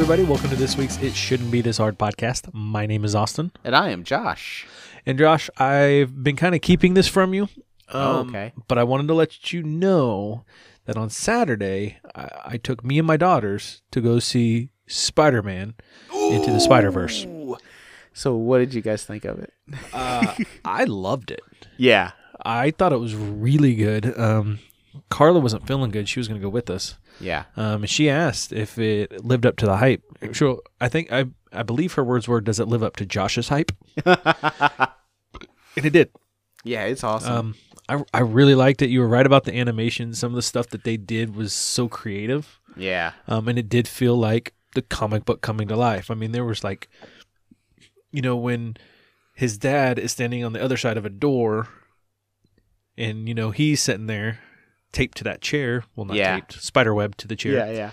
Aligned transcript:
Everybody, 0.00 0.22
welcome 0.24 0.48
to 0.48 0.56
this 0.56 0.78
week's 0.78 0.96
It 1.02 1.14
Shouldn't 1.14 1.50
Be 1.50 1.60
This 1.60 1.76
Hard 1.76 1.98
podcast. 1.98 2.48
My 2.54 2.86
name 2.86 3.04
is 3.04 3.14
Austin. 3.14 3.52
And 3.62 3.76
I 3.76 3.90
am 3.90 4.02
Josh. 4.02 4.66
And 5.04 5.18
Josh, 5.18 5.50
I've 5.58 6.24
been 6.24 6.36
kind 6.36 6.54
of 6.54 6.62
keeping 6.62 6.94
this 6.94 7.06
from 7.06 7.34
you. 7.34 7.50
Oh, 7.92 8.20
um, 8.20 8.28
okay. 8.30 8.54
But 8.66 8.78
I 8.78 8.82
wanted 8.82 9.08
to 9.08 9.14
let 9.14 9.52
you 9.52 9.62
know 9.62 10.46
that 10.86 10.96
on 10.96 11.10
Saturday, 11.10 11.98
I, 12.14 12.30
I 12.46 12.56
took 12.56 12.82
me 12.82 12.96
and 12.98 13.06
my 13.06 13.18
daughters 13.18 13.82
to 13.90 14.00
go 14.00 14.20
see 14.20 14.70
Spider 14.86 15.42
Man 15.42 15.74
into 16.10 16.50
the 16.50 16.60
Spider 16.60 16.90
Verse. 16.90 17.26
So, 18.14 18.36
what 18.36 18.58
did 18.58 18.72
you 18.72 18.80
guys 18.80 19.04
think 19.04 19.26
of 19.26 19.38
it? 19.38 19.52
Uh, 19.92 20.34
I 20.64 20.84
loved 20.84 21.30
it. 21.30 21.42
Yeah. 21.76 22.12
I 22.42 22.70
thought 22.70 22.94
it 22.94 23.00
was 23.00 23.14
really 23.14 23.74
good. 23.74 24.18
Um, 24.18 24.60
Carla 25.08 25.38
wasn't 25.40 25.66
feeling 25.66 25.90
good. 25.90 26.08
She 26.08 26.18
was 26.20 26.28
going 26.28 26.40
to 26.40 26.44
go 26.44 26.48
with 26.50 26.68
us. 26.70 26.96
Yeah. 27.20 27.44
Um, 27.56 27.82
and 27.82 27.90
she 27.90 28.08
asked 28.10 28.52
if 28.52 28.78
it 28.78 29.24
lived 29.24 29.46
up 29.46 29.56
to 29.58 29.66
the 29.66 29.76
hype. 29.76 30.02
Sure, 30.32 30.60
I 30.80 30.88
think 30.88 31.12
I 31.12 31.26
I 31.52 31.62
believe 31.62 31.94
her 31.94 32.04
words 32.04 32.26
were, 32.28 32.40
"Does 32.40 32.58
it 32.60 32.68
live 32.68 32.82
up 32.82 32.96
to 32.96 33.06
Josh's 33.06 33.48
hype?" 33.48 33.72
and 34.04 34.26
it 35.76 35.90
did. 35.92 36.10
Yeah, 36.64 36.84
it's 36.84 37.04
awesome. 37.04 37.32
Um, 37.32 37.54
I 37.88 38.02
I 38.12 38.20
really 38.20 38.54
liked 38.54 38.82
it. 38.82 38.90
You 38.90 39.00
were 39.00 39.08
right 39.08 39.26
about 39.26 39.44
the 39.44 39.56
animation. 39.56 40.14
Some 40.14 40.32
of 40.32 40.36
the 40.36 40.42
stuff 40.42 40.68
that 40.68 40.84
they 40.84 40.96
did 40.96 41.34
was 41.36 41.52
so 41.52 41.88
creative. 41.88 42.60
yeah. 42.76 43.12
Um, 43.28 43.48
and 43.48 43.58
it 43.58 43.68
did 43.68 43.88
feel 43.88 44.16
like 44.16 44.54
the 44.74 44.82
comic 44.82 45.24
book 45.24 45.40
coming 45.40 45.68
to 45.68 45.76
life. 45.76 46.10
I 46.10 46.14
mean, 46.14 46.32
there 46.32 46.44
was 46.44 46.62
like, 46.62 46.88
you 48.12 48.22
know, 48.22 48.36
when 48.36 48.76
his 49.34 49.58
dad 49.58 49.98
is 49.98 50.12
standing 50.12 50.44
on 50.44 50.52
the 50.52 50.62
other 50.62 50.76
side 50.76 50.96
of 50.96 51.04
a 51.04 51.10
door, 51.10 51.68
and 52.96 53.26
you 53.28 53.34
know 53.34 53.50
he's 53.50 53.80
sitting 53.82 54.06
there, 54.06 54.40
taped 54.92 55.18
to 55.18 55.24
that 55.24 55.40
chair. 55.40 55.84
Well, 55.96 56.06
not 56.06 56.16
Yeah. 56.16 56.34
taped, 56.36 56.54
spider 56.62 56.94
web 56.94 57.16
to 57.18 57.28
the 57.28 57.36
chair. 57.36 57.52
Yeah, 57.52 57.70
yeah. 57.70 57.90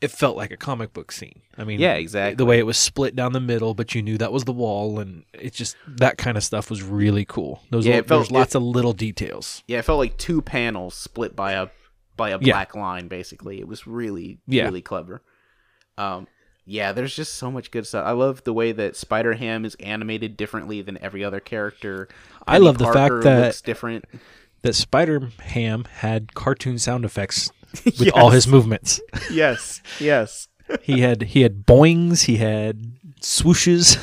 It 0.00 0.10
felt 0.10 0.36
like 0.36 0.50
a 0.50 0.56
comic 0.56 0.92
book 0.92 1.12
scene. 1.12 1.42
I 1.56 1.62
mean, 1.62 1.78
Yeah, 1.78 1.94
exactly. 1.94 2.34
The 2.34 2.44
way 2.44 2.58
it 2.58 2.66
was 2.66 2.76
split 2.76 3.14
down 3.14 3.32
the 3.32 3.40
middle, 3.40 3.72
but 3.72 3.94
you 3.94 4.02
knew 4.02 4.18
that 4.18 4.32
was 4.32 4.42
the 4.44 4.52
wall, 4.52 4.98
and 4.98 5.24
it 5.32 5.52
just 5.54 5.76
that 5.86 6.18
kind 6.18 6.36
of 6.36 6.42
stuff 6.42 6.70
was 6.70 6.82
really 6.82 7.24
cool. 7.24 7.62
Those 7.70 7.86
Yeah, 7.86 7.98
it 7.98 8.08
felt- 8.08 8.22
there's 8.22 8.30
lots 8.32 8.54
of 8.56 8.62
little 8.64 8.94
details. 8.94 9.62
Yeah, 9.68 9.78
it 9.78 9.84
felt 9.84 9.98
like 10.00 10.16
two 10.18 10.42
panels 10.42 10.94
split 10.94 11.36
by 11.36 11.52
a 11.52 11.68
by 12.16 12.28
a 12.30 12.38
Yeah. 12.40 12.52
black 12.52 12.74
line 12.74 13.08
basically. 13.08 13.58
It 13.60 13.66
was 13.68 13.86
really 13.86 14.38
Yeah. 14.46 14.64
really 14.64 14.82
clever. 14.82 15.22
Um 15.96 16.26
yeah, 16.64 16.92
there's 16.92 17.14
just 17.16 17.34
so 17.34 17.50
much 17.50 17.70
good 17.70 17.86
stuff. 17.86 18.06
I 18.06 18.12
love 18.12 18.44
the 18.44 18.52
way 18.52 18.70
that 18.72 18.94
Spider 18.96 19.32
Ham 19.34 19.64
is 19.64 19.74
animated 19.80 20.36
differently 20.36 20.80
than 20.82 20.96
every 21.02 21.24
other 21.24 21.40
character. 21.40 22.08
I 22.46 22.58
love 22.58 22.78
the 22.78 22.84
fact 22.84 22.96
Parker 22.96 23.22
that- 23.22 23.44
looks 23.46 23.60
different. 23.62 24.04
That 24.62 24.74
Spider 24.74 25.30
Ham 25.40 25.84
had 25.98 26.34
cartoon 26.34 26.78
sound 26.78 27.04
effects 27.04 27.50
with 27.84 28.10
all 28.14 28.30
his 28.30 28.46
movements. 28.46 29.00
yes, 29.30 29.82
yes. 29.98 30.48
he 30.82 31.00
had 31.00 31.22
he 31.22 31.42
had 31.42 31.66
boings, 31.66 32.24
he 32.24 32.36
had 32.36 32.92
swooshes. 33.20 33.98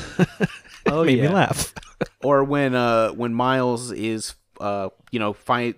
Oh, 0.86 1.04
made 1.04 1.18
yeah. 1.18 1.28
me 1.28 1.34
laugh. 1.34 1.74
or 2.22 2.44
when 2.44 2.74
uh 2.74 3.10
when 3.10 3.34
Miles 3.34 3.92
is 3.92 4.34
uh 4.60 4.88
you 5.10 5.18
know 5.18 5.32
find 5.32 5.74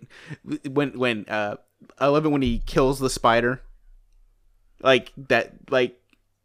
when 0.69 0.99
when 0.99 1.27
uh 1.29 1.57
I 1.99 2.07
love 2.09 2.25
it 2.25 2.29
when 2.31 2.43
he 2.43 2.59
kills 2.61 2.99
the 2.99 3.11
spider 3.11 3.61
like 4.83 5.13
that 5.29 5.53
like 5.71 5.99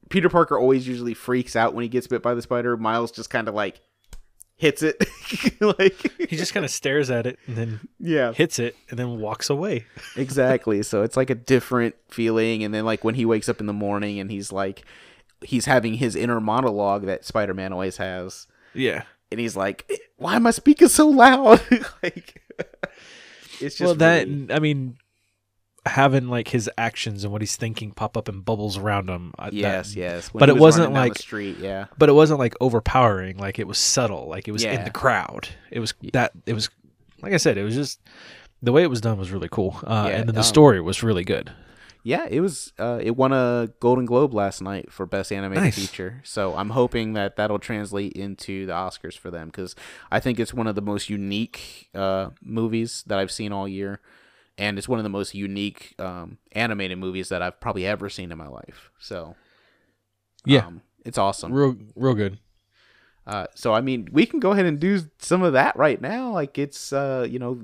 Peter 0.09 0.29
Parker 0.29 0.57
always 0.57 0.87
usually 0.87 1.13
freaks 1.13 1.55
out 1.55 1.73
when 1.73 1.83
he 1.83 1.89
gets 1.89 2.07
bit 2.07 2.21
by 2.23 2.33
the 2.33 2.41
spider 2.41 2.77
Miles 2.77 3.11
just 3.11 3.29
kind 3.29 3.47
of 3.47 3.53
like 3.53 3.79
hits 4.57 4.81
it 4.83 4.97
like 5.61 6.11
He 6.29 6.35
just 6.35 6.53
kind 6.53 6.65
of 6.65 6.71
stares 6.71 7.09
at 7.11 7.25
it 7.27 7.37
and 7.47 7.55
then 7.55 7.79
yeah 7.99 8.33
hits 8.33 8.57
it 8.59 8.75
and 8.89 8.97
then 8.97 9.19
walks 9.19 9.49
away. 9.49 9.85
exactly 10.15 10.81
so 10.83 11.03
it's 11.03 11.15
like 11.15 11.29
a 11.29 11.35
different 11.35 11.95
feeling 12.09 12.63
and 12.63 12.73
then 12.73 12.83
like 12.85 13.03
when 13.03 13.15
he 13.15 13.25
wakes 13.25 13.47
up 13.49 13.59
in 13.59 13.67
the 13.67 13.73
morning 13.73 14.19
and 14.19 14.31
he's 14.31 14.51
like 14.51 14.83
he's 15.41 15.65
having 15.65 15.93
his 15.95 16.15
inner 16.15 16.41
monologue 16.41 17.05
that 17.05 17.23
Spider-Man 17.23 17.71
always 17.71 17.97
has 17.97 18.47
Yeah. 18.73 19.03
and 19.31 19.39
he's 19.39 19.55
like, 19.55 19.87
"Why 20.17 20.35
am 20.35 20.47
I 20.47 20.51
speaking 20.51 20.87
so 20.87 21.07
loud?" 21.09 21.61
like, 22.03 22.41
it's 23.61 23.75
just 23.75 23.81
well, 23.81 23.93
that 23.95 24.27
really- 24.27 24.47
I 24.51 24.57
mean, 24.59 24.97
having 25.87 26.27
like 26.27 26.47
his 26.49 26.69
actions 26.77 27.23
and 27.23 27.31
what 27.31 27.41
he's 27.41 27.55
thinking 27.55 27.91
pop 27.91 28.15
up 28.17 28.29
in 28.29 28.41
bubbles 28.41 28.77
around 28.77 29.09
him. 29.09 29.33
I- 29.39 29.45
that- 29.45 29.53
yes, 29.53 29.95
yes. 29.95 30.33
When 30.33 30.39
but 30.39 30.49
it 30.49 30.57
was 30.57 30.75
the 30.77 30.89
like- 30.89 31.17
street. 31.17 31.57
Yeah, 31.59 31.85
but 31.97 32.09
it 32.09 32.13
wasn't 32.13 32.39
like 32.39 32.55
overpowering. 32.61 33.37
Like 33.37 33.59
it 33.59 33.67
was 33.67 33.77
subtle. 33.77 34.27
Like 34.27 34.47
it 34.47 34.51
was 34.51 34.63
in 34.63 34.83
the 34.83 34.89
crowd. 34.91 35.49
It 35.71 35.79
was 35.79 35.93
that. 36.13 36.31
It 36.45 36.53
was 36.53 36.69
like 37.21 37.33
I 37.33 37.37
said. 37.37 37.57
It 37.57 37.63
was 37.63 37.75
just 37.75 37.99
the 38.61 38.71
way 38.71 38.83
it 38.83 38.89
was 38.89 39.01
done 39.01 39.17
was 39.17 39.31
really 39.31 39.49
cool. 39.51 39.75
Uh, 39.83 40.07
Yeah, 40.09 40.17
and 40.17 40.27
then 40.29 40.35
the 40.35 40.41
um, 40.41 40.45
story 40.45 40.81
was 40.81 41.03
really 41.03 41.23
good. 41.23 41.51
yeah. 42.03 42.25
It 42.29 42.41
was. 42.41 42.73
Uh, 42.79 42.99
it 43.01 43.15
won 43.15 43.31
a 43.33 43.69
Golden 43.79 44.05
Globe 44.05 44.33
last 44.33 44.61
night 44.61 44.91
for 44.91 45.05
best 45.05 45.31
animated 45.31 45.63
Nice. 45.63 45.75
feature. 45.75 46.21
So 46.23 46.55
I'm 46.55 46.71
hoping 46.71 47.13
that 47.13 47.35
that'll 47.35 47.59
translate 47.59 48.13
into 48.13 48.65
the 48.65 48.73
Oscars 48.73 49.17
for 49.17 49.29
them 49.29 49.47
because 49.47 49.75
I 50.11 50.19
think 50.19 50.39
it's 50.39 50.53
one 50.53 50.67
of 50.67 50.75
the 50.75 50.81
most 50.81 51.09
unique 51.09 51.89
uh, 51.93 52.29
movies 52.41 53.03
that 53.07 53.19
I've 53.19 53.31
seen 53.31 53.51
all 53.51 53.67
year, 53.67 53.99
and 54.57 54.77
it's 54.77 54.87
one 54.87 54.99
of 54.99 55.03
the 55.03 55.09
most 55.09 55.33
unique 55.35 55.93
um, 55.99 56.37
animated 56.53 56.97
movies 56.97 57.29
that 57.29 57.41
I've 57.41 57.59
probably 57.59 57.85
ever 57.85 58.09
seen 58.09 58.31
in 58.31 58.37
my 58.37 58.47
life. 58.47 58.89
So 58.99 59.35
Yeah, 60.45 60.65
um, 60.67 60.81
it's 61.05 61.17
awesome. 61.17 61.53
real, 61.53 61.75
real 61.95 62.13
good. 62.15 62.39
Uh, 63.25 63.45
so 63.55 63.73
I 63.73 63.81
mean, 63.81 64.07
we 64.11 64.25
can 64.25 64.39
go 64.39 64.51
ahead 64.51 64.65
and 64.65 64.79
do 64.79 65.01
some 65.19 65.43
of 65.43 65.53
that 65.53 65.75
right 65.75 65.99
now. 66.01 66.31
Like 66.31 66.57
it's, 66.57 66.93
uh, 66.93 67.27
you 67.29 67.39
know, 67.39 67.59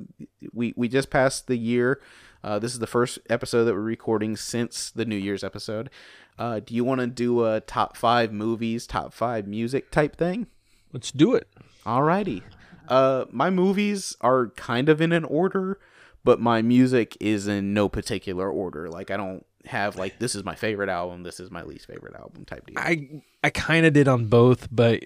we 0.51 0.73
we 0.75 0.87
just 0.89 1.09
passed 1.09 1.47
the 1.47 1.55
year. 1.57 2.01
Uh, 2.43 2.59
this 2.59 2.73
is 2.73 2.79
the 2.79 2.87
first 2.87 3.19
episode 3.29 3.63
that 3.63 3.73
we're 3.73 3.79
recording 3.79 4.35
since 4.35 4.91
the 4.91 5.05
New 5.05 5.15
Year's 5.15 5.45
episode. 5.45 5.89
Uh, 6.37 6.59
do 6.59 6.75
you 6.75 6.83
want 6.83 6.99
to 6.99 7.07
do 7.07 7.45
a 7.45 7.61
top 7.61 7.95
five 7.95 8.33
movies, 8.33 8.85
top 8.85 9.13
five 9.13 9.47
music 9.47 9.89
type 9.91 10.17
thing? 10.17 10.47
Let's 10.91 11.11
do 11.11 11.33
it. 11.35 11.47
Alrighty. 11.85 12.41
Uh, 12.89 13.25
my 13.31 13.49
movies 13.49 14.17
are 14.19 14.49
kind 14.49 14.89
of 14.89 14.99
in 14.99 15.13
an 15.13 15.23
order, 15.23 15.79
but 16.23 16.39
my 16.39 16.61
music 16.61 17.17
is 17.19 17.47
in 17.47 17.73
no 17.73 17.89
particular 17.89 18.49
order. 18.49 18.89
Like 18.89 19.11
I 19.11 19.17
don't 19.17 19.45
have 19.65 19.95
like 19.95 20.19
this 20.19 20.35
is 20.35 20.43
my 20.43 20.55
favorite 20.55 20.89
album, 20.89 21.23
this 21.23 21.39
is 21.39 21.51
my 21.51 21.63
least 21.63 21.87
favorite 21.87 22.15
album 22.15 22.45
type 22.45 22.65
deal. 22.65 22.77
I 22.77 23.21
I 23.43 23.49
kind 23.49 23.85
of 23.85 23.93
did 23.93 24.07
on 24.07 24.27
both, 24.27 24.67
but 24.71 25.03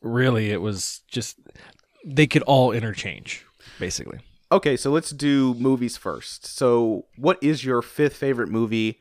really 0.00 0.50
it 0.50 0.60
was 0.60 1.00
just 1.08 1.38
they 2.04 2.26
could 2.26 2.42
all 2.42 2.72
interchange 2.72 3.44
basically. 3.78 4.20
Okay, 4.50 4.76
so 4.76 4.90
let's 4.90 5.10
do 5.10 5.54
movies 5.54 5.96
first. 5.96 6.44
So, 6.46 7.06
what 7.16 7.38
is 7.40 7.64
your 7.64 7.80
fifth 7.80 8.16
favorite 8.16 8.50
movie 8.50 9.00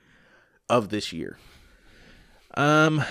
of 0.69 0.89
this 0.89 1.11
year? 1.11 1.37
Um, 2.55 3.03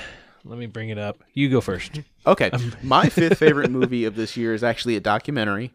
let 0.44 0.58
me 0.58 0.64
bring 0.64 0.88
it 0.88 0.96
up. 0.96 1.22
You 1.34 1.50
go 1.50 1.60
first. 1.60 2.00
Okay, 2.26 2.50
my 2.82 3.10
fifth 3.10 3.38
favorite 3.44 3.70
movie 3.70 4.06
of 4.06 4.16
this 4.16 4.38
year 4.38 4.54
is 4.54 4.64
actually 4.64 4.96
a 4.96 5.00
documentary. 5.00 5.74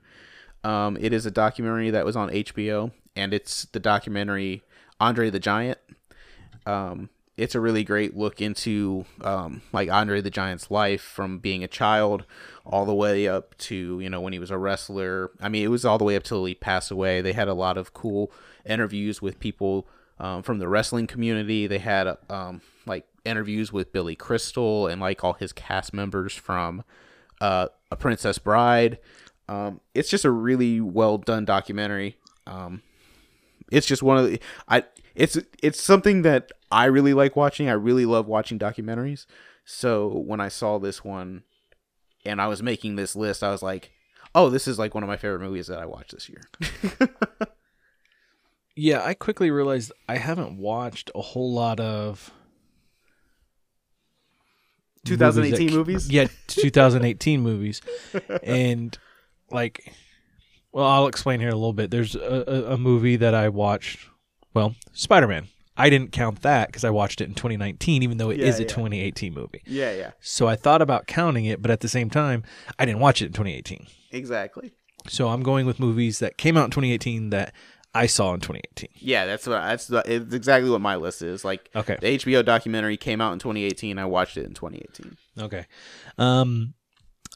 Um, 0.66 0.98
it 1.00 1.14
is 1.14 1.28
a 1.28 1.32
documentary 1.32 1.92
that 1.92 2.06
was 2.06 2.16
on 2.16 2.32
HBO, 2.32 2.92
and 3.16 3.36
it's 3.36 3.66
the 3.66 3.80
documentary 3.80 4.64
Andre 5.00 5.30
the 5.30 5.40
Giant. 5.40 5.78
Um, 6.66 7.10
it's 7.38 7.54
a 7.54 7.60
really 7.60 7.84
great 7.84 8.18
look 8.18 8.42
into 8.42 9.06
um, 9.22 9.62
like 9.72 9.92
Andre 9.92 10.22
the 10.22 10.32
Giant's 10.32 10.72
life 10.72 11.02
from 11.02 11.38
being 11.38 11.64
a 11.64 11.68
child 11.68 12.26
all 12.66 12.86
the 12.86 12.96
way 12.96 13.28
up 13.28 13.56
to 13.60 14.00
you 14.00 14.10
know 14.10 14.20
when 14.20 14.34
he 14.34 14.40
was 14.40 14.50
a 14.50 14.58
wrestler. 14.58 15.30
I 15.40 15.50
mean, 15.50 15.64
it 15.64 15.68
was 15.68 15.86
all 15.86 16.00
the 16.00 16.04
way 16.04 16.16
up 16.16 16.24
till 16.24 16.44
he 16.46 16.56
passed 16.56 16.90
away. 16.90 17.22
They 17.22 17.34
had 17.34 17.48
a 17.48 17.54
lot 17.54 17.78
of 17.78 17.94
cool 17.94 18.32
interviews 18.66 19.22
with 19.22 19.40
people 19.40 19.88
um, 20.20 20.42
from 20.42 20.58
the 20.58 20.68
wrestling 20.68 21.06
community. 21.06 21.68
They 21.68 21.78
had 21.78 22.18
um, 22.28 22.62
like 22.88 23.06
interviews 23.24 23.72
with 23.72 23.92
Billy 23.92 24.16
Crystal 24.16 24.88
and 24.88 25.00
like 25.00 25.24
all 25.24 25.34
his 25.34 25.54
cast 25.54 25.94
members 25.94 26.34
from 26.34 26.84
uh, 27.40 27.68
A 27.92 27.96
Princess 27.96 28.40
Bride. 28.40 28.98
Um, 29.48 29.80
it's 29.94 30.10
just 30.10 30.26
a 30.26 30.32
really 30.32 30.82
well 30.82 31.18
done 31.18 31.46
documentary. 31.46 32.18
Um, 32.48 32.82
it's 33.72 33.88
just 33.88 34.04
one 34.04 34.18
of 34.18 34.26
the 34.26 34.40
I 34.68 34.84
it's 35.16 35.38
it's 35.62 35.82
something 35.82 36.24
that 36.24 36.52
I 36.72 36.86
really 36.86 37.14
like 37.14 37.36
watching. 37.36 37.70
I 37.70 37.74
really 37.74 38.06
love 38.06 38.28
watching 38.28 38.58
documentaries. 38.60 39.26
So 39.66 40.08
when 40.08 40.40
I 40.42 40.48
saw 40.50 40.78
this 40.80 41.04
one 41.04 41.44
and 42.26 42.42
I 42.42 42.48
was 42.48 42.62
making 42.64 42.96
this 42.96 43.16
list, 43.16 43.44
I 43.44 43.52
was 43.52 43.64
like, 43.64 43.92
"Oh, 44.34 44.50
this 44.50 44.68
is 44.68 44.78
like 44.80 44.94
one 44.94 45.04
of 45.04 45.08
my 45.10 45.18
favorite 45.18 45.42
movies 45.42 45.68
that 45.68 45.80
I 45.80 45.86
watched 45.86 46.12
this 46.12 46.30
year." 46.30 46.42
Yeah, 48.78 49.02
I 49.06 49.14
quickly 49.14 49.52
realized 49.52 49.94
I 50.10 50.18
haven't 50.18 50.58
watched 50.58 51.10
a 51.16 51.22
whole 51.22 51.54
lot 51.54 51.80
of 51.80 52.30
2018 55.06 55.68
that- 55.68 55.74
movies? 55.74 56.12
Yeah, 56.12 56.28
2018 56.48 57.42
movies, 57.42 57.82
and 58.44 58.98
like, 59.56 59.92
well, 60.72 60.86
I'll 60.86 61.08
explain 61.08 61.40
here 61.40 61.50
a 61.50 61.56
little 61.56 61.74
bit. 61.74 61.90
There's 61.90 62.16
a, 62.16 62.68
a, 62.74 62.78
movie 62.78 63.16
that 63.16 63.34
I 63.34 63.50
watched. 63.50 64.00
Well, 64.54 64.76
Spider 64.94 65.28
Man. 65.28 65.48
I 65.78 65.90
didn't 65.90 66.14
count 66.14 66.42
that 66.44 66.68
because 66.70 66.86
I 66.86 66.90
watched 66.90 67.20
it 67.20 67.26
in 67.28 67.34
2019, 67.36 68.02
even 68.02 68.18
though 68.18 68.30
it 68.30 68.40
is 68.40 68.60
Yeah, 68.60 68.66
a 68.66 68.68
yeah. 68.68 68.76
2018 68.76 69.34
movie. 69.34 69.62
yeah, 69.66 69.92
yeah. 69.94 70.12
So 70.22 70.48
I 70.48 70.56
thought 70.56 70.82
about 70.82 71.06
counting 71.06 71.44
it, 71.46 71.62
but 71.62 71.70
at 71.70 71.82
the 71.82 71.90
same 71.90 72.10
time, 72.10 72.44
I 72.80 72.86
didn't 72.86 73.02
watch 73.02 73.22
it 73.22 73.26
in 73.26 73.34
2018. 73.34 73.86
Exactly. 74.12 74.72
So 75.10 75.28
I'm 75.28 75.44
going 75.44 75.66
with 75.66 75.80
movies 75.80 76.20
that 76.20 76.38
came 76.38 76.56
out 76.56 76.66
in 76.66 76.72
2018 76.72 77.30
that 77.32 77.54
I 77.94 78.06
saw 78.06 78.34
in 78.34 78.40
2018. 78.40 78.90
Yeah, 78.96 79.26
that's 79.26 79.48
what 79.48 79.56
that's 79.60 79.88
the, 79.88 80.02
it's 80.06 80.34
exactly 80.34 80.70
what 80.70 80.80
my 80.82 80.96
list 80.96 81.22
is. 81.22 81.44
Like 81.44 81.70
Okay. 81.76 81.98
the 82.00 82.20
HBO 82.20 82.44
documentary 82.46 82.96
came 82.96 83.20
out 83.20 83.34
in 83.34 83.40
2018. 83.40 83.98
I 84.00 84.06
watched 84.06 84.38
it 84.38 84.46
in 84.46 84.54
2018. 84.54 85.18
Okay. 85.42 85.66
Um, 86.18 86.74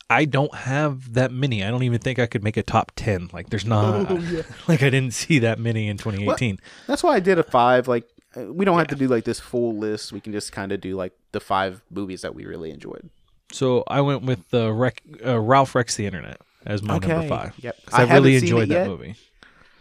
I 0.10 0.26
don't 0.26 0.54
have 0.56 1.14
that 1.14 1.32
many. 1.32 1.64
I 1.64 1.70
don't 1.70 1.84
even 1.84 2.00
think 2.00 2.18
I 2.18 2.26
could 2.26 2.44
make 2.44 2.58
a 2.58 2.64
top 2.64 2.92
10. 2.96 3.30
Like, 3.32 3.50
there's 3.50 3.66
not, 3.66 4.10
like, 4.68 4.82
I 4.82 4.90
didn't 4.90 5.12
see 5.14 5.40
that 5.40 5.60
many 5.60 5.88
in 5.88 5.98
2018. 5.98 6.60
That's 6.88 7.04
why 7.04 7.16
I 7.16 7.20
did 7.20 7.38
a 7.38 7.44
five. 7.44 7.88
Like 7.88 8.10
uh, 8.36 8.52
we 8.52 8.66
don't 8.66 8.78
have 8.78 8.88
to 8.88 8.96
do 8.96 9.08
like 9.08 9.24
this 9.24 9.40
full 9.40 9.76
list. 9.76 10.12
We 10.12 10.20
can 10.20 10.34
just 10.34 10.52
kind 10.52 10.72
of 10.72 10.82
do 10.82 10.96
like 10.96 11.14
the 11.32 11.40
five 11.40 11.82
movies 11.90 12.22
that 12.22 12.36
we 12.36 12.46
really 12.46 12.72
enjoyed. 12.72 13.10
So 13.52 13.84
I 13.88 14.02
went 14.02 14.24
with 14.24 14.48
the 14.50 14.72
rec- 14.72 15.02
uh, 15.26 15.40
Ralph 15.40 15.74
Breaks 15.74 15.96
the 15.96 16.06
Internet 16.06 16.40
as 16.66 16.84
my 16.84 17.00
number 17.00 17.28
five. 17.28 17.54
Yep. 17.60 17.78
I, 17.92 18.00
haven't 18.02 18.16
really 18.24 18.36
enjoyed 18.36 18.70
that 18.70 18.74
yet. 18.74 18.88
movie. 18.88 19.16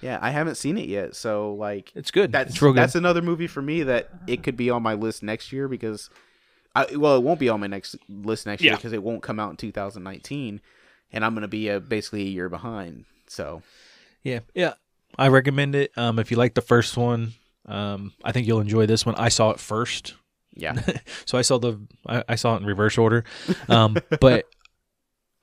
Yeah, 0.01 0.19
I 0.23 0.31
haven't 0.31 0.55
seen 0.55 0.79
it 0.79 0.89
yet. 0.89 1.17
So 1.17 1.55
like 1.55 1.93
It's 1.95 2.11
good. 2.11 2.33
that's 2.33 2.51
it's 2.53 2.63
real 2.63 2.73
good. 2.73 2.79
that's 2.83 2.95
another 2.95 3.21
movie 3.21 3.49
for 3.49 3.61
me 3.61 3.83
that 3.83 4.09
it 4.27 4.43
could 4.43 4.57
be 4.57 4.71
on 4.71 4.83
my 4.83 4.95
list 4.95 5.23
next 5.23 5.53
year 5.53 5.69
because 5.69 6.09
I 6.79 6.97
well 6.97 7.17
it 7.17 7.23
won't 7.23 7.41
be 7.41 7.49
on 7.49 7.61
my 7.61 7.67
next 7.67 7.97
list 8.09 8.47
next 8.47 8.63
year 8.63 8.77
because 8.77 8.93
it 8.93 9.03
won't 9.03 9.23
come 9.23 9.41
out 9.41 9.51
in 9.51 9.57
2019 9.57 10.61
and 11.13 11.25
I'm 11.25 11.33
going 11.33 11.43
to 11.43 11.49
be 11.49 11.69
a, 11.69 11.81
basically 11.81 12.23
a 12.23 12.31
year 12.31 12.49
behind. 12.49 13.05
So 13.27 13.63
Yeah, 14.23 14.41
yeah. 14.55 14.75
I 15.17 15.29
recommend 15.29 15.75
it. 15.75 15.91
Um, 15.97 16.19
if 16.19 16.31
you 16.31 16.37
like 16.37 16.55
the 16.55 16.61
first 16.61 16.97
one, 16.97 17.33
um, 17.67 18.13
I 18.23 18.33
think 18.33 18.47
you'll 18.47 18.61
enjoy 18.61 18.87
this 18.87 19.05
one. 19.05 19.15
I 19.17 19.31
saw 19.31 19.51
it 19.51 19.59
first, 19.59 20.15
yeah. 20.55 20.81
so 21.25 21.39
I 21.39 21.43
saw 21.43 21.59
the 21.59 21.81
I, 22.07 22.25
I 22.29 22.35
saw 22.35 22.55
it 22.55 22.61
in 22.61 22.67
reverse 22.67 22.99
order. 22.99 23.25
Um, 23.69 23.97
but 24.21 24.47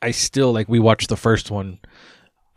I 0.02 0.12
still 0.12 0.54
like 0.54 0.70
we 0.70 0.80
watched 0.80 1.10
the 1.10 1.18
first 1.18 1.52
one. 1.52 1.80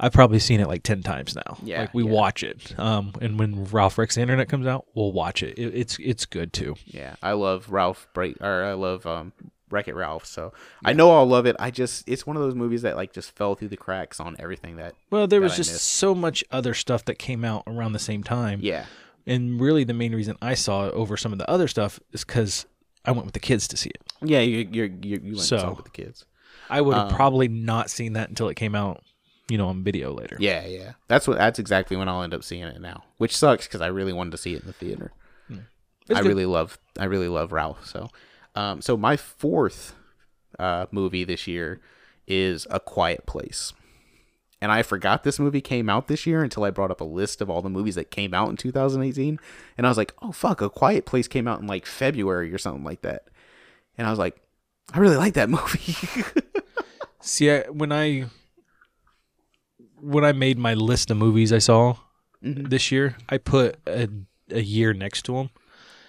I've 0.00 0.12
probably 0.12 0.38
seen 0.38 0.60
it 0.60 0.68
like 0.68 0.82
ten 0.82 1.02
times 1.02 1.34
now. 1.34 1.56
Yeah, 1.62 1.80
like 1.82 1.94
we 1.94 2.04
yeah. 2.04 2.10
watch 2.10 2.42
it. 2.42 2.78
Um, 2.78 3.12
and 3.20 3.38
when 3.38 3.64
Ralph 3.64 3.96
Breaks 3.96 4.14
the 4.14 4.20
Internet 4.22 4.48
comes 4.48 4.66
out, 4.66 4.86
we'll 4.94 5.12
watch 5.12 5.42
it. 5.42 5.58
it 5.58 5.74
it's 5.74 5.98
it's 6.00 6.24
good 6.26 6.52
too. 6.52 6.76
Yeah, 6.86 7.16
I 7.22 7.32
love 7.32 7.70
Ralph 7.70 8.08
Break 8.14 8.40
or 8.40 8.62
I 8.64 8.74
love 8.74 9.06
um 9.06 9.32
Wreck 9.70 9.88
It 9.88 9.94
Ralph. 9.94 10.24
So 10.24 10.52
I 10.84 10.92
know 10.92 11.10
I'll 11.10 11.26
love 11.26 11.46
it. 11.46 11.56
I 11.58 11.70
just 11.70 12.08
it's 12.08 12.26
one 12.26 12.36
of 12.36 12.42
those 12.42 12.54
movies 12.54 12.82
that 12.82 12.96
like 12.96 13.12
just 13.12 13.32
fell 13.36 13.54
through 13.54 13.68
the 13.68 13.76
cracks 13.76 14.20
on 14.20 14.36
everything 14.38 14.76
that 14.76 14.94
Well, 15.10 15.26
there 15.26 15.40
that 15.40 15.44
was 15.44 15.52
I 15.54 15.56
just 15.56 15.72
missed. 15.72 15.84
so 15.84 16.14
much 16.14 16.44
other 16.50 16.74
stuff 16.74 17.04
that 17.06 17.18
came 17.18 17.44
out 17.44 17.64
around 17.66 17.92
the 17.92 17.98
same 17.98 18.22
time. 18.22 18.60
yeah 18.62 18.86
And 19.26 19.60
really, 19.60 19.84
the 19.84 19.94
main 19.94 20.14
reason 20.14 20.36
I 20.40 20.54
saw 20.54 20.86
it 20.86 20.94
over 20.94 21.16
some 21.16 21.32
of 21.32 21.38
the 21.38 21.50
other 21.50 21.68
stuff 21.68 21.98
is 22.12 22.24
because 22.24 22.66
I 23.04 23.10
went 23.10 23.24
with 23.26 23.34
the 23.34 23.40
kids 23.40 23.66
to 23.68 23.76
see 23.76 23.90
it. 23.90 24.02
yeah 24.22 24.40
you 24.40 24.68
you 24.70 24.84
you, 25.02 25.20
you 25.22 25.32
went 25.34 25.40
So- 25.40 25.56
to 25.56 25.62
saw 25.62 25.70
it 25.72 25.76
with 25.76 25.84
the 25.86 25.90
kids. 25.90 26.24
I 26.70 26.82
would 26.82 26.94
have 26.94 27.08
Um, 27.08 27.14
probably 27.16 27.48
not 27.48 27.88
seen 27.90 28.12
that 28.14 28.28
until 28.28 28.48
it 28.50 28.54
came 28.54 28.74
out, 28.74 29.02
you 29.48 29.58
know, 29.58 29.68
on 29.68 29.82
video 29.82 30.12
later. 30.12 30.36
Yeah, 30.38 30.66
yeah. 30.66 30.92
That's 31.08 31.26
what 31.26 31.38
that's 31.38 31.58
exactly 31.58 31.96
when 31.96 32.08
I'll 32.08 32.22
end 32.22 32.34
up 32.34 32.44
seeing 32.44 32.64
it 32.64 32.80
now, 32.80 33.04
which 33.16 33.36
sucks 33.36 33.66
because 33.66 33.80
I 33.80 33.86
really 33.86 34.12
wanted 34.12 34.30
to 34.32 34.38
see 34.38 34.54
it 34.54 34.60
in 34.62 34.66
the 34.66 34.72
theater. 34.72 35.12
It's 36.08 36.18
I 36.18 36.22
good. 36.22 36.28
really 36.28 36.46
love 36.46 36.78
I 36.98 37.04
really 37.04 37.28
love 37.28 37.52
Ralph. 37.52 37.86
So, 37.86 38.08
um, 38.54 38.80
so 38.80 38.96
my 38.96 39.16
fourth 39.16 39.94
uh, 40.58 40.86
movie 40.90 41.24
this 41.24 41.46
year 41.46 41.80
is 42.26 42.66
A 42.70 42.80
Quiet 42.80 43.26
Place, 43.26 43.74
and 44.60 44.72
I 44.72 44.82
forgot 44.82 45.22
this 45.22 45.38
movie 45.38 45.60
came 45.60 45.90
out 45.90 46.08
this 46.08 46.26
year 46.26 46.42
until 46.42 46.64
I 46.64 46.70
brought 46.70 46.90
up 46.90 47.00
a 47.00 47.04
list 47.04 47.40
of 47.42 47.50
all 47.50 47.60
the 47.60 47.68
movies 47.68 47.94
that 47.96 48.10
came 48.10 48.32
out 48.32 48.48
in 48.48 48.56
2018, 48.56 49.38
and 49.76 49.86
I 49.86 49.90
was 49.90 49.98
like, 49.98 50.14
oh 50.22 50.32
fuck, 50.32 50.62
A 50.62 50.70
Quiet 50.70 51.04
Place 51.04 51.28
came 51.28 51.46
out 51.46 51.60
in 51.60 51.66
like 51.66 51.84
February 51.84 52.52
or 52.54 52.58
something 52.58 52.84
like 52.84 53.02
that, 53.02 53.28
and 53.98 54.06
I 54.06 54.10
was 54.10 54.18
like, 54.18 54.40
I 54.94 55.00
really 55.00 55.16
like 55.16 55.34
that 55.34 55.50
movie. 55.50 55.94
See, 57.20 57.50
I, 57.50 57.60
when 57.64 57.92
I 57.92 58.26
when 60.00 60.24
I 60.24 60.32
made 60.32 60.58
my 60.58 60.74
list 60.74 61.10
of 61.10 61.16
movies 61.16 61.52
I 61.52 61.58
saw 61.58 61.96
Mhm. 62.44 62.70
this 62.70 62.90
year, 62.92 63.16
I 63.28 63.38
put 63.38 63.76
a, 63.86 64.08
a 64.50 64.60
year 64.62 64.92
next 64.94 65.22
to 65.24 65.32
them 65.34 65.50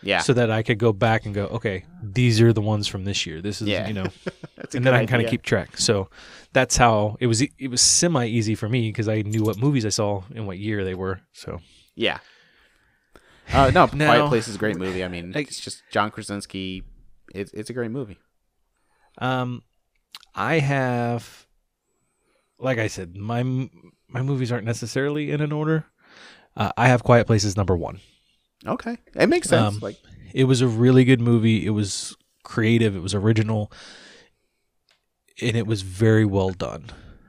yeah, 0.03 0.19
so 0.19 0.33
that 0.33 0.49
I 0.51 0.61
could 0.63 0.77
go 0.77 0.93
back 0.93 1.25
and 1.25 1.33
go, 1.35 1.45
okay, 1.47 1.85
these 2.03 2.39
are 2.39 2.53
the 2.53 2.61
ones 2.61 2.87
from 2.87 3.03
this 3.03 3.25
year. 3.25 3.41
This 3.41 3.61
is, 3.61 3.67
Yeah. 3.67 3.87
you 3.87 3.93
know, 3.93 4.05
and 4.73 4.85
then 4.85 4.93
I 4.93 4.99
can 4.99 5.07
kind 5.07 5.23
of 5.23 5.29
keep 5.29 5.41
track. 5.41 5.77
So 5.77 6.09
that's 6.53 6.77
how 6.77 7.17
it 7.19 7.27
was. 7.27 7.41
It 7.41 7.67
was 7.69 7.81
semi 7.81 8.25
easy 8.27 8.55
for 8.55 8.69
me 8.69 8.89
because 8.89 9.09
I 9.09 9.23
knew 9.23 9.43
what 9.43 9.57
movies 9.57 9.85
I 9.85 9.89
saw 9.89 10.23
and 10.35 10.45
what 10.47 10.57
year 10.59 10.83
they 10.85 10.93
were. 10.95 11.19
So 11.33 11.59
Yeah. 11.95 12.19
Uh, 13.51 13.71
no, 13.73 13.85
Now- 13.93 14.13
Quiet 14.15 14.27
Place 14.29 14.47
is 14.47 14.55
a 14.55 14.59
great 14.59 14.77
movie. 14.77 15.03
I 15.03 15.07
mean, 15.07 15.31
Like- 15.31 15.47
it's 15.47 15.59
just 15.59 15.81
John 15.91 16.11
Krasinski. 16.11 16.83
It's 17.33 17.51
it's 17.53 17.69
a 17.69 17.73
great 17.73 17.91
movie. 17.91 18.19
Um, 19.17 19.63
I 20.35 20.59
have, 20.59 21.45
like 22.59 22.77
I 22.77 22.87
said, 22.87 23.15
my 23.15 23.43
my 24.07 24.21
movies 24.21 24.51
aren't 24.51 24.65
necessarily 24.65 25.31
in 25.31 25.41
an 25.41 25.51
order. 25.51 25.85
Uh, 26.57 26.71
I 26.77 26.87
have 26.87 27.03
Quiet 27.03 27.27
Places 27.27 27.55
number 27.55 27.75
one. 27.77 27.99
Okay, 28.65 28.97
it 29.15 29.27
makes 29.29 29.47
sense. 29.47 29.75
Um, 29.75 29.79
like, 29.81 29.97
It 30.33 30.43
was 30.45 30.61
a 30.61 30.67
really 30.67 31.03
good 31.05 31.21
movie. 31.21 31.65
It 31.65 31.69
was 31.69 32.15
creative. 32.43 32.95
It 32.95 33.01
was 33.01 33.13
original, 33.15 33.71
and 35.41 35.55
it 35.55 35.65
was 35.67 35.81
very 35.81 36.25
well 36.25 36.49
done. 36.49 36.85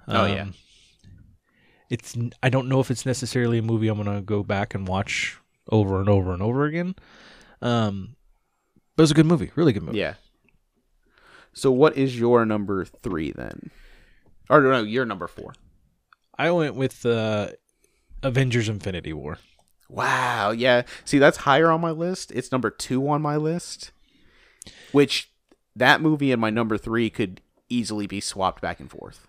Oh, 0.09 0.27
yeah. 0.27 0.47
It's. 1.89 2.17
I 2.43 2.49
don't 2.51 2.69
know 2.69 2.81
if 2.81 2.91
it's 2.91 3.07
necessarily 3.07 3.59
a 3.59 3.63
movie 3.63 3.89
I'm 3.89 3.97
gonna 4.03 4.23
go 4.23 4.43
back 4.43 4.75
and 4.75 4.87
watch 4.89 5.39
over 5.71 6.01
and 6.01 6.09
over 6.09 6.33
and 6.33 6.43
over 6.43 6.65
again. 6.65 6.95
Um, 7.63 8.17
but 8.97 9.03
it 9.03 9.05
was 9.05 9.11
a 9.11 9.15
good 9.15 9.27
movie. 9.27 9.51
Really 9.55 9.73
good 9.73 9.83
movie. 9.83 9.99
yeah. 9.99 10.15
So, 11.53 11.71
what 11.73 11.97
is 11.97 12.19
your 12.19 12.47
number 12.47 12.85
three 12.85 13.33
then? 13.33 13.71
Or 14.51 14.61
no, 14.61 14.83
you're 14.83 15.07
number 15.07 15.29
four. 15.29 15.55
I 16.37 16.51
went 16.51 16.75
with 16.75 17.07
uh, 17.07 17.51
Avengers: 18.23 18.69
Infinity 18.69 19.13
War. 19.13 19.39
Wow. 19.89 20.51
Yeah. 20.51 20.83
See, 21.05 21.19
that's 21.19 21.39
higher 21.39 21.71
on 21.71 21.81
my 21.81 21.91
list. 21.91 22.33
It's 22.33 22.53
number 22.53 22.71
two 22.71 23.09
on 23.09 23.23
my 23.23 23.37
list. 23.37 23.93
Which 24.93 25.33
that 25.77 26.01
movie 26.01 26.33
and 26.33 26.41
my 26.41 26.51
number 26.51 26.77
three 26.77 27.11
could 27.11 27.41
easily 27.69 28.07
be 28.07 28.21
swapped 28.21 28.61
back 28.61 28.81
and 28.81 28.91
forth. 28.91 29.27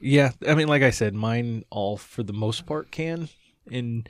Yeah, 0.00 0.30
I 0.46 0.54
mean, 0.54 0.68
like 0.68 0.82
I 0.82 0.90
said, 0.90 1.14
mine 1.14 1.64
all 1.70 1.96
for 1.96 2.22
the 2.22 2.32
most 2.32 2.66
part 2.66 2.90
can. 2.90 3.28
And 3.70 4.08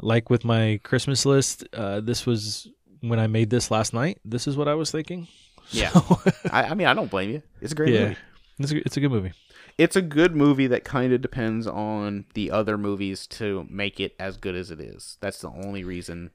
like 0.00 0.30
with 0.30 0.44
my 0.44 0.80
Christmas 0.82 1.26
list, 1.26 1.64
uh, 1.74 2.00
this 2.00 2.26
was 2.26 2.68
when 3.00 3.20
I 3.20 3.26
made 3.26 3.50
this 3.50 3.70
last 3.70 3.92
night. 3.92 4.18
This 4.24 4.46
is 4.46 4.56
what 4.56 4.68
I 4.68 4.74
was 4.74 4.90
thinking. 4.90 5.28
Yeah. 5.70 5.90
So, 5.90 6.20
I, 6.50 6.64
I 6.64 6.74
mean, 6.74 6.86
I 6.86 6.94
don't 6.94 7.10
blame 7.10 7.30
you. 7.30 7.42
It's 7.60 7.72
a 7.72 7.76
great 7.76 7.92
yeah, 7.92 8.00
movie. 8.00 8.16
It's 8.58 8.72
a, 8.72 8.76
it's 8.78 8.96
a 8.96 9.00
good 9.00 9.10
movie. 9.10 9.32
it's 9.78 9.96
a 9.96 10.02
good 10.02 10.34
movie 10.36 10.66
that 10.66 10.84
kind 10.84 11.12
of 11.12 11.20
depends 11.22 11.66
on 11.66 12.26
the 12.34 12.50
other 12.50 12.76
movies 12.78 13.26
to 13.28 13.66
make 13.70 13.98
it 14.00 14.14
as 14.18 14.36
good 14.36 14.54
as 14.54 14.70
it 14.70 14.80
is. 14.80 15.16
That's 15.20 15.38
the 15.40 15.48
only 15.50 15.84
reason 15.84 16.30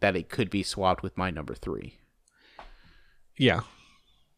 that 0.00 0.16
it 0.16 0.28
could 0.28 0.50
be 0.50 0.62
swapped 0.62 1.02
with 1.02 1.16
my 1.16 1.30
number 1.30 1.54
three. 1.54 1.98
Yeah, 3.36 3.60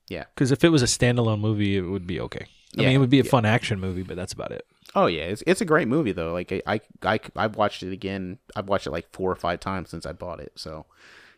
Yeah. 0.08 0.24
Because 0.34 0.52
if 0.52 0.62
it 0.64 0.68
was 0.70 0.82
a 0.82 0.86
standalone 0.86 1.40
movie, 1.40 1.76
it 1.76 1.82
would 1.82 2.06
be 2.06 2.20
okay. 2.20 2.46
I 2.78 2.82
Yeah, 2.82 2.88
mean, 2.88 2.96
it 2.96 2.98
would 2.98 3.10
be 3.10 3.20
a 3.20 3.24
yeah. 3.24 3.30
fun 3.30 3.44
action 3.46 3.80
movie, 3.80 4.02
but 4.02 4.16
that's 4.16 4.32
about 4.32 4.52
it. 4.52 4.64
Oh 4.94 5.06
yeah, 5.06 5.22
it's 5.22 5.42
it's 5.46 5.60
a 5.60 5.64
great 5.64 5.86
movie 5.88 6.10
though. 6.12 6.32
Like 6.32 6.50
I 6.52 6.62
I 6.66 6.80
I 7.04 7.20
I've 7.36 7.56
watched 7.56 7.82
it 7.84 7.92
again. 7.92 8.38
I've 8.56 8.68
watched 8.68 8.86
it 8.88 8.90
like 8.90 9.12
four 9.12 9.30
or 9.30 9.36
five 9.36 9.60
times 9.60 9.88
since 9.90 10.04
I 10.04 10.12
bought 10.12 10.40
it. 10.40 10.52
So 10.56 10.86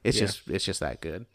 it's 0.02 0.16
Yeah. 0.18 0.26
just 0.26 0.48
it's 0.48 0.64
just 0.64 0.80
that 0.80 1.00
good. 1.02 1.26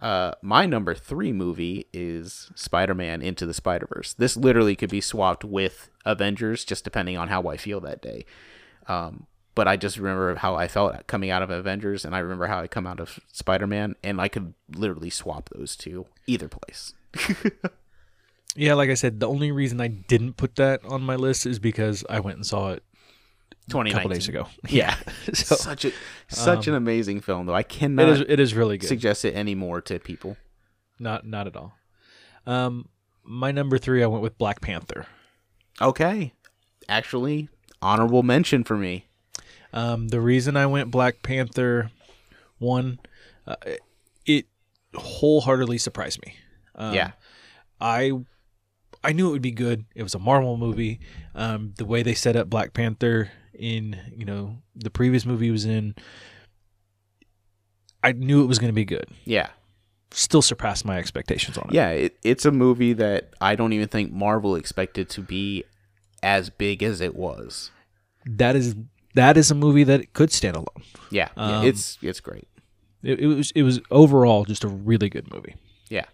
Uh, 0.00 0.32
my 0.42 0.66
number 0.66 0.94
three 0.94 1.32
movie 1.32 1.86
is 1.92 2.50
Spider-Man 2.54 3.20
Into 3.22 3.46
the 3.46 3.54
Spider-Verse. 3.54 4.14
This 4.14 4.36
literally 4.36 4.76
could 4.76 4.90
be 4.90 5.00
swapped 5.00 5.44
with 5.44 5.90
Avengers, 6.04 6.64
just 6.64 6.84
depending 6.84 7.16
on 7.16 7.28
how 7.28 7.48
I 7.48 7.56
feel 7.56 7.80
that 7.80 8.00
day. 8.00 8.24
Um, 8.86 9.26
but 9.54 9.66
I 9.66 9.76
just 9.76 9.98
remember 9.98 10.36
how 10.36 10.54
I 10.54 10.68
felt 10.68 11.06
coming 11.08 11.30
out 11.30 11.42
of 11.42 11.50
Avengers, 11.50 12.04
and 12.04 12.14
I 12.14 12.20
remember 12.20 12.46
how 12.46 12.60
I 12.60 12.68
come 12.68 12.86
out 12.86 13.00
of 13.00 13.18
Spider-Man, 13.32 13.96
and 14.04 14.20
I 14.20 14.28
could 14.28 14.54
literally 14.72 15.10
swap 15.10 15.50
those 15.54 15.74
two 15.74 16.06
either 16.26 16.48
place. 16.48 16.94
Yeah, 18.56 18.74
like 18.74 18.90
I 18.90 18.94
said, 18.94 19.20
the 19.20 19.28
only 19.28 19.52
reason 19.52 19.80
I 19.80 19.86
didn't 19.86 20.32
put 20.36 20.56
that 20.56 20.84
on 20.84 21.00
my 21.02 21.14
list 21.14 21.46
is 21.46 21.60
because 21.60 22.04
I 22.10 22.18
went 22.18 22.38
and 22.38 22.46
saw 22.46 22.72
it 22.72 22.82
a 23.68 23.70
2019. 23.70 23.92
couple 23.94 24.10
days 24.14 24.28
ago. 24.28 24.46
Yeah, 24.68 24.96
so 25.34 25.54
such 25.56 25.84
a 25.84 25.92
such 26.28 26.66
an 26.68 26.74
amazing 26.74 27.20
film 27.20 27.46
though. 27.46 27.54
I 27.54 27.62
cannot 27.62 28.08
it 28.08 28.12
is 28.12 28.20
it 28.28 28.40
is 28.40 28.54
really 28.54 28.78
good. 28.78 28.86
suggest 28.88 29.24
it 29.24 29.34
anymore 29.34 29.80
to 29.82 29.98
people. 29.98 30.36
Not 30.98 31.26
not 31.26 31.46
at 31.46 31.56
all. 31.56 31.74
Um, 32.46 32.88
my 33.24 33.52
number 33.52 33.78
three, 33.78 34.02
I 34.02 34.06
went 34.06 34.22
with 34.22 34.38
Black 34.38 34.60
Panther. 34.60 35.06
Okay, 35.80 36.32
actually, 36.88 37.48
honorable 37.82 38.22
mention 38.22 38.64
for 38.64 38.76
me. 38.76 39.06
Um, 39.72 40.08
the 40.08 40.20
reason 40.20 40.56
I 40.56 40.66
went 40.66 40.90
Black 40.90 41.22
Panther, 41.22 41.90
one, 42.58 42.98
uh, 43.46 43.56
it 44.26 44.46
wholeheartedly 44.94 45.78
surprised 45.78 46.20
me. 46.24 46.34
Um, 46.74 46.94
Yeah. 46.94 47.12
I 47.80 48.12
I 49.04 49.12
knew 49.12 49.28
it 49.28 49.32
would 49.32 49.42
be 49.42 49.52
good. 49.52 49.84
It 49.94 50.02
was 50.02 50.14
a 50.14 50.18
Marvel 50.18 50.56
movie. 50.56 50.98
Um, 51.34 51.74
the 51.76 51.84
way 51.84 52.02
they 52.02 52.14
set 52.14 52.34
up 52.34 52.50
Black 52.50 52.72
Panther 52.72 53.30
in 53.58 53.98
you 54.16 54.24
know 54.24 54.58
the 54.76 54.90
previous 54.90 55.26
movie 55.26 55.46
he 55.46 55.50
was 55.50 55.64
in, 55.66 55.94
I 58.02 58.12
knew 58.12 58.42
it 58.42 58.46
was 58.46 58.58
going 58.58 58.68
to 58.70 58.74
be 58.74 58.84
good. 58.84 59.06
Yeah, 59.24 59.48
Still 60.10 60.40
surpassed 60.42 60.84
my 60.86 60.96
expectations 60.98 61.58
on 61.58 61.68
it. 61.68 61.74
yeah, 61.74 61.90
it, 61.90 62.16
it's 62.22 62.44
a 62.46 62.50
movie 62.50 62.94
that 62.94 63.34
I 63.42 63.54
don't 63.56 63.72
even 63.74 63.88
think 63.88 64.10
Marvel 64.12 64.54
expected 64.56 65.10
to 65.10 65.20
be 65.20 65.64
as 66.22 66.48
big 66.48 66.82
as 66.82 67.00
it 67.00 67.14
was. 67.14 67.70
that 68.24 68.56
is 68.56 68.74
that 69.14 69.36
is 69.36 69.50
a 69.50 69.54
movie 69.54 69.84
that 69.84 70.12
could 70.14 70.32
stand 70.32 70.56
alone. 70.56 70.66
Yeah, 71.10 71.28
yeah 71.36 71.58
Um, 71.60 71.66
it's 71.66 71.98
it's 72.02 72.20
great. 72.20 72.48
It, 73.02 73.20
it 73.20 73.26
was 73.26 73.50
it 73.52 73.62
was 73.64 73.80
overall 73.90 74.44
just 74.44 74.64
a 74.64 74.68
really 74.68 75.08
good 75.10 75.32
movie. 75.32 75.56
Yeah, 75.90 76.04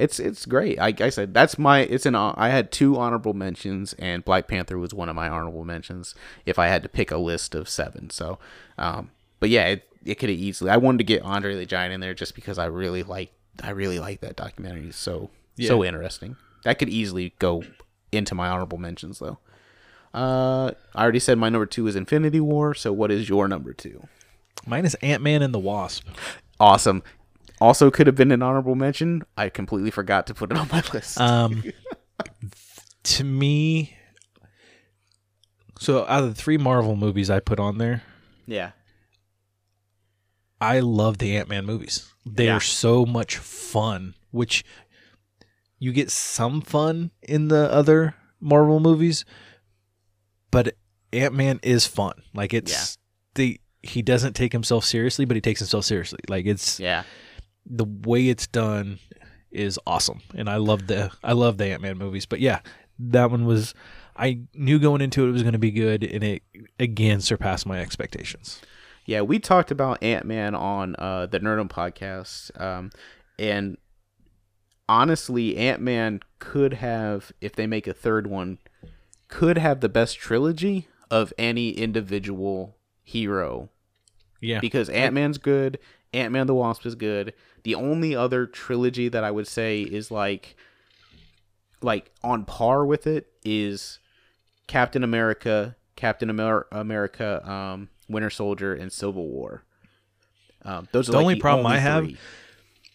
it's 0.00 0.18
it's 0.18 0.46
great. 0.46 0.78
Like 0.78 1.00
I 1.00 1.10
said, 1.10 1.34
that's 1.34 1.58
my 1.58 1.80
it's 1.80 2.06
an 2.06 2.14
I 2.14 2.48
had 2.48 2.72
two 2.72 2.96
honorable 2.96 3.34
mentions, 3.34 3.92
and 3.94 4.24
Black 4.24 4.48
Panther 4.48 4.78
was 4.78 4.94
one 4.94 5.08
of 5.08 5.14
my 5.14 5.28
honorable 5.28 5.64
mentions. 5.64 6.14
If 6.46 6.58
I 6.58 6.68
had 6.68 6.82
to 6.82 6.88
pick 6.88 7.10
a 7.10 7.18
list 7.18 7.54
of 7.54 7.68
seven, 7.68 8.10
so 8.10 8.38
um, 8.78 9.10
but 9.40 9.50
yeah, 9.50 9.66
it 9.66 9.88
it 10.04 10.14
could 10.16 10.30
have 10.30 10.38
easily. 10.38 10.70
I 10.70 10.78
wanted 10.78 10.98
to 10.98 11.04
get 11.04 11.22
Andre 11.22 11.54
the 11.54 11.66
Giant 11.66 11.92
in 11.92 12.00
there 12.00 12.14
just 12.14 12.34
because 12.34 12.58
I 12.58 12.64
really 12.66 13.02
like 13.02 13.32
I 13.62 13.70
really 13.70 13.98
like 13.98 14.20
that 14.22 14.36
documentary. 14.36 14.88
It's 14.88 14.96
so 14.96 15.30
so 15.60 15.84
interesting. 15.84 16.36
That 16.64 16.78
could 16.78 16.88
easily 16.88 17.34
go 17.38 17.62
into 18.10 18.34
my 18.34 18.48
honorable 18.48 18.78
mentions 18.78 19.18
though. 19.18 19.38
Uh, 20.12 20.72
I 20.94 21.02
already 21.02 21.20
said 21.20 21.38
my 21.38 21.50
number 21.50 21.66
two 21.66 21.86
is 21.86 21.94
Infinity 21.94 22.40
War. 22.40 22.74
So 22.74 22.92
what 22.92 23.10
is 23.10 23.28
your 23.28 23.46
number 23.48 23.72
two? 23.72 24.08
Mine 24.66 24.84
is 24.84 24.94
Ant 24.96 25.22
Man 25.22 25.42
and 25.42 25.54
the 25.54 25.58
Wasp. 25.58 26.06
Awesome. 26.58 27.02
Also, 27.60 27.90
could 27.90 28.06
have 28.06 28.16
been 28.16 28.32
an 28.32 28.42
honorable 28.42 28.74
mention. 28.74 29.22
I 29.36 29.48
completely 29.50 29.90
forgot 29.90 30.26
to 30.28 30.34
put 30.34 30.50
it 30.50 30.56
on 30.56 30.68
my 30.72 30.82
list. 30.94 31.20
Um, 31.20 31.62
to 33.04 33.24
me, 33.24 33.96
so 35.78 36.06
out 36.06 36.22
of 36.24 36.28
the 36.34 36.34
three 36.40 36.56
Marvel 36.58 36.96
movies 36.96 37.28
I 37.30 37.40
put 37.40 37.60
on 37.60 37.78
there, 37.78 38.02
yeah. 38.46 38.70
I 40.60 40.80
love 40.80 41.18
the 41.18 41.36
Ant 41.36 41.48
Man 41.48 41.64
movies. 41.66 42.06
They 42.26 42.46
Yeah. 42.46 42.56
are 42.56 42.60
so 42.60 43.06
much 43.06 43.36
fun, 43.38 44.14
which 44.30 44.64
you 45.78 45.92
get 45.92 46.10
some 46.10 46.60
fun 46.60 47.10
in 47.22 47.48
the 47.48 47.70
other 47.72 48.14
Marvel 48.40 48.80
movies, 48.80 49.24
but 50.50 50.74
Ant 51.12 51.34
Man 51.34 51.60
is 51.62 51.86
fun. 51.86 52.22
Like 52.34 52.52
it's 52.54 52.98
the 53.34 53.58
he 53.82 54.02
doesn't 54.02 54.34
take 54.34 54.52
himself 54.52 54.84
seriously, 54.84 55.24
but 55.24 55.34
he 55.36 55.40
takes 55.40 55.60
himself 55.60 55.84
seriously. 55.86 56.20
Like 56.28 56.44
it's 56.46 56.78
Yeah. 56.78 57.04
The 57.70 57.84
way 57.84 58.28
it's 58.28 58.46
done 58.46 58.98
is 59.50 59.78
awesome, 59.86 60.20
and 60.34 60.50
I 60.50 60.56
love 60.56 60.86
the 60.88 61.10
I 61.24 61.32
love 61.32 61.56
the 61.56 61.66
Ant 61.66 61.82
Man 61.82 61.96
movies. 61.96 62.26
But 62.26 62.40
yeah, 62.40 62.60
that 62.98 63.30
one 63.30 63.46
was 63.46 63.74
I 64.16 64.40
knew 64.54 64.78
going 64.78 65.00
into 65.00 65.24
it 65.24 65.28
it 65.28 65.32
was 65.32 65.42
going 65.42 65.52
to 65.52 65.58
be 65.58 65.70
good, 65.70 66.04
and 66.04 66.22
it 66.22 66.42
again 66.78 67.20
surpassed 67.20 67.66
my 67.66 67.80
expectations. 67.80 68.60
Yeah, 69.06 69.22
we 69.22 69.38
talked 69.38 69.70
about 69.70 70.02
Ant 70.02 70.26
Man 70.26 70.54
on 70.54 70.94
uh, 70.98 71.26
the 71.26 71.40
Nerdum 71.40 71.70
podcast, 71.70 72.60
um, 72.60 72.90
and 73.38 73.78
honestly, 74.88 75.56
Ant 75.56 75.80
Man 75.80 76.20
could 76.38 76.74
have, 76.74 77.32
if 77.40 77.54
they 77.54 77.66
make 77.66 77.86
a 77.86 77.94
third 77.94 78.26
one, 78.26 78.58
could 79.28 79.58
have 79.58 79.80
the 79.80 79.88
best 79.88 80.18
trilogy 80.18 80.88
of 81.10 81.32
any 81.38 81.70
individual 81.70 82.76
hero 83.02 83.70
Yeah, 84.40 84.60
because 84.60 84.88
Ant 84.90 85.14
Man's 85.14 85.38
good, 85.38 85.78
Ant 86.12 86.32
Man 86.32 86.46
the 86.46 86.54
Wasp 86.54 86.84
is 86.84 86.94
good. 86.94 87.32
The 87.62 87.74
only 87.74 88.14
other 88.16 88.46
trilogy 88.46 89.08
that 89.08 89.22
I 89.24 89.30
would 89.30 89.46
say 89.46 89.82
is 89.82 90.10
like, 90.10 90.56
like 91.82 92.10
on 92.22 92.44
par 92.44 92.84
with 92.84 93.06
it 93.06 93.26
is 93.44 93.98
Captain 94.66 95.02
America, 95.04 95.76
Captain 95.96 96.30
Amer- 96.30 96.66
America, 96.72 97.48
um, 97.50 97.88
Winter 98.08 98.30
Soldier, 98.30 98.74
and 98.74 98.92
Civil 98.92 99.26
War. 99.28 99.62
Um, 100.62 100.88
those 100.92 101.08
are 101.08 101.12
The 101.12 101.18
like 101.18 101.22
only 101.24 101.36
problem 101.36 101.66
I 101.66 101.78
have- 101.78 102.04
three. 102.04 102.16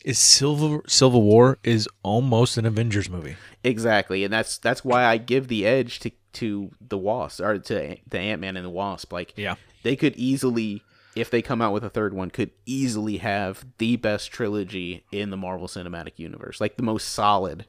is 0.04 0.20
Civil 0.20 0.82
Civil 0.88 1.24
War 1.24 1.58
is 1.64 1.88
almost 2.04 2.58
an 2.58 2.66
Avengers 2.66 3.10
movie. 3.10 3.36
exactly, 3.64 4.24
and 4.24 4.32
that's 4.32 4.58
that's 4.60 4.86
why 4.86 5.04
I 5.04 5.18
give 5.18 5.48
the 5.48 5.66
edge 5.66 6.00
to 6.02 6.12
to 6.34 6.70
the 6.82 6.98
Wasp 6.98 7.40
or 7.42 7.58
to 7.58 7.96
the 8.08 8.20
Ant 8.20 8.42
Man 8.42 8.58
and 8.58 8.66
the 8.66 8.70
Wasp. 8.70 9.12
Like, 9.14 9.34
Yeah. 9.38 9.56
they 9.84 9.96
could 9.96 10.16
easily 10.18 10.84
if 11.16 11.30
they 11.32 11.42
come 11.42 11.62
out 11.62 11.72
with 11.74 11.84
a 11.84 11.90
third 11.90 12.14
one 12.14 12.30
could 12.30 12.52
easily 12.66 13.18
have 13.18 13.66
the 13.78 13.96
best 13.96 14.32
trilogy 14.32 15.04
in 15.12 15.30
the 15.30 15.38
marvel 15.38 15.68
cinematic 15.68 16.14
universe 16.18 16.60
like 16.62 16.76
the 16.78 16.84
most 16.84 17.10
solid 17.10 17.66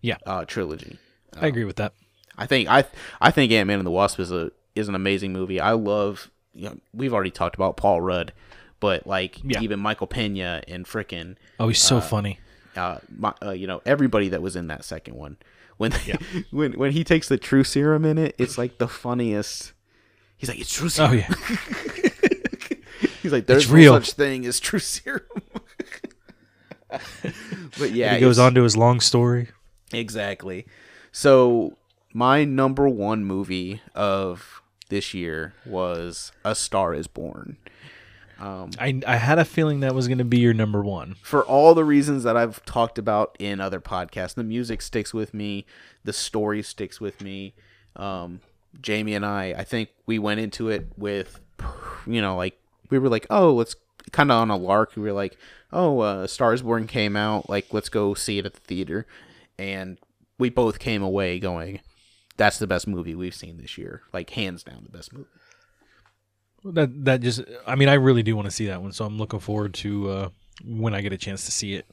Yeah. 0.00 0.16
uh 0.26 0.44
trilogy 0.44 0.98
I 1.38 1.46
agree 1.48 1.64
with 1.64 1.76
that. 1.76 1.92
i 2.38 2.46
think 2.46 2.68
i 2.68 2.84
i 3.20 3.30
think 3.30 3.52
ant-man 3.52 3.78
and 3.80 3.86
the 3.86 3.90
wasp 3.90 4.18
is 4.20 4.30
a 4.32 4.50
is 4.74 4.88
an 4.88 4.94
amazing 4.94 5.32
movie 5.32 5.60
i 5.60 5.72
love 5.72 6.30
you 6.54 6.68
know 6.68 6.76
we've 6.94 7.12
already 7.12 7.30
talked 7.30 7.56
about 7.56 7.76
paul 7.76 8.00
rudd 8.00 8.32
but 8.80 9.06
like 9.06 9.38
Yeah. 9.44 9.60
even 9.60 9.80
michael 9.80 10.06
pena 10.06 10.62
and 10.68 10.86
frickin' 10.86 11.36
Oh, 11.60 11.68
he's 11.68 11.80
so 11.80 12.00
funny. 12.00 12.38
uh, 12.76 12.98
my, 13.14 13.32
uh, 13.44 13.50
you 13.50 13.66
know 13.66 13.80
everybody 13.86 14.28
that 14.30 14.40
was 14.42 14.54
in 14.56 14.66
that 14.68 14.84
second 14.84 15.14
one 15.16 15.36
when 15.78 15.92
when 16.50 16.72
when 16.72 16.92
he 16.92 17.04
takes 17.04 17.28
the 17.28 17.36
true 17.38 17.64
serum 17.64 18.04
in 18.04 18.16
it 18.18 18.34
it's 18.38 18.56
like 18.58 18.78
the 18.78 18.88
funniest 18.88 19.72
he's 20.36 20.48
like 20.48 20.60
it's 20.60 20.72
true 20.72 20.88
serum 20.88 21.10
Oh 21.10 21.14
yeah, 21.14 21.28
He's 23.26 23.32
like, 23.32 23.46
there's 23.46 23.68
no 23.68 23.74
real. 23.74 23.94
such 23.94 24.12
thing 24.12 24.46
as 24.46 24.60
true 24.60 24.78
serum. 24.94 25.22
but 27.78 27.90
yeah, 27.92 28.14
he 28.14 28.20
goes 28.20 28.38
on 28.38 28.54
to 28.54 28.62
his 28.62 28.76
long 28.76 29.00
story. 29.00 29.48
exactly. 29.92 30.64
So 31.10 31.76
my 32.12 32.44
number 32.44 32.88
one 32.88 33.24
movie 33.24 33.80
of 33.94 34.62
this 34.90 35.12
year 35.12 35.54
was 35.64 36.30
A 36.44 36.54
Star 36.54 36.94
Is 36.94 37.06
Born. 37.08 37.56
I 38.38 39.00
I 39.06 39.16
had 39.16 39.38
a 39.38 39.44
feeling 39.44 39.80
that 39.80 39.94
was 39.94 40.06
going 40.08 40.18
to 40.18 40.24
be 40.24 40.38
your 40.38 40.54
number 40.54 40.84
one. 40.84 41.16
For 41.22 41.42
all 41.42 41.74
the 41.74 41.84
reasons 41.84 42.22
that 42.22 42.36
I've 42.36 42.64
talked 42.64 42.98
about 42.98 43.34
in 43.38 43.60
other 43.60 43.80
podcasts, 43.80 44.34
the 44.34 44.44
music 44.44 44.82
sticks 44.82 45.12
with 45.12 45.34
me, 45.34 45.66
the 46.04 46.12
story 46.12 46.62
sticks 46.62 47.00
with 47.00 47.20
me. 47.22 47.54
Um, 47.96 48.40
Jamie 48.80 49.14
and 49.14 49.24
I, 49.24 49.54
I 49.56 49.64
think 49.64 49.88
we 50.04 50.18
went 50.18 50.38
into 50.38 50.68
it 50.68 50.86
with, 50.98 51.40
you 52.06 52.20
know, 52.20 52.36
like 52.36 52.58
we 52.90 52.98
were 52.98 53.08
like, 53.08 53.26
oh, 53.30 53.52
let's 53.54 53.76
kind 54.12 54.30
of 54.30 54.40
on 54.40 54.50
a 54.50 54.56
lark. 54.56 54.96
We 54.96 55.02
were 55.02 55.12
like, 55.12 55.36
oh, 55.72 56.00
uh, 56.00 56.26
Stars 56.26 56.62
Born 56.62 56.86
came 56.86 57.16
out, 57.16 57.48
like 57.48 57.72
let's 57.72 57.88
go 57.88 58.14
see 58.14 58.38
it 58.38 58.46
at 58.46 58.54
the 58.54 58.60
theater, 58.60 59.06
and 59.58 59.98
we 60.38 60.50
both 60.50 60.78
came 60.78 61.02
away 61.02 61.38
going, 61.38 61.80
that's 62.36 62.58
the 62.58 62.66
best 62.66 62.86
movie 62.86 63.14
we've 63.14 63.34
seen 63.34 63.58
this 63.58 63.78
year, 63.78 64.02
like 64.12 64.30
hands 64.30 64.62
down 64.62 64.82
the 64.84 64.96
best 64.96 65.12
movie. 65.12 65.28
That 66.64 67.04
that 67.04 67.20
just 67.20 67.42
I 67.66 67.76
mean 67.76 67.88
I 67.88 67.94
really 67.94 68.22
do 68.22 68.34
want 68.34 68.46
to 68.46 68.50
see 68.50 68.66
that 68.66 68.82
one, 68.82 68.92
so 68.92 69.04
I'm 69.04 69.18
looking 69.18 69.40
forward 69.40 69.74
to 69.74 70.10
uh, 70.10 70.28
when 70.64 70.94
I 70.94 71.00
get 71.00 71.12
a 71.12 71.18
chance 71.18 71.44
to 71.44 71.52
see 71.52 71.74
it. 71.74 71.86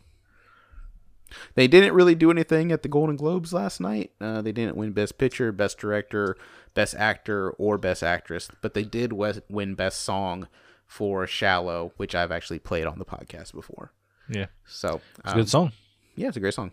They 1.55 1.67
didn't 1.67 1.93
really 1.93 2.13
do 2.13 2.29
anything 2.29 2.71
at 2.71 2.83
the 2.83 2.89
Golden 2.89 3.15
Globes 3.15 3.53
last 3.53 3.79
night. 3.79 4.11
Uh, 4.21 4.41
they 4.41 4.51
didn't 4.51 4.77
win 4.77 4.91
Best 4.91 5.17
Picture, 5.17 5.51
Best 5.51 5.79
Director, 5.79 6.37
Best 6.75 6.93
Actor, 6.95 7.51
or 7.51 7.79
Best 7.79 8.03
Actress, 8.03 8.49
but 8.61 8.75
they 8.75 8.83
did 8.83 9.13
win 9.13 9.73
Best 9.73 10.01
Song 10.01 10.47
for 10.93 11.25
"Shallow," 11.25 11.91
which 11.97 12.13
I've 12.13 12.31
actually 12.31 12.59
played 12.59 12.85
on 12.85 12.99
the 12.99 13.05
podcast 13.05 13.51
before. 13.51 13.91
Yeah, 14.29 14.45
So, 14.65 15.01
it's 15.17 15.25
a 15.25 15.31
um, 15.31 15.35
good 15.37 15.49
song. 15.49 15.71
yeah, 16.15 16.27
it's 16.27 16.37
a 16.37 16.39
great 16.39 16.53
song. 16.53 16.71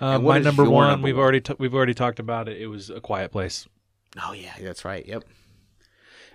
Uh, 0.00 0.18
my 0.20 0.38
number 0.38 0.62
one, 0.70 0.88
number 0.90 1.04
we've 1.04 1.16
one? 1.16 1.22
already 1.22 1.40
t- 1.40 1.56
we've 1.58 1.74
already 1.74 1.94
talked 1.94 2.20
about 2.20 2.48
it. 2.48 2.60
It 2.62 2.68
was 2.68 2.88
a 2.90 3.00
quiet 3.00 3.32
place, 3.32 3.66
Oh 4.22 4.32
yeah, 4.32 4.52
that's 4.60 4.84
right. 4.84 5.04
Yep. 5.06 5.24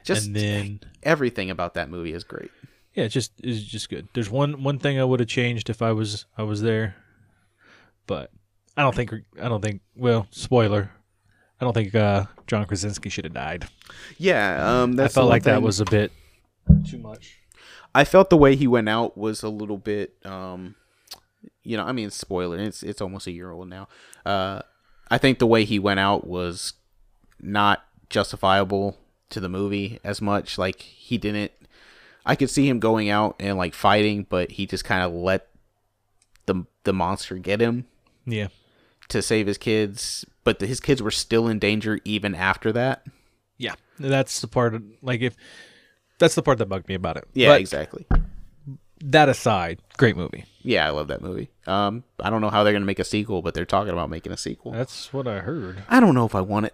Just 0.03 0.27
and 0.27 0.35
then 0.35 0.79
everything 1.01 1.49
about 1.49 1.75
that 1.75 1.89
movie 1.89 2.11
is 2.13 2.25
great. 2.25 2.51
yeah, 2.93 3.05
it's 3.05 3.13
just 3.13 3.31
it's 3.41 3.61
just 3.63 3.89
good. 3.89 4.09
There's 4.13 4.29
one 4.29 4.61
one 4.63 4.77
thing 4.79 4.99
I 4.99 5.05
would 5.05 5.21
have 5.21 5.29
changed 5.29 5.69
if 5.69 5.81
I 5.81 5.93
was 5.93 6.25
I 6.37 6.43
was 6.43 6.61
there, 6.61 6.95
but 8.05 8.29
I 8.75 8.81
don't 8.81 8.93
think 8.93 9.13
I 9.41 9.47
don't 9.47 9.61
think 9.61 9.79
well 9.95 10.27
spoiler. 10.31 10.91
I 11.63 11.65
don't 11.65 11.73
think 11.73 11.95
uh, 11.95 12.25
John 12.45 12.65
Krasinski 12.65 13.07
should 13.07 13.23
have 13.23 13.33
died. 13.33 13.69
Yeah, 14.17 14.81
um, 14.81 14.93
that's 14.97 15.15
I 15.15 15.21
felt 15.21 15.29
like 15.29 15.43
that 15.43 15.61
was 15.61 15.79
a 15.79 15.85
bit 15.85 16.11
too 16.85 16.97
much. 16.97 17.37
I 17.95 18.03
felt 18.03 18.29
the 18.29 18.35
way 18.35 18.57
he 18.57 18.67
went 18.67 18.89
out 18.89 19.17
was 19.17 19.43
a 19.43 19.49
little 19.49 19.77
bit, 19.77 20.13
um, 20.25 20.75
you 21.63 21.77
know, 21.77 21.85
I 21.85 21.93
mean, 21.93 22.09
spoiler. 22.09 22.57
It's 22.57 22.83
it's 22.83 22.99
almost 22.99 23.27
a 23.27 23.31
year 23.31 23.49
old 23.49 23.69
now. 23.69 23.87
Uh, 24.25 24.61
I 25.09 25.17
think 25.17 25.39
the 25.39 25.47
way 25.47 25.63
he 25.63 25.79
went 25.79 26.01
out 26.01 26.27
was 26.27 26.73
not 27.39 27.85
justifiable 28.09 28.97
to 29.29 29.39
the 29.39 29.47
movie 29.47 30.01
as 30.03 30.21
much. 30.21 30.57
Like 30.57 30.81
he 30.81 31.17
didn't. 31.17 31.53
I 32.25 32.35
could 32.35 32.49
see 32.49 32.67
him 32.67 32.79
going 32.79 33.09
out 33.09 33.37
and 33.39 33.57
like 33.57 33.73
fighting, 33.73 34.25
but 34.29 34.51
he 34.51 34.65
just 34.65 34.83
kind 34.83 35.01
of 35.01 35.13
let 35.13 35.47
the 36.45 36.65
the 36.83 36.91
monster 36.91 37.37
get 37.37 37.61
him 37.61 37.85
Yeah, 38.25 38.49
to 39.07 39.21
save 39.21 39.47
his 39.47 39.57
kids. 39.57 40.25
But 40.43 40.59
the, 40.59 40.67
his 40.67 40.79
kids 40.79 41.01
were 41.01 41.11
still 41.11 41.47
in 41.47 41.59
danger 41.59 41.99
even 42.05 42.35
after 42.35 42.71
that. 42.73 43.05
yeah. 43.57 43.75
That's 43.99 44.41
the 44.41 44.47
part. 44.47 44.73
Of, 44.73 44.83
like 45.03 45.21
if 45.21 45.35
that's 46.17 46.33
the 46.35 46.41
part 46.41 46.57
that 46.57 46.65
bugged 46.65 46.87
me 46.89 46.95
about 46.95 47.15
it. 47.17 47.25
Yeah, 47.33 47.49
But 47.49 47.61
exactly. 47.61 48.05
that 49.05 49.29
aside, 49.29 49.79
great 49.97 50.15
movie. 50.17 50.45
Yeah, 50.63 50.87
I 50.87 50.89
love 50.91 51.09
that 51.09 51.21
movie. 51.21 51.49
Um, 51.67 52.03
I 52.19 52.29
don't 52.29 52.41
know 52.41 52.49
how 52.49 52.63
they're 52.63 52.73
gonna 52.73 52.85
make 52.85 52.99
a 52.99 53.03
sequel, 53.03 53.41
but 53.43 53.53
they're 53.53 53.65
talking 53.65 53.93
about 53.93 54.09
making 54.09 54.31
a 54.31 54.37
sequel. 54.37 54.71
That's 54.71 55.13
what 55.13 55.27
I 55.27 55.39
heard. 55.39 55.83
I 55.89 55.99
don't 55.99 56.15
know 56.15 56.25
if 56.25 56.33
I 56.35 56.41
want 56.41 56.65
it. 56.67 56.73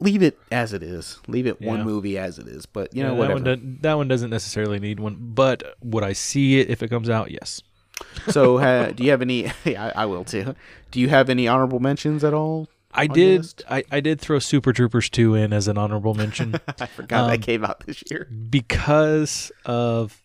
Leave 0.00 0.22
it 0.22 0.38
as 0.50 0.72
it 0.72 0.82
is. 0.82 1.20
Leave 1.28 1.46
it 1.46 1.60
one 1.60 1.84
movie 1.84 2.18
as 2.18 2.38
it 2.38 2.48
is. 2.48 2.66
But 2.66 2.92
you 2.94 3.02
Yeah, 3.02 3.08
know, 3.08 3.14
that 3.14 3.18
whatever. 3.20 3.34
one, 3.34 3.44
doesn't, 3.44 3.82
that 3.82 3.94
one 3.94 4.08
doesn't 4.08 4.30
necessarily 4.30 4.80
need 4.80 4.98
one, 5.00 5.16
but 5.20 5.76
would 5.82 6.02
I 6.02 6.14
see 6.14 6.58
it 6.60 6.68
if 6.70 6.82
it 6.82 6.88
comes 6.88 7.08
out? 7.08 7.30
Yes. 7.30 7.62
so, 8.28 8.58
uh, 8.58 8.90
do 8.90 9.04
you 9.04 9.10
have 9.10 9.22
any? 9.22 9.52
Yeah, 9.64 9.92
I, 9.94 10.02
I 10.02 10.06
will 10.06 10.24
too. 10.24 10.54
Do 10.90 11.00
you 11.00 11.08
have 11.10 11.30
any 11.30 11.46
honorable 11.46 11.78
mentions 11.80 12.24
at 12.24 12.34
all? 12.34 12.68
I 12.92 13.06
did. 13.06 13.62
I, 13.68 13.84
I 13.90 14.00
did 14.00 14.20
throw 14.20 14.38
Super 14.38 14.72
Troopers 14.72 15.10
two 15.10 15.34
in 15.34 15.52
as 15.52 15.68
an 15.68 15.76
honorable 15.78 16.14
mention 16.14 16.54
I 16.80 16.86
forgot 16.86 17.24
Um, 17.24 17.30
that 17.30 17.42
came 17.42 17.64
out 17.64 17.80
this 17.86 18.02
year. 18.10 18.26
because 18.50 19.52
of 19.64 20.22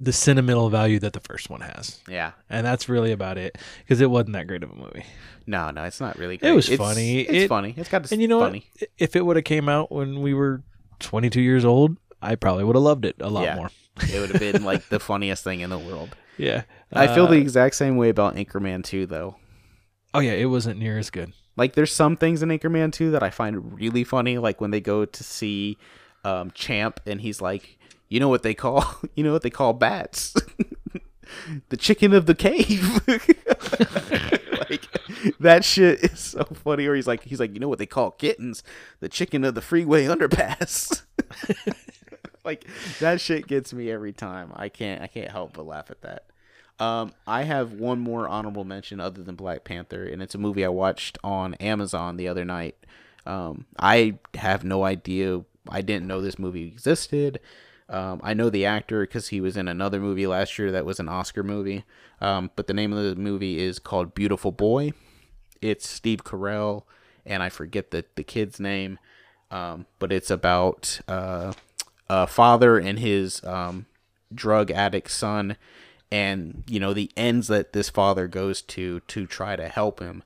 the 0.00 0.12
sentimental 0.12 0.68
value 0.70 0.98
that 1.00 1.12
the 1.12 1.20
first 1.20 1.50
one 1.50 1.60
has, 1.60 2.00
Yeah. 2.08 2.32
and 2.48 2.64
that's 2.66 2.88
really 2.88 3.10
about 3.12 3.36
it. 3.38 3.58
Because 3.80 4.00
it 4.00 4.10
wasn't 4.10 4.32
that 4.34 4.46
great 4.46 4.62
of 4.62 4.70
a 4.70 4.76
movie. 4.76 5.04
No, 5.46 5.70
no, 5.70 5.84
it's 5.84 6.00
not 6.00 6.18
really. 6.18 6.38
It 6.40 6.52
was 6.52 6.68
It's- 6.68 6.78
funny. 6.78 7.20
It's 7.20 7.44
It- 7.44 7.48
funny. 7.48 7.74
It's 7.76 7.88
got. 7.88 8.02
This 8.02 8.12
And 8.12 8.20
you 8.22 8.28
know 8.28 8.40
funny. 8.40 8.64
what? 8.80 8.90
If 8.98 9.16
it 9.16 9.24
would 9.26 9.36
have 9.36 9.44
came 9.44 9.68
out 9.68 9.90
when 9.90 10.20
we 10.20 10.34
were 10.34 10.62
22 11.00 11.40
years 11.40 11.64
old, 11.64 11.96
I 12.22 12.34
probably 12.36 12.64
would 12.64 12.76
have 12.76 12.82
loved 12.82 13.04
it 13.04 13.16
a 13.20 13.28
lot 13.28 13.42
Yeah. 13.44 13.56
more. 13.56 13.70
It 14.02 14.20
would 14.20 14.30
have 14.30 14.40
been 14.40 14.62
like 14.64 14.88
the 14.88 15.00
funniest 15.10 15.42
thing 15.42 15.60
in 15.60 15.70
the 15.70 15.78
world. 15.78 16.14
Yeah. 16.36 16.62
I 16.92 17.08
feel 17.08 17.24
Uh, 17.24 17.30
the 17.30 17.36
exact 17.38 17.74
same 17.74 17.96
way 17.96 18.08
about 18.08 18.36
Anchorman 18.36 18.84
2, 18.84 19.06
though. 19.06 19.36
Oh 20.14 20.20
yeah, 20.20 20.32
it 20.32 20.46
wasn't 20.46 20.78
near 20.78 20.98
as 20.98 21.10
good. 21.10 21.32
Like, 21.58 21.74
there's 21.74 21.92
some 21.92 22.16
things 22.16 22.42
in 22.42 22.50
Anchorman 22.50 22.92
2 22.92 23.10
that 23.10 23.22
I 23.22 23.30
find 23.30 23.74
really 23.74 24.04
funny, 24.04 24.38
like 24.38 24.60
when 24.60 24.70
they 24.70 24.80
go 24.80 25.04
to 25.04 25.24
see 25.24 25.76
um, 26.24 26.52
Champ 26.52 27.00
and 27.04 27.20
he's 27.20 27.40
like, 27.40 27.78
you 28.08 28.20
know 28.20 28.28
what 28.28 28.42
they 28.42 28.54
call, 28.54 28.84
you 29.14 29.24
know 29.24 29.32
what 29.32 29.42
they 29.42 29.50
call 29.50 29.72
bats? 29.72 30.34
the 31.68 31.76
chicken 31.76 32.14
of 32.14 32.26
the 32.26 32.34
cave. 32.34 33.00
like 34.70 34.86
that 35.40 35.64
shit 35.64 36.04
is 36.04 36.20
so 36.20 36.44
funny. 36.44 36.86
Or 36.86 36.94
he's 36.94 37.06
like, 37.06 37.24
he's 37.24 37.40
like, 37.40 37.52
you 37.52 37.60
know 37.60 37.68
what 37.68 37.78
they 37.78 37.86
call 37.86 38.12
kittens? 38.12 38.62
The 39.00 39.08
chicken 39.08 39.44
of 39.44 39.54
the 39.54 39.62
freeway 39.62 40.04
underpass. 40.04 41.02
like 42.44 42.66
that 43.00 43.20
shit 43.20 43.46
gets 43.46 43.72
me 43.72 43.90
every 43.90 44.12
time. 44.12 44.52
I 44.54 44.68
can't, 44.68 45.02
I 45.02 45.06
can't 45.06 45.30
help 45.30 45.54
but 45.54 45.66
laugh 45.66 45.90
at 45.90 46.02
that. 46.02 46.26
Um, 46.80 47.12
I 47.26 47.42
have 47.42 47.72
one 47.72 47.98
more 47.98 48.28
honorable 48.28 48.64
mention 48.64 49.00
other 49.00 49.22
than 49.22 49.34
Black 49.34 49.64
Panther, 49.64 50.04
and 50.04 50.22
it's 50.22 50.34
a 50.34 50.38
movie 50.38 50.64
I 50.64 50.68
watched 50.68 51.18
on 51.24 51.54
Amazon 51.54 52.16
the 52.16 52.28
other 52.28 52.44
night. 52.44 52.76
Um, 53.26 53.66
I 53.78 54.18
have 54.34 54.64
no 54.64 54.84
idea. 54.84 55.42
I 55.68 55.82
didn't 55.82 56.06
know 56.06 56.20
this 56.20 56.38
movie 56.38 56.66
existed. 56.66 57.40
Um, 57.88 58.20
I 58.22 58.34
know 58.34 58.50
the 58.50 58.66
actor 58.66 59.00
because 59.00 59.28
he 59.28 59.40
was 59.40 59.56
in 59.56 59.66
another 59.66 59.98
movie 59.98 60.26
last 60.26 60.58
year 60.58 60.70
that 60.72 60.84
was 60.84 61.00
an 61.00 61.08
Oscar 61.08 61.42
movie. 61.42 61.84
Um, 62.20 62.50
but 62.54 62.66
the 62.66 62.74
name 62.74 62.92
of 62.92 63.02
the 63.02 63.20
movie 63.20 63.58
is 63.58 63.78
called 63.78 64.14
Beautiful 64.14 64.52
Boy. 64.52 64.92
It's 65.60 65.88
Steve 65.88 66.22
Carell, 66.24 66.84
and 67.24 67.42
I 67.42 67.48
forget 67.48 67.90
the, 67.90 68.04
the 68.14 68.24
kid's 68.24 68.60
name. 68.60 68.98
Um, 69.50 69.86
but 69.98 70.12
it's 70.12 70.30
about 70.30 71.00
uh, 71.08 71.52
a 72.08 72.26
father 72.26 72.78
and 72.78 72.98
his 72.98 73.42
um, 73.44 73.86
drug 74.34 74.70
addict 74.70 75.10
son, 75.10 75.56
and 76.10 76.64
you 76.68 76.80
know 76.80 76.92
the 76.94 77.10
ends 77.16 77.48
that 77.48 77.72
this 77.72 77.90
father 77.90 78.28
goes 78.28 78.62
to 78.62 79.00
to 79.00 79.26
try 79.26 79.56
to 79.56 79.68
help 79.68 80.00
him. 80.00 80.22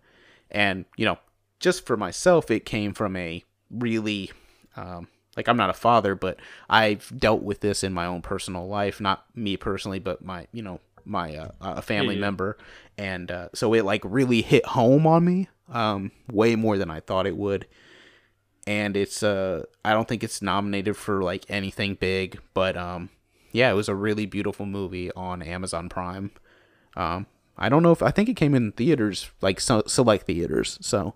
And 0.50 0.84
you 0.96 1.04
know, 1.04 1.18
just 1.60 1.86
for 1.86 1.96
myself, 1.96 2.50
it 2.50 2.64
came 2.66 2.92
from 2.94 3.16
a 3.16 3.44
really 3.70 4.30
um, 4.76 5.08
like 5.36 5.48
I'm 5.48 5.56
not 5.56 5.70
a 5.70 5.74
father, 5.74 6.14
but 6.14 6.38
I've 6.68 7.12
dealt 7.18 7.42
with 7.42 7.60
this 7.60 7.82
in 7.82 7.92
my 7.92 8.06
own 8.06 8.22
personal 8.22 8.66
life. 8.68 9.00
Not 9.00 9.24
me 9.34 9.56
personally, 9.56 9.98
but 9.98 10.24
my 10.24 10.46
you 10.52 10.62
know 10.62 10.80
my 11.04 11.34
uh, 11.36 11.48
a 11.60 11.82
family 11.82 12.14
Yeah, 12.14 12.18
yeah. 12.18 12.20
member, 12.20 12.58
and 12.98 13.30
uh, 13.30 13.48
so 13.54 13.74
it 13.74 13.84
like 13.84 14.02
really 14.04 14.42
hit 14.42 14.64
home 14.66 15.06
on 15.06 15.24
me, 15.24 15.48
um, 15.68 16.12
way 16.30 16.54
more 16.54 16.78
than 16.78 16.90
I 16.90 17.00
thought 17.00 17.26
it 17.26 17.36
would. 17.36 17.66
And 18.66 18.96
it's 18.96 19.22
uh, 19.22 19.64
I 19.84 19.92
don't 19.92 20.06
think 20.06 20.22
it's 20.22 20.40
nominated 20.40 20.96
for 20.96 21.22
like 21.22 21.44
anything 21.48 21.94
big, 21.96 22.38
but 22.54 22.76
um, 22.76 23.10
yeah, 23.52 23.70
it 23.70 23.74
was 23.74 23.88
a 23.88 23.94
really 23.94 24.26
beautiful 24.26 24.66
movie 24.66 25.10
on 25.12 25.42
Amazon 25.42 25.88
Prime. 25.88 26.30
Um, 26.96 27.26
I 27.56 27.68
don't 27.68 27.82
know 27.82 27.92
if 27.92 28.02
I 28.02 28.10
think 28.10 28.28
it 28.28 28.34
came 28.36 28.54
in 28.54 28.72
theaters, 28.72 29.30
like 29.40 29.60
so, 29.60 29.82
select 29.86 30.26
theaters. 30.26 30.78
So, 30.80 31.14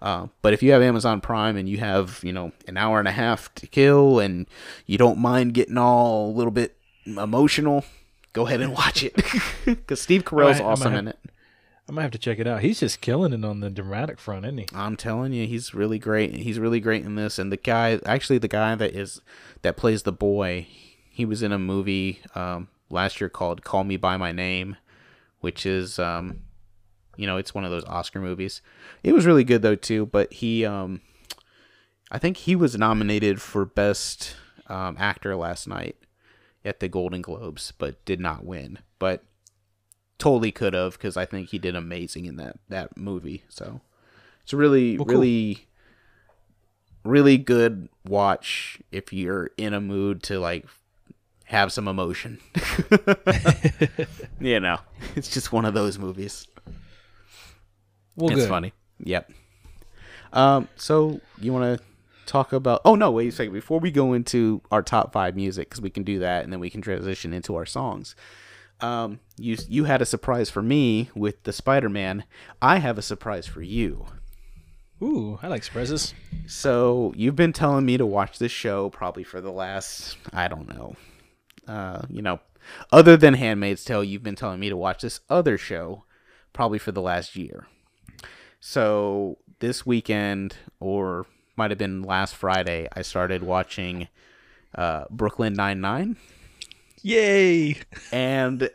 uh, 0.00 0.28
but 0.42 0.52
if 0.52 0.62
you 0.62 0.72
have 0.72 0.82
Amazon 0.82 1.20
Prime 1.20 1.56
and 1.56 1.68
you 1.68 1.78
have 1.78 2.20
you 2.22 2.32
know 2.32 2.52
an 2.66 2.76
hour 2.76 2.98
and 2.98 3.08
a 3.08 3.12
half 3.12 3.52
to 3.56 3.66
kill 3.66 4.20
and 4.20 4.46
you 4.86 4.98
don't 4.98 5.18
mind 5.18 5.54
getting 5.54 5.78
all 5.78 6.30
a 6.30 6.34
little 6.34 6.50
bit 6.52 6.76
emotional, 7.06 7.84
go 8.32 8.46
ahead 8.46 8.60
and 8.60 8.72
watch 8.72 9.02
it 9.02 9.14
because 9.64 10.00
Steve 10.00 10.24
Carell's 10.24 10.60
I 10.60 10.64
awesome 10.64 10.92
have- 10.92 10.98
in 11.00 11.08
it. 11.08 11.18
I 11.88 11.94
might 11.94 12.02
have 12.02 12.10
to 12.10 12.18
check 12.18 12.38
it 12.38 12.46
out. 12.46 12.60
He's 12.60 12.80
just 12.80 13.00
killing 13.00 13.32
it 13.32 13.42
on 13.46 13.60
the 13.60 13.70
dramatic 13.70 14.18
front, 14.18 14.44
isn't 14.44 14.58
he? 14.58 14.66
I'm 14.74 14.94
telling 14.94 15.32
you, 15.32 15.46
he's 15.46 15.72
really 15.72 15.98
great. 15.98 16.34
He's 16.34 16.58
really 16.58 16.80
great 16.80 17.02
in 17.02 17.14
this. 17.14 17.38
And 17.38 17.50
the 17.50 17.56
guy, 17.56 17.98
actually, 18.04 18.36
the 18.36 18.46
guy 18.46 18.74
that 18.74 18.94
is 18.94 19.22
that 19.62 19.78
plays 19.78 20.02
the 20.02 20.12
boy, 20.12 20.66
he 21.18 21.24
was 21.24 21.42
in 21.42 21.50
a 21.50 21.58
movie 21.58 22.20
um, 22.36 22.68
last 22.90 23.20
year 23.20 23.28
called 23.28 23.64
"Call 23.64 23.82
Me 23.82 23.96
by 23.96 24.16
My 24.16 24.30
Name," 24.30 24.76
which 25.40 25.66
is, 25.66 25.98
um, 25.98 26.42
you 27.16 27.26
know, 27.26 27.36
it's 27.38 27.52
one 27.52 27.64
of 27.64 27.72
those 27.72 27.84
Oscar 27.86 28.20
movies. 28.20 28.62
It 29.02 29.12
was 29.12 29.26
really 29.26 29.42
good 29.42 29.62
though 29.62 29.74
too. 29.74 30.06
But 30.06 30.32
he, 30.32 30.64
um, 30.64 31.00
I 32.12 32.18
think 32.18 32.36
he 32.36 32.54
was 32.54 32.78
nominated 32.78 33.42
for 33.42 33.64
best 33.64 34.36
um, 34.68 34.94
actor 34.96 35.34
last 35.34 35.66
night 35.66 35.96
at 36.64 36.78
the 36.78 36.88
Golden 36.88 37.20
Globes, 37.20 37.72
but 37.78 38.04
did 38.04 38.20
not 38.20 38.44
win. 38.44 38.78
But 39.00 39.24
totally 40.18 40.52
could 40.52 40.74
have 40.74 40.92
because 40.92 41.16
I 41.16 41.26
think 41.26 41.48
he 41.48 41.58
did 41.58 41.74
amazing 41.74 42.26
in 42.26 42.36
that 42.36 42.58
that 42.68 42.96
movie. 42.96 43.42
So 43.48 43.80
it's 44.44 44.52
a 44.52 44.56
really 44.56 44.96
Well, 44.96 45.04
cool. 45.06 45.18
really 45.18 45.66
really 47.04 47.38
good 47.38 47.88
watch 48.06 48.78
if 48.92 49.12
you're 49.12 49.50
in 49.56 49.74
a 49.74 49.80
mood 49.80 50.22
to 50.22 50.38
like 50.38 50.64
have 51.48 51.72
some 51.72 51.88
emotion. 51.88 52.38
you 54.40 54.60
know, 54.60 54.78
it's 55.16 55.30
just 55.30 55.50
one 55.50 55.64
of 55.64 55.72
those 55.72 55.98
movies. 55.98 56.46
Well, 58.16 58.30
it's 58.30 58.40
good. 58.40 58.48
funny. 58.48 58.72
Yep. 59.00 59.32
Um. 60.32 60.68
So 60.76 61.20
you 61.40 61.52
want 61.54 61.78
to 61.78 61.84
talk 62.26 62.52
about? 62.52 62.82
Oh 62.84 62.94
no! 62.94 63.10
Wait 63.10 63.28
a 63.28 63.32
second. 63.32 63.54
Before 63.54 63.80
we 63.80 63.90
go 63.90 64.12
into 64.12 64.60
our 64.70 64.82
top 64.82 65.12
five 65.12 65.36
music, 65.36 65.70
because 65.70 65.80
we 65.80 65.88
can 65.88 66.02
do 66.02 66.18
that, 66.18 66.44
and 66.44 66.52
then 66.52 66.60
we 66.60 66.68
can 66.68 66.82
transition 66.82 67.32
into 67.32 67.56
our 67.56 67.66
songs. 67.66 68.14
Um. 68.80 69.20
You 69.38 69.56
you 69.68 69.84
had 69.84 70.02
a 70.02 70.06
surprise 70.06 70.50
for 70.50 70.62
me 70.62 71.08
with 71.14 71.44
the 71.44 71.52
Spider 71.52 71.88
Man. 71.88 72.24
I 72.60 72.78
have 72.78 72.98
a 72.98 73.02
surprise 73.02 73.46
for 73.46 73.62
you. 73.62 74.04
Ooh, 75.00 75.38
I 75.42 75.48
like 75.48 75.62
surprises. 75.62 76.12
So 76.46 77.14
you've 77.16 77.36
been 77.36 77.52
telling 77.52 77.86
me 77.86 77.96
to 77.96 78.04
watch 78.04 78.38
this 78.38 78.52
show 78.52 78.90
probably 78.90 79.22
for 79.24 79.40
the 79.40 79.52
last 79.52 80.18
I 80.32 80.48
don't 80.48 80.68
know. 80.68 80.96
Uh, 81.68 82.02
you 82.08 82.22
know, 82.22 82.40
other 82.90 83.16
than 83.16 83.34
Handmaid's 83.34 83.84
Tale, 83.84 84.02
you've 84.02 84.22
been 84.22 84.34
telling 84.34 84.60
me 84.60 84.68
to 84.68 84.76
watch 84.76 85.02
this 85.02 85.20
other 85.28 85.58
show 85.58 86.04
probably 86.52 86.78
for 86.78 86.92
the 86.92 87.02
last 87.02 87.36
year. 87.36 87.66
So 88.60 89.38
this 89.60 89.86
weekend 89.86 90.56
or 90.80 91.26
might 91.56 91.70
have 91.70 91.78
been 91.78 92.02
last 92.02 92.34
Friday, 92.34 92.88
I 92.92 93.02
started 93.02 93.42
watching 93.42 94.08
uh, 94.74 95.04
Brooklyn 95.10 95.54
Nine 95.54 95.80
Nine, 95.80 96.16
Yay! 97.02 97.76
and 98.12 98.70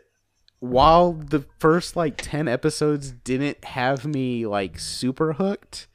while 0.60 1.12
the 1.12 1.44
first 1.58 1.94
like 1.94 2.16
10 2.16 2.48
episodes 2.48 3.10
didn't 3.10 3.62
have 3.64 4.06
me 4.06 4.46
like 4.46 4.78
super 4.78 5.34
hooked 5.34 5.86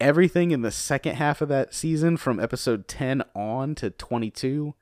everything 0.00 0.50
in 0.52 0.62
the 0.62 0.70
second 0.70 1.16
half 1.16 1.40
of 1.40 1.48
that 1.48 1.74
season 1.74 2.16
from 2.16 2.38
episode 2.38 2.86
10 2.86 3.22
on 3.34 3.74
to 3.74 3.90
22 3.90 4.74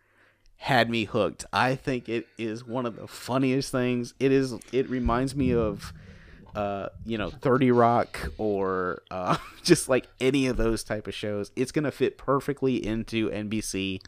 had 0.62 0.88
me 0.90 1.04
hooked 1.04 1.44
i 1.52 1.74
think 1.74 2.08
it 2.08 2.26
is 2.38 2.64
one 2.64 2.84
of 2.86 2.94
the 2.96 3.06
funniest 3.06 3.72
things 3.72 4.14
it 4.20 4.30
is 4.30 4.54
it 4.72 4.88
reminds 4.90 5.34
me 5.34 5.54
of 5.54 5.92
uh 6.54 6.88
you 7.06 7.16
know 7.16 7.30
30 7.30 7.70
rock 7.70 8.30
or 8.38 9.02
uh 9.10 9.36
just 9.62 9.88
like 9.88 10.06
any 10.20 10.46
of 10.46 10.56
those 10.56 10.84
type 10.84 11.06
of 11.08 11.14
shows 11.14 11.50
it's 11.56 11.72
gonna 11.72 11.90
fit 11.90 12.18
perfectly 12.18 12.76
into 12.84 13.30
nbc 13.30 14.00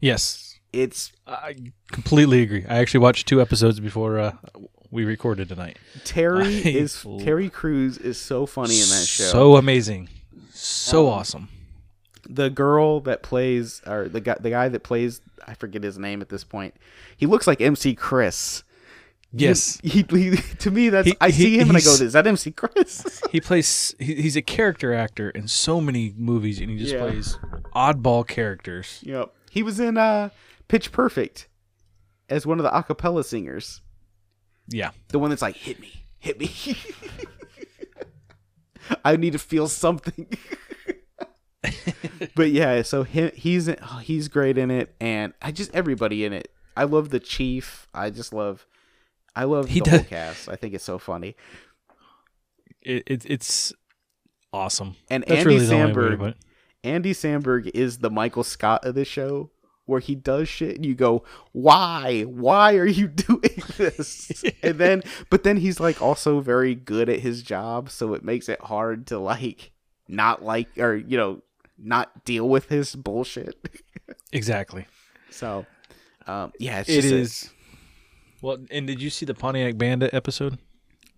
Yes, 0.00 0.58
it's 0.72 1.12
I 1.26 1.54
completely 1.92 2.40
agree. 2.42 2.64
I 2.66 2.78
actually 2.78 3.00
watched 3.00 3.28
two 3.28 3.40
episodes 3.40 3.80
before 3.80 4.18
uh, 4.18 4.32
we 4.90 5.04
recorded 5.04 5.48
tonight. 5.48 5.78
Terry 6.04 6.46
I 6.64 6.68
is 6.68 7.06
Terry 7.20 7.50
Crews 7.50 7.98
is 7.98 8.18
so 8.18 8.46
funny 8.46 8.80
in 8.80 8.88
that 8.88 9.06
show. 9.06 9.24
So 9.24 9.56
amazing, 9.56 10.08
so 10.52 11.06
Um, 11.08 11.12
awesome. 11.12 11.48
The 12.32 12.48
girl 12.50 13.00
that 13.00 13.22
plays 13.22 13.82
or 13.86 14.08
the 14.08 14.20
guy 14.20 14.36
the 14.40 14.50
guy 14.50 14.68
that 14.68 14.82
plays 14.82 15.20
I 15.46 15.54
forget 15.54 15.82
his 15.82 15.98
name 15.98 16.20
at 16.20 16.28
this 16.28 16.44
point. 16.44 16.74
He 17.16 17.26
looks 17.26 17.46
like 17.46 17.60
MC 17.60 17.94
Chris. 17.94 18.62
Yes, 19.32 19.78
He, 19.84 20.04
he, 20.10 20.36
to 20.58 20.70
me 20.72 20.88
that's 20.88 21.06
He- 21.08 21.16
I 21.20 21.30
he- 21.30 21.42
see 21.44 21.58
him 21.60 21.68
and 21.68 21.76
I 21.78 21.80
go, 21.80 21.92
"Is 21.92 22.14
that 22.14 22.26
MC 22.26 22.50
Chris?" 22.50 23.22
he 23.30 23.40
plays. 23.40 23.94
He, 24.00 24.16
he's 24.16 24.34
a 24.36 24.42
character 24.42 24.92
actor 24.92 25.30
in 25.30 25.46
so 25.46 25.80
many 25.80 26.12
movies, 26.16 26.60
and 26.60 26.68
he 26.70 26.76
just 26.78 26.92
Yeah. 26.94 27.00
plays 27.00 27.38
oddball 27.74 28.26
characters. 28.26 28.98
yep. 29.02 29.32
He 29.50 29.62
was 29.62 29.78
in 29.80 29.96
uh 29.98 30.30
Pitch 30.68 30.90
Perfect 30.92 31.46
as 32.28 32.44
one 32.46 32.58
of 32.58 32.64
the 32.64 32.70
acapella 32.70 33.24
singers. 33.24 33.82
Yeah, 34.68 34.90
The 35.08 35.18
one 35.18 35.30
that's 35.30 35.42
like, 35.42 35.56
"Hit 35.56 35.78
me. 35.80 36.04
Hit 36.18 36.38
me." 36.40 36.50
I 39.04 39.16
need 39.16 39.32
to 39.32 39.38
feel 39.38 39.68
something. 39.68 40.26
but 42.34 42.50
yeah, 42.50 42.82
so 42.82 43.02
he, 43.02 43.28
he's 43.34 43.68
he's 44.02 44.28
great 44.28 44.56
in 44.58 44.70
it, 44.70 44.94
and 45.00 45.32
I 45.42 45.52
just 45.52 45.74
everybody 45.74 46.24
in 46.24 46.32
it. 46.32 46.50
I 46.76 46.84
love 46.84 47.10
the 47.10 47.20
chief. 47.20 47.86
I 47.92 48.10
just 48.10 48.32
love, 48.32 48.66
I 49.36 49.44
love 49.44 49.68
He 49.68 49.80
the 49.80 49.90
whole 49.90 49.98
does- 50.00 50.08
cast. 50.08 50.48
I 50.48 50.56
think 50.56 50.74
it's 50.74 50.84
so 50.84 50.98
funny. 50.98 51.36
it, 52.82 53.02
it, 53.06 53.26
it's 53.30 53.72
awesome. 54.52 54.96
And 55.10 55.22
That's 55.26 55.40
Andy 55.40 55.54
really 55.54 55.66
the 55.66 55.74
Samberg. 55.74 56.34
Andy 56.82 57.12
Samberg 57.12 57.70
is 57.74 57.98
the 57.98 58.10
Michael 58.10 58.44
Scott 58.44 58.84
of 58.86 58.94
this 58.94 59.08
show, 59.08 59.50
where 59.84 60.00
he 60.00 60.14
does 60.14 60.48
shit 60.48 60.76
and 60.76 60.86
you 60.86 60.94
go, 60.94 61.24
"Why? 61.52 62.22
Why 62.22 62.76
are 62.76 62.86
you 62.86 63.06
doing 63.08 63.62
this?" 63.76 64.42
and 64.62 64.78
then, 64.78 65.02
but 65.28 65.42
then 65.42 65.58
he's 65.58 65.78
like 65.78 66.00
also 66.00 66.40
very 66.40 66.74
good 66.74 67.10
at 67.10 67.20
his 67.20 67.42
job, 67.42 67.90
so 67.90 68.14
it 68.14 68.24
makes 68.24 68.48
it 68.48 68.60
hard 68.62 69.06
to 69.08 69.18
like 69.18 69.72
not 70.08 70.42
like 70.42 70.78
or 70.78 70.96
you 70.96 71.16
know 71.18 71.42
not 71.82 72.24
deal 72.24 72.48
with 72.48 72.68
his 72.68 72.94
bullshit. 72.94 73.54
Exactly. 74.32 74.86
so, 75.30 75.66
um, 76.28 76.52
yeah, 76.60 76.80
it's 76.86 76.88
It 76.88 77.04
a- 77.04 77.50
Well, 78.40 78.58
and 78.70 78.86
did 78.86 79.02
you 79.02 79.10
see 79.10 79.26
the 79.26 79.34
Pontiac 79.34 79.76
Bandit 79.76 80.14
episode? 80.14 80.58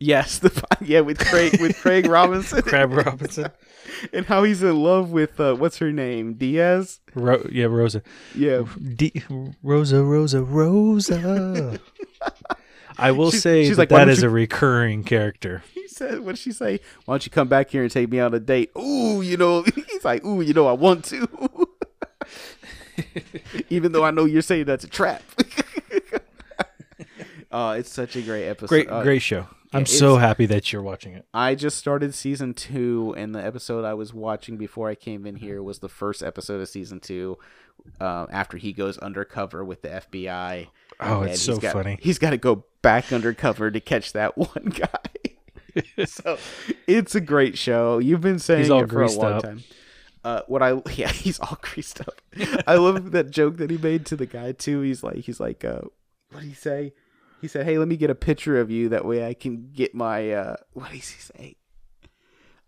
yes, 0.01 0.39
the 0.39 0.51
yeah 0.81 1.01
with 1.01 1.19
Craig 1.19 1.61
with 1.61 1.77
Craig 1.79 2.07
Robinson 2.19 2.63
Crab 2.63 2.93
Robinson. 2.93 3.51
and 4.13 4.27
how 4.27 4.43
he's 4.45 4.63
in 4.63 4.83
love 4.83 5.11
with 5.13 5.39
uh, 5.39 5.55
what's 5.55 5.77
her 5.79 5.93
name 5.93 6.35
Diaz. 6.35 7.01
Ro- 7.15 7.47
yeah, 7.53 7.67
Rosa. 7.67 8.03
Yeah, 8.35 8.63
D- 8.97 9.23
Rosa, 9.63 10.03
Rosa, 10.03 10.43
Rosa. 10.43 11.79
I 12.99 13.11
will 13.13 13.31
She's- 13.31 13.43
say 13.43 13.63
she's 13.65 13.77
that 13.77 13.83
like, 13.83 13.91
"Why 13.91 14.05
that 14.05 14.09
is 14.11 14.23
you-" 14.23 14.29
a 14.29 14.31
recurring 14.31 15.05
character. 15.15 15.63
he 15.75 15.87
said, 15.89 16.21
"What 16.21 16.33
did 16.33 16.39
she 16.39 16.53
say? 16.53 16.81
Why 17.05 17.15
don't 17.15 17.25
you 17.27 17.31
come 17.31 17.49
back 17.49 17.71
here 17.71 17.83
and 17.83 17.91
take 17.91 18.11
me 18.11 18.21
on 18.21 18.33
a 18.35 18.41
date?" 18.41 18.71
Ooh, 18.79 19.23
you 19.23 19.37
know, 19.37 19.63
he's 19.89 20.05
like, 20.05 20.25
"Ooh, 20.25 20.41
you 20.41 20.53
know, 20.55 20.67
I 20.67 20.73
want 20.73 21.05
to." 21.07 21.29
Even 23.71 23.93
though 23.93 24.05
I 24.05 24.11
know 24.11 24.25
you're 24.27 24.43
saying 24.43 24.67
that's 24.67 24.85
a 24.85 24.89
trap. 24.89 25.23
Oh, 27.55 27.73
it's 27.73 27.91
such 27.91 28.17
a 28.17 28.23
great 28.23 28.49
episode. 28.49 28.69
Great, 28.69 28.91
Uh, 28.91 29.03
great 29.03 29.21
show. 29.21 29.47
I'm 29.75 29.85
so 29.87 30.17
happy 30.17 30.47
that 30.47 30.73
you're 30.73 30.83
watching 30.83 31.13
it. 31.15 31.27
I 31.35 31.55
just 31.55 31.77
started 31.79 32.15
season 32.15 32.55
two, 32.55 33.15
and 33.17 33.35
the 33.35 33.45
episode 33.45 33.85
I 33.85 33.93
was 33.95 34.13
watching 34.15 34.57
before 34.57 34.89
I 34.89 34.95
came 34.95 35.27
in 35.27 35.37
here 35.37 35.63
was 35.63 35.79
the 35.81 35.89
first 35.89 36.23
episode 36.23 36.61
of 36.63 36.69
season 36.69 37.01
two. 37.01 37.39
Uh, 38.01 38.27
after 38.31 38.57
he 38.59 38.73
goes 38.73 38.97
undercover 38.99 39.65
with 39.65 39.83
the 39.83 39.89
FBI. 39.89 40.69
Oh, 41.01 41.23
it's 41.23 41.43
so 41.43 41.59
got- 41.59 41.73
funny. 41.75 41.99
He's 42.01 42.19
got 42.19 42.31
to 42.31 42.37
go 42.39 42.65
back 42.83 43.13
undercover 43.13 43.71
to 43.71 43.81
catch 43.81 44.13
that 44.13 44.37
one 44.39 44.75
guy. 44.75 45.35
so 46.05 46.39
it's 46.87 47.15
a 47.15 47.21
great 47.21 47.57
show. 47.57 47.99
You've 47.99 48.21
been 48.21 48.39
saying 48.39 48.71
it 48.71 48.91
for 48.91 49.03
a 49.03 49.11
long 49.11 49.33
up. 49.33 49.43
time. 49.43 49.63
Uh, 50.25 50.43
what 50.47 50.63
I 50.63 50.81
yeah, 50.95 51.11
he's 51.11 51.41
all 51.41 51.59
greased 51.63 52.01
up. 52.01 52.21
I 52.67 52.77
love 52.77 53.13
that 53.13 53.31
joke 53.31 53.57
that 53.57 53.71
he 53.71 53.79
made 53.79 54.07
to 54.07 54.17
the 54.17 54.27
guy 54.27 54.53
too. 54.53 54.81
He's 54.81 55.03
like, 55.03 55.19
he's 55.19 55.41
like, 55.41 55.65
uh, 55.65 55.81
what 56.31 56.41
did 56.41 56.49
he 56.49 56.55
say? 56.55 56.93
He 57.41 57.49
said, 57.49 57.67
"Hey, 57.67 57.77
let 57.77 57.89
me 57.89 57.97
get 57.97 58.09
a 58.09 58.15
picture 58.15 58.61
of 58.61 58.71
you. 58.71 58.89
That 58.91 59.05
way, 59.05 59.27
I 59.27 59.35
can 59.35 59.71
get 59.73 59.95
my 59.95 60.31
uh, 60.31 60.57
what 60.75 60.93
does 60.93 61.09
he 61.09 61.21
say? 61.21 61.57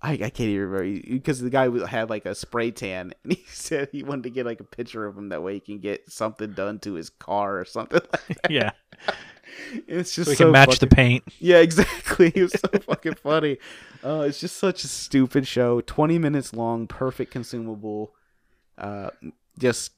I, 0.02 0.12
I 0.12 0.16
can't 0.16 0.40
even 0.40 0.68
remember 0.68 1.00
because 1.08 1.40
the 1.40 1.48
guy 1.48 1.70
had 1.86 2.10
like 2.10 2.26
a 2.26 2.34
spray 2.34 2.72
tan, 2.72 3.14
and 3.22 3.32
he 3.32 3.44
said 3.46 3.88
he 3.92 4.02
wanted 4.02 4.24
to 4.24 4.30
get 4.30 4.44
like 4.44 4.60
a 4.60 4.64
picture 4.64 5.06
of 5.06 5.16
him. 5.16 5.28
That 5.28 5.42
way, 5.42 5.54
he 5.54 5.60
can 5.60 5.78
get 5.78 6.10
something 6.10 6.52
done 6.52 6.80
to 6.80 6.94
his 6.94 7.08
car 7.08 7.58
or 7.58 7.64
something 7.64 8.00
like 8.12 8.42
that. 8.42 8.50
Yeah, 8.50 8.72
It's 9.88 10.14
just 10.14 10.26
so 10.26 10.30
we 10.32 10.36
so 10.36 10.44
can 10.44 10.52
match 10.52 10.68
fucking- 10.74 10.88
the 10.88 10.94
paint. 10.94 11.24
yeah, 11.38 11.58
exactly. 11.58 12.28
It 12.34 12.42
was 12.42 12.52
so 12.52 12.68
fucking 12.80 13.14
funny. 13.14 13.58
Uh, 14.02 14.20
it's 14.28 14.40
just 14.40 14.56
such 14.56 14.84
a 14.84 14.88
stupid 14.88 15.46
show. 15.46 15.80
Twenty 15.80 16.18
minutes 16.18 16.52
long, 16.54 16.86
perfect 16.86 17.30
consumable. 17.32 18.12
Uh, 18.78 19.10
just 19.58 19.92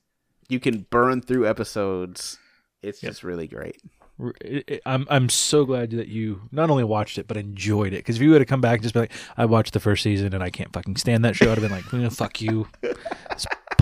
you 0.49 0.61
can 0.61 0.87
burn 0.91 1.21
through 1.23 1.47
episodes. 1.49 2.39
It's 2.83 3.03
Yep. 3.03 3.11
just 3.11 3.25
really 3.25 3.49
great. 3.49 3.81
R- 4.21 4.33
it- 4.41 4.65
it- 4.69 4.83
I'm 4.87 5.07
I'm 5.11 5.29
so 5.29 5.65
glad 5.65 5.91
that 5.91 6.09
you 6.09 6.43
not 6.53 6.71
only 6.71 6.85
watched 6.85 7.19
it 7.19 7.27
but 7.27 7.37
enjoyed 7.37 7.93
it. 7.93 7.97
Because 7.99 8.17
if 8.17 8.23
you 8.23 8.31
would 8.31 8.41
have 8.41 8.49
come 8.49 8.61
back 8.61 8.75
and 8.75 8.83
just 8.83 8.95
be 8.95 9.01
like, 9.01 9.13
I 9.37 9.45
watched 9.45 9.73
the 9.73 9.81
first 9.81 10.03
season 10.03 10.33
and 10.35 10.43
I 10.43 10.51
can't 10.51 10.73
fucking 10.73 10.97
stand 10.97 11.25
that 11.25 11.37
show, 11.37 11.51
I'd 11.51 11.59
have 11.59 11.63
been 11.63 11.71
like, 11.73 11.93
"Eh, 11.93 12.09
fuck 12.11 12.41
you. 12.41 12.69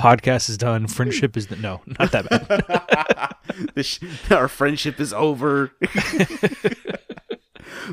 Podcast 0.05 0.51
is 0.51 0.59
done. 0.59 0.87
Friendship 0.87 1.35
is 1.35 1.51
no, 1.51 1.81
not 1.99 2.13
that 2.13 2.29
bad. 4.29 4.31
Our 4.39 4.49
friendship 4.49 5.01
is 5.01 5.15
over. 5.15 5.73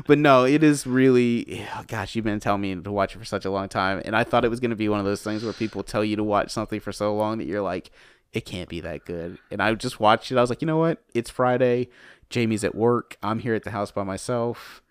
but 0.06 0.18
no, 0.18 0.44
it 0.44 0.62
is 0.62 0.86
really. 0.86 1.66
oh, 1.74 1.84
Gosh, 1.88 2.14
you've 2.14 2.26
been 2.26 2.38
telling 2.38 2.60
me 2.60 2.74
to 2.74 2.92
watch 2.92 3.16
it 3.16 3.18
for 3.18 3.24
such 3.24 3.46
a 3.46 3.50
long 3.50 3.70
time, 3.70 4.02
and 4.04 4.14
I 4.14 4.24
thought 4.24 4.44
it 4.44 4.50
was 4.50 4.60
going 4.60 4.72
to 4.72 4.76
be 4.76 4.90
one 4.90 4.98
of 4.98 5.06
those 5.06 5.22
things 5.22 5.42
where 5.42 5.54
people 5.54 5.82
tell 5.82 6.04
you 6.04 6.16
to 6.16 6.22
watch 6.22 6.50
something 6.50 6.80
for 6.80 6.92
so 6.92 7.16
long 7.16 7.38
that 7.38 7.46
you're 7.46 7.62
like, 7.62 7.90
it 8.34 8.44
can't 8.44 8.68
be 8.68 8.82
that 8.82 9.06
good. 9.06 9.38
And 9.50 9.62
I 9.62 9.72
just 9.72 9.98
watched 9.98 10.30
it. 10.30 10.36
I 10.36 10.42
was 10.42 10.50
like, 10.50 10.60
you 10.60 10.66
know 10.66 10.76
what? 10.76 11.02
It's 11.14 11.30
Friday. 11.30 11.88
Jamie's 12.28 12.62
at 12.62 12.74
work. 12.74 13.16
I'm 13.22 13.38
here 13.38 13.54
at 13.54 13.62
the 13.62 13.70
house 13.70 13.90
by 13.90 14.02
myself. 14.02 14.82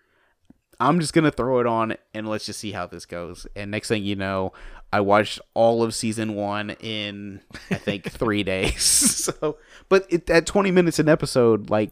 I'm 0.80 0.98
just 0.98 1.12
gonna 1.12 1.30
throw 1.30 1.60
it 1.60 1.66
on 1.66 1.94
and 2.12 2.28
let's 2.28 2.46
just 2.46 2.58
see 2.58 2.72
how 2.72 2.86
this 2.86 3.06
goes. 3.06 3.46
And 3.54 3.70
next 3.70 3.86
thing 3.86 4.02
you 4.02 4.16
know, 4.16 4.52
I 4.92 5.00
watched 5.00 5.40
all 5.54 5.82
of 5.82 5.94
season 5.94 6.34
one 6.34 6.70
in 6.80 7.40
I 7.70 7.76
think 7.76 8.10
three 8.10 8.42
days. 8.42 8.82
so, 8.82 9.56
but 9.88 10.06
it, 10.10 10.28
at 10.28 10.46
20 10.46 10.70
minutes 10.70 10.98
an 10.98 11.08
episode, 11.08 11.70
like, 11.70 11.90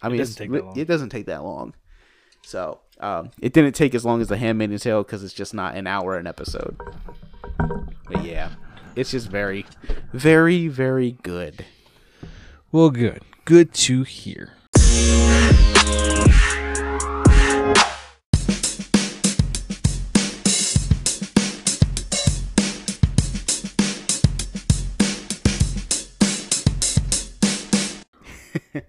I 0.00 0.08
mean, 0.08 0.18
doesn't 0.18 0.36
take 0.36 0.52
that 0.52 0.76
it 0.76 0.86
doesn't 0.86 1.08
take 1.08 1.26
that 1.26 1.42
long. 1.42 1.74
So, 2.44 2.78
um, 3.00 3.30
it 3.40 3.52
didn't 3.52 3.74
take 3.74 3.94
as 3.94 4.04
long 4.04 4.20
as 4.20 4.28
The 4.28 4.36
Handmaid's 4.36 4.82
Tale 4.82 5.02
because 5.02 5.24
it's 5.24 5.34
just 5.34 5.52
not 5.52 5.74
an 5.74 5.86
hour 5.86 6.16
an 6.16 6.26
episode. 6.26 6.76
But 8.08 8.24
yeah, 8.24 8.50
it's 8.94 9.10
just 9.10 9.28
very, 9.28 9.66
very, 10.12 10.68
very 10.68 11.12
good. 11.22 11.64
well, 12.70 12.90
good, 12.90 13.22
good 13.44 13.74
to 13.74 14.04
hear. 14.04 14.52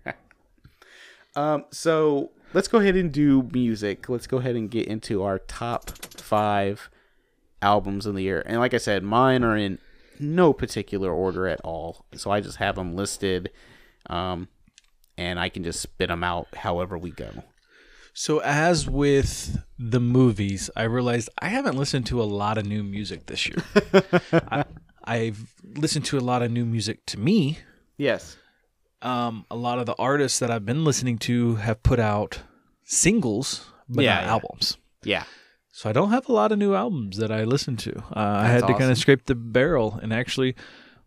Um, 1.35 1.65
so 1.71 2.31
let's 2.53 2.67
go 2.67 2.79
ahead 2.79 2.95
and 2.95 3.11
do 3.11 3.47
music. 3.53 4.09
Let's 4.09 4.27
go 4.27 4.37
ahead 4.37 4.55
and 4.55 4.69
get 4.69 4.87
into 4.87 5.23
our 5.23 5.39
top 5.39 5.89
five 6.17 6.89
albums 7.61 8.05
of 8.05 8.15
the 8.15 8.23
year. 8.23 8.43
And 8.45 8.59
like 8.59 8.73
I 8.73 8.77
said, 8.77 9.03
mine 9.03 9.43
are 9.43 9.55
in 9.55 9.79
no 10.19 10.53
particular 10.53 11.11
order 11.11 11.47
at 11.47 11.61
all. 11.61 12.05
So 12.15 12.31
I 12.31 12.41
just 12.41 12.57
have 12.57 12.75
them 12.75 12.95
listed, 12.95 13.51
um, 14.09 14.47
and 15.17 15.39
I 15.39 15.49
can 15.49 15.63
just 15.63 15.79
spit 15.81 16.09
them 16.09 16.23
out 16.23 16.47
however 16.55 16.97
we 16.97 17.11
go. 17.11 17.43
So, 18.13 18.39
as 18.39 18.89
with 18.89 19.59
the 19.77 19.99
movies, 20.01 20.69
I 20.75 20.83
realized 20.83 21.29
I 21.39 21.47
haven't 21.47 21.77
listened 21.77 22.05
to 22.07 22.21
a 22.21 22.25
lot 22.25 22.57
of 22.57 22.65
new 22.65 22.83
music 22.83 23.27
this 23.27 23.47
year. 23.47 23.63
I, 24.33 24.65
I've 25.05 25.53
listened 25.63 26.05
to 26.05 26.17
a 26.17 26.19
lot 26.19 26.41
of 26.41 26.51
new 26.51 26.65
music 26.65 27.05
to 27.07 27.19
me. 27.19 27.59
Yes. 27.97 28.35
Um, 29.01 29.45
a 29.49 29.55
lot 29.55 29.79
of 29.79 29.85
the 29.85 29.95
artists 29.97 30.39
that 30.39 30.51
I've 30.51 30.65
been 30.65 30.83
listening 30.83 31.17
to 31.19 31.55
have 31.55 31.81
put 31.83 31.99
out 31.99 32.41
singles, 32.83 33.65
but 33.87 34.03
Yeah, 34.03 34.15
not 34.15 34.23
yeah. 34.23 34.29
albums. 34.31 34.77
Yeah. 35.03 35.23
So 35.71 35.89
I 35.89 35.93
don't 35.93 36.09
have 36.09 36.27
a 36.27 36.33
lot 36.33 36.51
of 36.51 36.57
new 36.59 36.75
albums 36.75 37.17
that 37.17 37.31
I 37.31 37.45
listen 37.45 37.77
to. 37.77 37.97
Uh, 38.13 38.41
I 38.43 38.47
had 38.47 38.67
to 38.67 38.73
kind 38.73 38.91
of 38.91 38.97
scrape 38.97 39.25
the 39.25 39.35
barrel, 39.35 39.97
and 40.01 40.11
actually, 40.11 40.55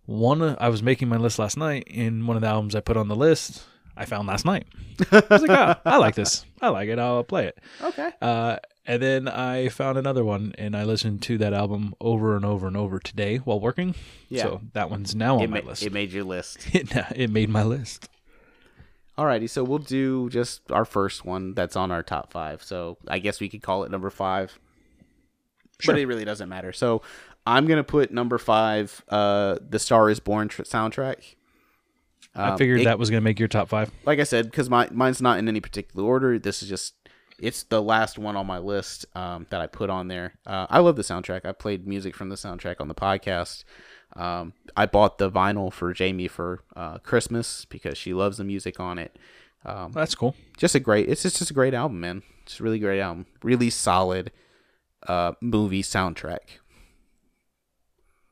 one 0.07 0.57
I 0.59 0.68
was 0.70 0.83
making 0.83 1.09
my 1.09 1.18
list 1.18 1.38
last 1.38 1.57
night, 1.59 1.87
and 1.92 2.26
one 2.26 2.37
of 2.37 2.40
the 2.40 2.48
albums 2.48 2.74
I 2.74 2.81
put 2.81 2.96
on 2.96 3.09
the 3.09 3.16
list 3.16 3.64
I 3.96 4.07
found 4.07 4.26
last 4.28 4.46
night. 4.46 4.66
I 5.11 5.22
was 5.28 5.42
like, 5.42 5.50
oh, 5.50 5.74
I 5.85 5.98
like 5.98 6.14
this. 6.14 6.46
I 6.62 6.68
like 6.70 6.88
it. 6.88 6.98
I'll 6.98 7.24
play 7.24 7.46
it. 7.48 7.59
Okay. 7.83 8.11
Uh, 8.22 8.57
and 8.87 9.01
then 9.03 9.29
I 9.29 9.68
found 9.68 9.97
another 9.99 10.25
one, 10.25 10.55
and 10.59 10.77
I 10.77 10.85
listened 10.85 11.23
to 11.23 11.38
that 11.38 11.53
album 11.53 11.95
over 12.01 12.35
and 12.37 12.45
over 12.45 12.66
and 12.66 12.77
over 12.77 12.99
today 12.99 13.37
while 13.38 13.61
working. 13.61 13.95
Yeah. 14.29 14.42
So 14.45 14.61
that 14.73 14.90
one's 14.90 15.14
now 15.14 15.37
on 15.37 15.42
It, 15.42 15.51
my 15.51 15.61
ma- 15.61 15.68
list. 15.68 15.83
it 15.83 15.92
made 15.92 16.12
your 16.12 16.25
list. 16.25 16.66
It, 16.75 16.90
it 17.14 17.31
made 17.31 17.49
my 17.49 17.62
list. 17.62 18.09
Alrighty, 19.18 19.49
so 19.49 19.62
we'll 19.62 19.79
do 19.79 20.31
just 20.31 20.71
our 20.73 20.85
first 20.87 21.25
one 21.25 21.53
that's 21.55 21.77
on 21.77 21.90
our 21.90 22.03
top 22.03 22.33
five. 22.33 22.62
So 22.62 22.97
I 23.09 23.18
guess 23.18 23.40
we 23.40 23.49
could 23.49 23.62
call 23.62 23.85
it 23.85 23.90
number 23.90 24.09
five. 24.11 24.59
Sure. 25.81 25.95
But 25.95 26.01
it 26.01 26.07
really 26.07 26.25
doesn't 26.25 26.49
matter. 26.49 26.73
So 26.73 27.03
I'm 27.47 27.66
gonna 27.66 27.85
put 27.85 28.11
number 28.11 28.38
five, 28.38 29.05
uh, 29.11 29.57
the 29.68 29.79
Star 29.79 30.09
Is 30.09 30.18
Born 30.21 30.49
tr- 30.49 30.62
soundtrack. 30.62 31.35
I 32.35 32.51
Um, 32.51 32.59
figured 32.59 32.81
it- 32.81 32.85
that 32.85 32.99
was 32.99 33.11
going 33.11 33.21
to 33.21 33.25
make 33.25 33.38
your 33.38 33.49
top 33.49 33.68
five. 33.68 33.90
like 34.07 34.18
I 34.18 34.23
said, 34.25 34.47
because 34.51 34.71
my 34.71 34.88
mine's 34.90 35.21
not 35.21 35.38
in 35.38 35.49
any 35.49 35.61
particular 35.61 36.07
order. 36.07 36.38
This 36.38 36.62
is 36.62 36.68
just 36.71 36.95
it's 37.38 37.64
the 37.64 37.83
last 37.83 38.18
one 38.18 38.37
on 38.37 38.47
my 38.47 38.59
list 38.59 39.07
um, 39.14 39.47
that 39.51 39.61
I 39.61 39.66
put 39.66 39.90
on 39.90 40.09
there. 40.09 40.35
Uh, 40.47 40.66
I 40.71 40.79
love 40.81 40.97
the 40.97 41.03
soundtrack. 41.03 41.45
I 41.45 41.53
played 41.53 41.87
music 41.87 42.14
from 42.14 42.29
the 42.29 42.37
soundtrack 42.37 42.81
on 42.81 42.88
the 42.88 42.95
podcast. 42.95 43.64
Um, 44.14 44.53
I 44.77 44.87
bought 44.87 45.18
the 45.18 45.31
vinyl 45.31 45.73
for 45.73 45.92
Jamie 45.92 46.29
for 46.29 46.62
uh, 46.77 46.99
Christmas 46.99 47.64
because 47.64 47.97
she 47.97 48.12
loves 48.12 48.37
the 48.37 48.45
music 48.45 48.79
on 48.79 48.99
it. 48.99 49.18
Um, 49.64 49.92
That's 49.92 50.14
cool. 50.14 50.35
just 50.57 50.75
a 50.75 50.81
great. 50.81 51.09
It's 51.09 51.23
just, 51.23 51.38
just 51.38 51.51
a 51.51 51.55
great 51.55 51.75
album, 51.75 52.01
man. 52.01 52.23
It's 52.42 52.61
a 52.61 52.62
really 52.62 52.79
great 52.79 53.01
album. 53.01 53.27
Really 53.42 53.71
solid 53.71 54.33
uh, 55.07 55.33
movie 55.40 55.83
soundtrack. 55.83 56.59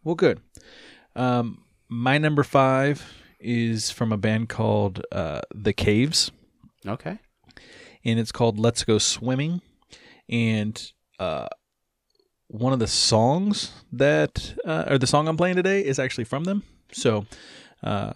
Well, 0.04 0.14
good. 0.14 0.40
Um, 1.14 1.62
my 1.88 2.18
number 2.18 2.42
five 2.42 3.04
is 3.38 3.90
from 3.90 4.12
a 4.12 4.16
band 4.16 4.48
called 4.48 5.04
uh, 5.12 5.40
The 5.54 5.72
Caves. 5.72 6.30
Okay. 6.86 7.18
And 8.04 8.18
it's 8.18 8.32
called 8.32 8.58
Let's 8.58 8.84
Go 8.84 8.98
Swimming. 8.98 9.60
And 10.28 10.80
uh, 11.18 11.48
one 12.48 12.72
of 12.72 12.78
the 12.78 12.86
songs 12.86 13.72
that, 13.92 14.54
uh, 14.64 14.84
or 14.88 14.98
the 14.98 15.06
song 15.06 15.28
I'm 15.28 15.36
playing 15.36 15.56
today, 15.56 15.84
is 15.84 15.98
actually 15.98 16.24
from 16.24 16.44
them. 16.44 16.62
So, 16.92 17.26
uh, 17.82 18.12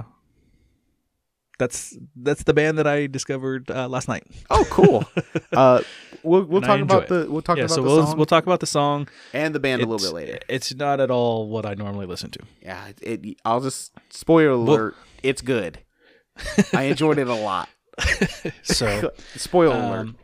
that's 1.59 1.97
that's 2.17 2.43
the 2.43 2.53
band 2.53 2.79
that 2.79 2.87
I 2.87 3.07
discovered 3.07 3.71
uh, 3.71 3.89
last 3.89 4.09
night. 4.09 4.25
Oh, 4.51 4.65
cool. 4.71 5.05
uh, 5.53 5.83
we'll 6.25 6.43
we'll 6.45 6.65
And 6.65 6.67
talk 6.67 6.81
about 6.81 7.07
the 7.09 7.27
we'll 7.31 7.43
talk 7.43 7.57
yeah, 7.57 7.65
about 7.65 7.75
so 7.75 7.83
the 7.83 7.89
we'll 7.89 8.07
song 8.07 8.17
we'll 8.17 8.27
talk 8.27 8.43
about 8.45 8.59
the 8.61 8.67
song 8.67 9.09
and 9.33 9.55
the 9.55 9.61
band 9.61 9.81
a 9.83 9.87
little 9.87 10.05
bit 10.05 10.15
later. 10.15 10.39
It's 10.49 10.75
not 10.75 10.99
at 11.01 11.11
all 11.13 11.49
what 11.49 11.65
I 11.65 11.75
normally 11.75 12.07
listen 12.07 12.31
to. 12.33 12.41
Yeah, 12.61 12.89
it, 13.03 13.25
it- 13.25 13.37
I'll 13.45 13.61
just 13.61 13.93
spoiler 14.11 14.51
alert. 14.51 14.97
It's 15.23 15.43
good. 15.43 15.79
I 16.75 16.85
enjoyed 16.85 17.19
it 17.19 17.29
a 17.29 17.35
lot. 17.35 17.69
So, 18.63 19.13
Spoiler 19.37 19.75
alert. 19.75 19.99
um, 19.99 20.17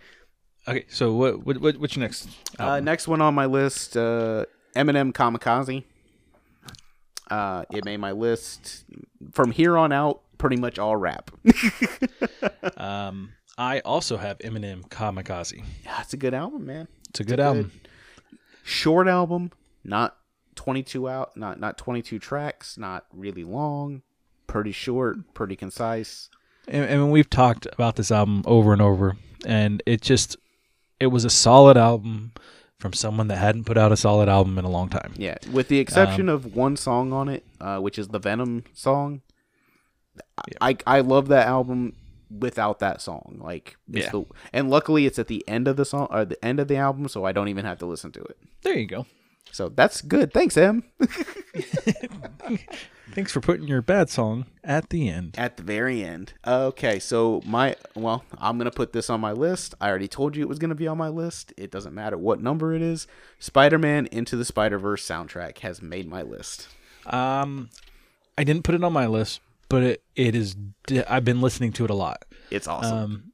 okay. 0.68 0.84
So 0.88 1.14
what 1.14 1.44
what, 1.44 1.58
what 1.58 1.76
what's 1.78 1.96
your 1.96 2.02
next? 2.02 2.28
Uh, 2.58 2.80
next 2.80 3.08
one 3.08 3.20
on 3.20 3.34
my 3.34 3.46
list, 3.46 3.96
uh, 3.96 4.44
Eminem 4.74 5.12
Kamikaze. 5.12 5.84
Uh, 7.30 7.64
it 7.72 7.84
made 7.84 7.98
my 7.98 8.12
list. 8.12 8.84
From 9.32 9.52
here 9.52 9.76
on 9.76 9.92
out, 9.92 10.22
pretty 10.38 10.56
much 10.56 10.78
all 10.78 10.96
rap. 10.96 11.30
um, 12.76 13.32
I 13.56 13.80
also 13.80 14.16
have 14.16 14.38
Eminem 14.38 14.88
Kamikaze. 14.88 15.62
yeah, 15.84 16.00
it's 16.00 16.12
a 16.12 16.16
good 16.16 16.34
album, 16.34 16.66
man. 16.66 16.88
It's 17.10 17.20
a 17.20 17.24
good 17.24 17.40
album. 17.40 17.72
Short 18.64 19.06
album, 19.06 19.52
not 19.84 20.16
22 20.56 21.08
out, 21.08 21.36
not 21.36 21.60
not 21.60 21.78
22 21.78 22.18
tracks, 22.18 22.76
not 22.76 23.06
really 23.12 23.44
long, 23.44 24.02
pretty 24.46 24.72
short, 24.72 25.34
pretty 25.34 25.56
concise. 25.56 26.30
And, 26.70 26.84
and 26.84 27.10
we've 27.12 27.28
talked 27.28 27.66
about 27.72 27.96
this 27.96 28.10
album 28.10 28.42
over 28.46 28.72
and 28.72 28.80
over, 28.80 29.16
and 29.44 29.82
it 29.86 30.00
just 30.00 30.36
it 31.00 31.08
was 31.08 31.24
a 31.24 31.30
solid 31.30 31.76
album 31.76 32.32
from 32.78 32.92
someone 32.92 33.28
that 33.28 33.36
hadn't 33.36 33.64
put 33.64 33.76
out 33.76 33.92
a 33.92 33.96
solid 33.96 34.28
album 34.28 34.58
in 34.58 34.64
a 34.64 34.70
long 34.70 34.88
time. 34.88 35.12
Yeah, 35.16 35.36
with 35.52 35.68
the 35.68 35.78
exception 35.80 36.28
of 36.28 36.54
one 36.54 36.76
song 36.76 37.12
on 37.12 37.28
it, 37.28 37.44
uh, 37.60 37.78
which 37.78 37.98
is 37.98 38.08
the 38.08 38.18
Venom 38.18 38.64
song. 38.72 39.22
I 40.60 40.76
I 40.86 41.00
love 41.00 41.28
that 41.28 41.46
album 41.46 41.94
without 42.30 42.78
that 42.78 43.00
song. 43.00 43.38
Like, 43.42 43.76
Yeah. 43.88 44.08
the, 44.10 44.24
and 44.52 44.70
luckily 44.70 45.04
it's 45.06 45.18
at 45.18 45.26
the 45.26 45.42
end 45.48 45.66
of 45.66 45.76
the 45.76 45.84
song 45.84 46.06
or 46.10 46.24
the 46.24 46.42
end 46.44 46.60
of 46.60 46.68
the 46.68 46.76
album, 46.76 47.08
so 47.08 47.24
I 47.24 47.32
don't 47.32 47.48
even 47.48 47.64
have 47.64 47.78
to 47.80 47.86
listen 47.86 48.12
to 48.12 48.20
it. 48.20 48.36
There 48.62 48.78
you 48.78 48.86
go. 48.86 49.06
So 49.52 49.68
that's 49.68 50.02
good. 50.02 50.32
Thanks, 50.32 50.56
Em. 50.56 50.84
Thanks 53.12 53.32
for 53.32 53.40
putting 53.40 53.66
your 53.66 53.82
bad 53.82 54.08
song 54.08 54.46
at 54.62 54.90
the 54.90 55.08
end. 55.08 55.34
At 55.36 55.56
the 55.56 55.64
very 55.64 56.04
end. 56.04 56.32
Okay, 56.46 57.00
so 57.00 57.42
my 57.44 57.74
well, 57.96 58.24
I'm 58.38 58.56
gonna 58.56 58.70
put 58.70 58.92
this 58.92 59.10
on 59.10 59.20
my 59.20 59.32
list. 59.32 59.74
I 59.80 59.88
already 59.88 60.06
told 60.06 60.36
you 60.36 60.42
it 60.42 60.48
was 60.48 60.60
gonna 60.60 60.76
be 60.76 60.86
on 60.86 60.96
my 60.96 61.08
list. 61.08 61.52
It 61.56 61.72
doesn't 61.72 61.94
matter 61.94 62.16
what 62.16 62.40
number 62.40 62.72
it 62.72 62.82
is. 62.82 63.08
Spider-Man 63.40 64.06
Into 64.06 64.36
the 64.36 64.44
Spider-Verse 64.44 65.04
soundtrack 65.06 65.58
has 65.58 65.82
made 65.82 66.08
my 66.08 66.22
list. 66.22 66.68
Um, 67.06 67.70
I 68.38 68.44
didn't 68.44 68.62
put 68.62 68.76
it 68.76 68.84
on 68.84 68.92
my 68.92 69.06
list, 69.06 69.40
but 69.68 69.82
it, 69.82 70.02
it 70.14 70.36
is. 70.36 70.56
I've 71.08 71.24
been 71.24 71.40
listening 71.40 71.72
to 71.74 71.84
it 71.84 71.90
a 71.90 71.94
lot. 71.94 72.24
It's 72.50 72.68
awesome. 72.68 72.98
Um, 72.98 73.32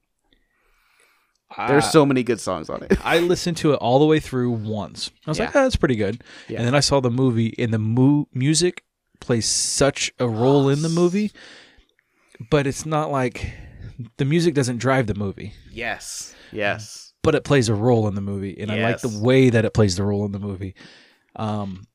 There's 1.69 1.91
so 1.91 2.05
many 2.05 2.23
good 2.23 2.41
songs 2.41 2.69
on 2.69 2.83
it. 2.83 2.93
I 3.05 3.19
listened 3.21 3.57
to 3.59 3.73
it 3.73 3.77
all 3.77 3.99
the 3.99 4.05
way 4.05 4.21
through 4.21 4.51
once. 4.51 5.11
I 5.27 5.31
was 5.31 5.39
like, 5.39 5.55
oh, 5.55 5.63
that's 5.63 5.77
pretty 5.77 5.97
good. 5.97 6.23
Yeah. 6.49 6.59
And 6.59 6.67
then 6.67 6.75
I 6.75 6.81
saw 6.81 7.01
the 7.01 7.11
movie, 7.11 7.55
and 7.59 7.73
the 7.73 7.79
mu- 7.79 8.25
music 8.35 8.85
plays 9.21 9.47
such 9.47 10.13
a 10.19 10.29
role 10.29 10.69
in 10.69 10.83
the 10.83 10.89
movie, 10.89 11.31
but 12.51 12.67
it's 12.67 12.85
not 12.85 13.11
like 13.11 13.51
the 14.19 14.25
music 14.25 14.55
doesn't 14.55 14.79
drive 14.79 15.07
the 15.07 15.15
movie, 15.15 15.55
Yes. 15.73 16.35
Yes. 16.53 17.13
but 17.23 17.35
it 17.35 17.45
plays 17.45 17.69
a 17.69 17.75
role 17.75 18.07
in 18.09 18.15
the 18.15 18.21
movie, 18.21 18.59
and 18.61 18.71
I 18.71 18.83
like 18.83 18.95
Yes. 18.95 19.03
the 19.03 19.21
way 19.25 19.49
that 19.49 19.65
it 19.65 19.73
plays 19.73 19.97
the 19.97 20.05
role 20.05 20.25
in 20.27 20.33
the 20.33 20.39
movie. 20.41 20.75
Um, 21.37 21.87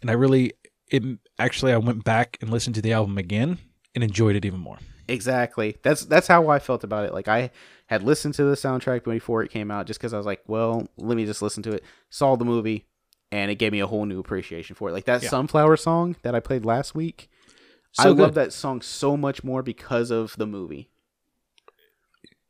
and 0.00 0.10
I 0.10 0.14
really, 0.14 0.52
it 0.90 1.02
actually, 1.38 1.72
I 1.72 1.76
went 1.78 2.04
back 2.04 2.38
and 2.40 2.48
listened 2.50 2.76
to 2.76 2.82
the 2.82 2.92
album 2.92 3.18
again 3.18 3.58
and 3.94 4.02
enjoyed 4.04 4.36
it 4.36 4.44
even 4.44 4.60
more. 4.60 4.78
Exactly. 5.10 5.76
That's 5.82 6.04
that's 6.04 6.26
how 6.28 6.48
I 6.48 6.58
felt 6.58 6.84
about 6.84 7.04
it. 7.04 7.12
Like 7.12 7.28
I 7.28 7.50
had 7.86 8.02
listened 8.02 8.34
to 8.34 8.44
the 8.44 8.54
soundtrack 8.54 9.04
before 9.04 9.42
it 9.42 9.50
came 9.50 9.70
out 9.70 9.86
just 9.86 9.98
because 9.98 10.14
I 10.14 10.16
was 10.16 10.26
like, 10.26 10.42
well, 10.46 10.88
let 10.96 11.16
me 11.16 11.26
just 11.26 11.42
listen 11.42 11.62
to 11.64 11.72
it. 11.72 11.84
Saw 12.08 12.36
the 12.36 12.44
movie, 12.44 12.86
and 13.32 13.50
it 13.50 13.56
gave 13.56 13.72
me 13.72 13.80
a 13.80 13.86
whole 13.86 14.06
new 14.06 14.20
appreciation 14.20 14.76
for 14.76 14.88
it. 14.88 14.92
Like 14.92 15.04
that 15.06 15.22
Yeah. 15.22 15.28
Sunflower 15.28 15.76
song 15.76 16.16
that 16.22 16.34
I 16.34 16.40
played 16.40 16.64
last 16.64 16.94
week. 16.94 17.28
I 17.98 18.04
So 18.04 18.12
love 18.12 18.34
that 18.34 18.52
song 18.52 18.80
so 18.82 19.16
much 19.16 19.42
more 19.42 19.62
because 19.62 20.12
of 20.12 20.36
the 20.36 20.46
movie. 20.46 20.88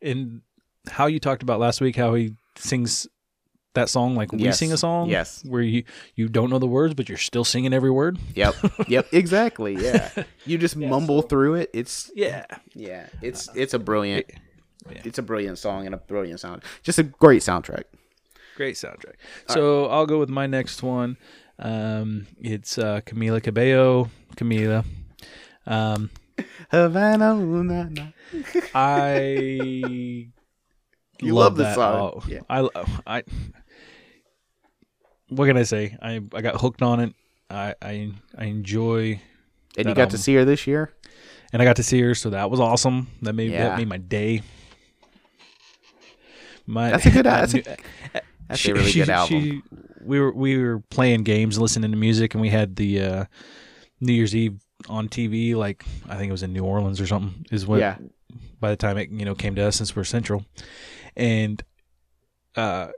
And 0.02 0.42
how 0.88 1.06
you 1.06 1.18
talked 1.18 1.42
about 1.42 1.60
last 1.60 1.80
week, 1.80 1.96
how 1.96 2.14
he 2.14 2.36
sings 2.56 3.06
that 3.74 3.88
song 3.88 4.16
like 4.16 4.32
we 4.32 4.38
Yes. 4.40 4.58
sing 4.58 4.72
a 4.72 4.76
song, 4.76 5.08
Yes. 5.08 5.44
where 5.44 5.62
you 5.62 5.84
you 6.16 6.28
don't 6.28 6.50
know 6.50 6.58
the 6.58 6.66
words, 6.66 6.94
but 6.94 7.08
you're 7.08 7.18
still 7.18 7.44
singing 7.44 7.72
every 7.72 7.90
word. 7.90 8.18
Yep. 8.34 8.54
yep. 8.88 9.06
Exactly. 9.12 9.76
Yeah. 9.76 10.10
You 10.44 10.58
just 10.58 10.76
mumble 10.76 11.22
through 11.22 11.54
it. 11.54 11.70
It's 11.72 12.10
Yeah, 12.14 12.46
yeah. 12.74 13.06
It's 13.22 13.48
it's 13.54 13.74
a 13.74 13.78
brilliant. 13.78 14.26
Yeah. 14.90 15.02
It's 15.04 15.18
a 15.18 15.22
brilliant 15.22 15.58
song 15.58 15.86
and 15.86 15.94
a 15.94 15.98
brilliant 15.98 16.40
sound. 16.40 16.62
Just 16.82 16.98
a 16.98 17.04
great 17.04 17.42
soundtrack. 17.42 17.84
great 18.56 18.74
soundtrack. 18.76 19.14
So 19.48 19.86
I'll 19.86 20.06
go 20.06 20.18
with 20.18 20.30
my 20.30 20.46
next 20.46 20.82
one. 20.82 21.16
Um, 21.58 22.26
it's 22.40 22.76
uh, 22.78 23.00
Camila 23.06 23.42
Cabello. 23.42 24.10
Camila. 24.36 24.84
Um, 25.66 26.10
Havana. 26.70 27.34
ooh, 27.36 27.62
na, 27.62 27.84
na. 27.84 28.06
I 28.74 30.26
You 31.22 31.34
love 31.34 31.56
this 31.56 31.66
that. 31.66 31.74
song. 31.74 32.12
Oh, 32.16 32.22
Yeah. 32.26 32.40
I 32.48 32.68
I. 33.06 33.22
What 35.30 35.46
can 35.46 35.56
I 35.56 35.62
say? 35.62 35.96
I 36.02 36.20
I 36.34 36.40
got 36.42 36.60
hooked 36.60 36.82
on 36.82 37.00
it. 37.00 37.14
I 37.48 37.74
I 37.82 38.12
I 38.36 38.44
enjoy, 38.44 39.20
And 39.76 39.88
you 39.88 39.94
got 39.94 39.98
album. 40.02 40.10
to 40.10 40.18
see 40.18 40.34
her 40.34 40.44
this 40.44 40.66
year. 40.66 40.92
and 41.52 41.60
I 41.60 41.64
got 41.64 41.76
to 41.76 41.82
see 41.82 42.00
her, 42.02 42.14
so 42.14 42.30
that 42.30 42.48
was 42.50 42.60
awesome. 42.60 43.08
That 43.22 43.32
made 43.34 43.50
Yeah. 43.50 43.70
that 43.70 43.78
made 43.78 43.88
my 43.88 43.98
day. 43.98 44.42
My 46.66 46.90
That's 46.90 47.06
a 47.06 47.10
good- 47.10 47.24
that's 47.26 47.54
a- 47.54 47.62
That's 48.48 48.60
she- 48.60 48.70
a 48.70 48.74
really 48.74 48.90
she- 48.90 48.98
good 49.00 49.08
album. 49.10 49.40
she- 49.42 49.62
we 50.02 50.18
were 50.18 50.32
we 50.32 50.56
were 50.58 50.80
playing 50.90 51.24
games, 51.24 51.58
listening 51.58 51.90
to 51.90 51.96
music, 51.96 52.34
and 52.34 52.40
we 52.40 52.48
had 52.48 52.76
the 52.76 53.00
uh, 53.02 53.24
New 54.00 54.12
Year's 54.14 54.34
Eve 54.34 54.58
on 54.88 55.08
TV. 55.08 55.54
Like 55.54 55.84
I 56.08 56.16
think 56.16 56.28
it 56.28 56.32
was 56.32 56.42
in 56.42 56.52
New 56.52 56.64
Orleans 56.64 57.00
or 57.00 57.06
something. 57.06 57.44
Is 57.50 57.66
what 57.66 57.80
Yeah. 57.80 57.96
by 58.60 58.70
the 58.70 58.76
time 58.76 58.96
it 58.96 59.10
you 59.10 59.24
know 59.24 59.34
came 59.34 59.54
to 59.56 59.62
us 59.62 59.76
since 59.76 59.94
we're 59.94 60.04
central, 60.04 60.44
and 61.16 61.62
uh, 62.56 62.88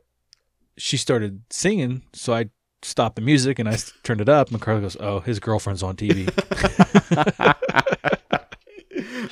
she 0.76 0.96
started 0.96 1.42
singing, 1.50 2.02
so 2.12 2.32
I 2.34 2.50
stopped 2.82 3.16
the 3.16 3.22
music 3.22 3.58
and 3.58 3.68
I 3.68 3.76
turned 4.02 4.20
it 4.20 4.28
up. 4.28 4.50
And 4.50 4.60
Carla 4.60 4.80
goes, 4.80 4.96
"Oh, 5.00 5.20
his 5.20 5.38
girlfriend's 5.40 5.82
on 5.82 5.96
TV." 5.96 6.28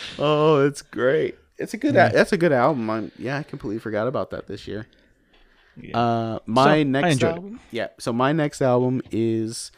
oh, 0.18 0.64
it's 0.66 0.82
great. 0.82 1.36
It's 1.58 1.74
a 1.74 1.76
good. 1.76 1.94
Yeah. 1.94 2.08
That's 2.08 2.32
a 2.32 2.36
good 2.38 2.52
album. 2.52 2.88
i 2.90 3.10
yeah, 3.18 3.38
I 3.38 3.42
completely 3.42 3.78
forgot 3.80 4.06
about 4.06 4.30
that 4.30 4.46
this 4.46 4.66
year. 4.66 4.86
Yeah. 5.80 5.98
Uh, 5.98 6.38
my 6.46 6.78
So, 6.78 6.82
next 6.84 7.16
it. 7.16 7.22
album. 7.24 7.60
Yeah, 7.70 7.88
so 7.98 8.12
my 8.12 8.32
next 8.32 8.60
album 8.60 9.02
is 9.10 9.70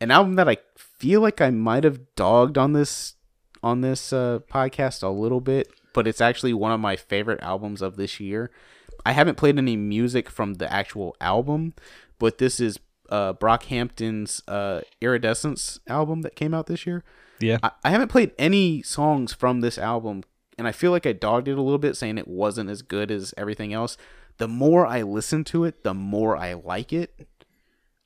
an 0.00 0.10
album 0.10 0.36
that 0.36 0.48
I 0.48 0.58
feel 0.76 1.20
like 1.20 1.40
I 1.40 1.50
might 1.50 1.84
have 1.84 2.14
dogged 2.14 2.56
on 2.56 2.72
this 2.72 3.14
on 3.62 3.80
this 3.80 4.12
uh, 4.12 4.38
podcast 4.50 5.02
a 5.02 5.08
little 5.08 5.40
bit, 5.40 5.68
but 5.92 6.06
it's 6.06 6.20
actually 6.20 6.54
one 6.54 6.72
of 6.72 6.80
my 6.80 6.96
favorite 6.96 7.40
albums 7.42 7.82
of 7.82 7.96
this 7.96 8.20
year. 8.20 8.50
I 9.04 9.12
haven't 9.12 9.36
played 9.36 9.58
any 9.58 9.76
music 9.76 10.28
from 10.30 10.54
the 10.54 10.70
actual 10.72 11.16
album, 11.20 11.74
but 12.18 12.38
this 12.38 12.60
is 12.60 12.78
uh, 13.08 13.32
Brockhampton's 13.34 14.42
uh, 14.46 14.82
Iridescence 15.00 15.80
album 15.88 16.22
that 16.22 16.36
came 16.36 16.54
out 16.54 16.66
this 16.66 16.86
year. 16.86 17.02
yeah, 17.40 17.58
I, 17.62 17.70
I 17.84 17.90
haven't 17.90 18.08
played 18.08 18.32
any 18.38 18.82
songs 18.82 19.32
from 19.32 19.60
this 19.60 19.78
album, 19.78 20.22
and 20.58 20.68
I 20.68 20.72
feel 20.72 20.90
like 20.90 21.06
I 21.06 21.12
dogged 21.12 21.48
it 21.48 21.58
a 21.58 21.62
little 21.62 21.78
bit, 21.78 21.96
saying 21.96 22.18
it 22.18 22.28
wasn't 22.28 22.70
as 22.70 22.82
good 22.82 23.10
as 23.10 23.34
everything 23.36 23.72
else. 23.72 23.96
The 24.38 24.48
more 24.48 24.86
I 24.86 25.02
listen 25.02 25.44
to 25.44 25.64
it, 25.64 25.84
the 25.84 25.94
more 25.94 26.36
I 26.36 26.54
like 26.54 26.92
it. 26.92 27.28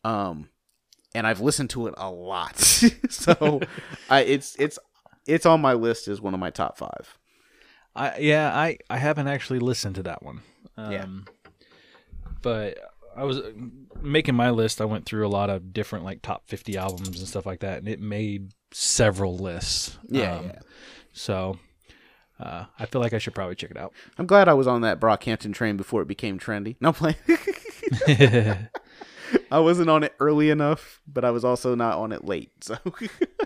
Um, 0.03 0.49
and 1.15 1.27
I've 1.27 1.41
listened 1.41 1.71
to 1.71 1.87
it 1.87 1.95
a 1.97 2.11
lot, 2.11 2.59
so 3.09 3.61
I 4.11 4.21
it's 4.21 4.57
it's 4.59 4.79
it's 5.27 5.47
on 5.47 5.61
my 5.61 5.73
list 5.75 6.09
as 6.09 6.21
one 6.21 6.35
of 6.35 6.41
my 6.41 6.51
top 6.51 6.77
five. 6.77 7.19
I 7.95 8.19
yeah, 8.19 8.55
I 8.55 8.79
I 8.91 8.99
haven't 8.99 9.29
actually 9.29 9.61
listened 9.61 9.95
to 9.95 10.03
that 10.03 10.23
one. 10.23 10.43
Um, 10.77 10.93
Yeah. 10.93 11.07
But 12.43 12.79
I 13.17 13.25
was 13.25 13.41
making 14.03 14.35
my 14.35 14.51
list. 14.51 14.81
I 14.81 14.85
went 14.85 15.07
through 15.07 15.27
a 15.27 15.29
lot 15.29 15.49
of 15.51 15.73
different 15.73 16.05
like 16.05 16.21
top 16.23 16.49
50 16.49 16.77
albums 16.77 17.19
and 17.19 17.29
stuff 17.29 17.47
like 17.47 17.61
that 17.61 17.79
and 17.79 17.89
it 17.89 18.01
made 18.01 18.53
several 18.73 19.37
lists. 19.39 19.97
Yeah, 20.09 20.37
Um, 20.37 20.47
yeah. 20.47 20.59
So 21.13 21.59
uh, 22.41 22.65
I 22.79 22.87
feel 22.87 23.01
like 23.01 23.13
I 23.15 23.19
should 23.19 23.35
probably 23.35 23.55
check 23.55 23.71
it 23.71 23.77
out. 23.77 23.93
I'm 24.19 24.27
glad 24.27 24.49
I 24.49 24.55
was 24.55 24.67
on 24.67 24.81
that 24.83 25.01
Brockhampton 25.01 25.55
train 25.55 25.77
before 25.77 26.03
it 26.03 26.09
became 26.09 26.39
trendy. 26.39 26.77
No 26.81 26.93
play. 26.93 27.17
I 29.51 29.59
wasn't 29.59 29.89
on 29.91 30.03
it 30.03 30.15
early 30.21 30.51
enough, 30.51 31.01
but 31.07 31.25
I 31.25 31.31
was 31.31 31.45
also 31.45 31.75
not 31.75 31.99
on 31.99 32.13
it 32.13 32.25
late. 32.25 32.51
So 32.61 32.77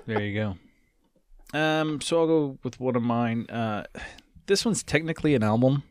there 0.07 0.23
you 0.23 0.35
go. 1.53 1.59
Um, 1.59 2.01
so 2.01 2.21
I'll 2.21 2.27
go 2.27 2.59
with 2.63 2.81
one 2.81 2.97
of 2.97 3.03
mine. 3.03 3.47
Uh, 3.51 3.85
this 4.47 4.65
one's 4.65 4.83
technically 4.83 5.35
an 5.35 5.43
album, 5.43 5.83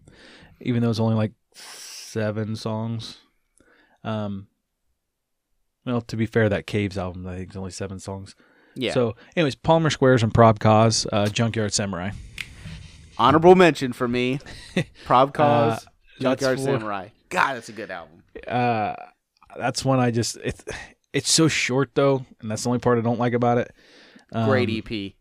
even 0.61 0.81
though 0.81 0.89
it's 0.89 0.99
only 0.99 1.15
like 1.15 1.33
seven 1.53 2.55
songs. 2.55 3.17
Um, 4.03 4.47
Well, 5.85 6.01
to 6.01 6.15
be 6.17 6.25
fair, 6.25 6.49
that 6.49 6.67
Caves 6.67 6.97
album 6.97 7.25
I 7.27 7.35
think 7.37 7.49
is 7.51 7.57
only 7.57 7.71
seven 7.71 7.99
songs. 7.99 8.35
Yeah. 8.75 8.93
So, 8.93 9.15
anyways, 9.35 9.55
Palmer 9.55 9.89
Squares 9.89 10.21
and 10.23 10.33
Prob 10.33 10.59
Cause, 10.59 11.07
uh, 11.11 11.27
Junkyard 11.29 11.73
Samurai. 11.73 12.11
honorable 13.17 13.55
mention 13.55 13.91
for 13.93 14.07
me, 14.07 14.39
Prob 15.05 15.33
Cause, 15.33 15.85
Uh, 15.85 15.89
Junkyard 16.21 16.59
Samurai. 16.59 17.09
God, 17.29 17.55
that's 17.55 17.69
a 17.69 17.73
good 17.73 17.89
album. 17.91 18.23
Uh, 18.47 18.95
that's 19.57 19.83
one 19.83 19.99
I 19.99 20.11
just 20.11 20.37
it's 20.43 20.63
it's 21.13 21.31
so 21.31 21.47
short 21.47 21.91
though, 21.95 22.25
and 22.41 22.51
that's 22.51 22.63
the 22.63 22.69
only 22.69 22.79
part 22.79 22.97
I 22.99 23.01
don't 23.01 23.19
like 23.19 23.33
about 23.33 23.57
it. 23.57 23.71
Um, 24.31 24.47
Great 24.49 24.69
EP. 24.69 25.13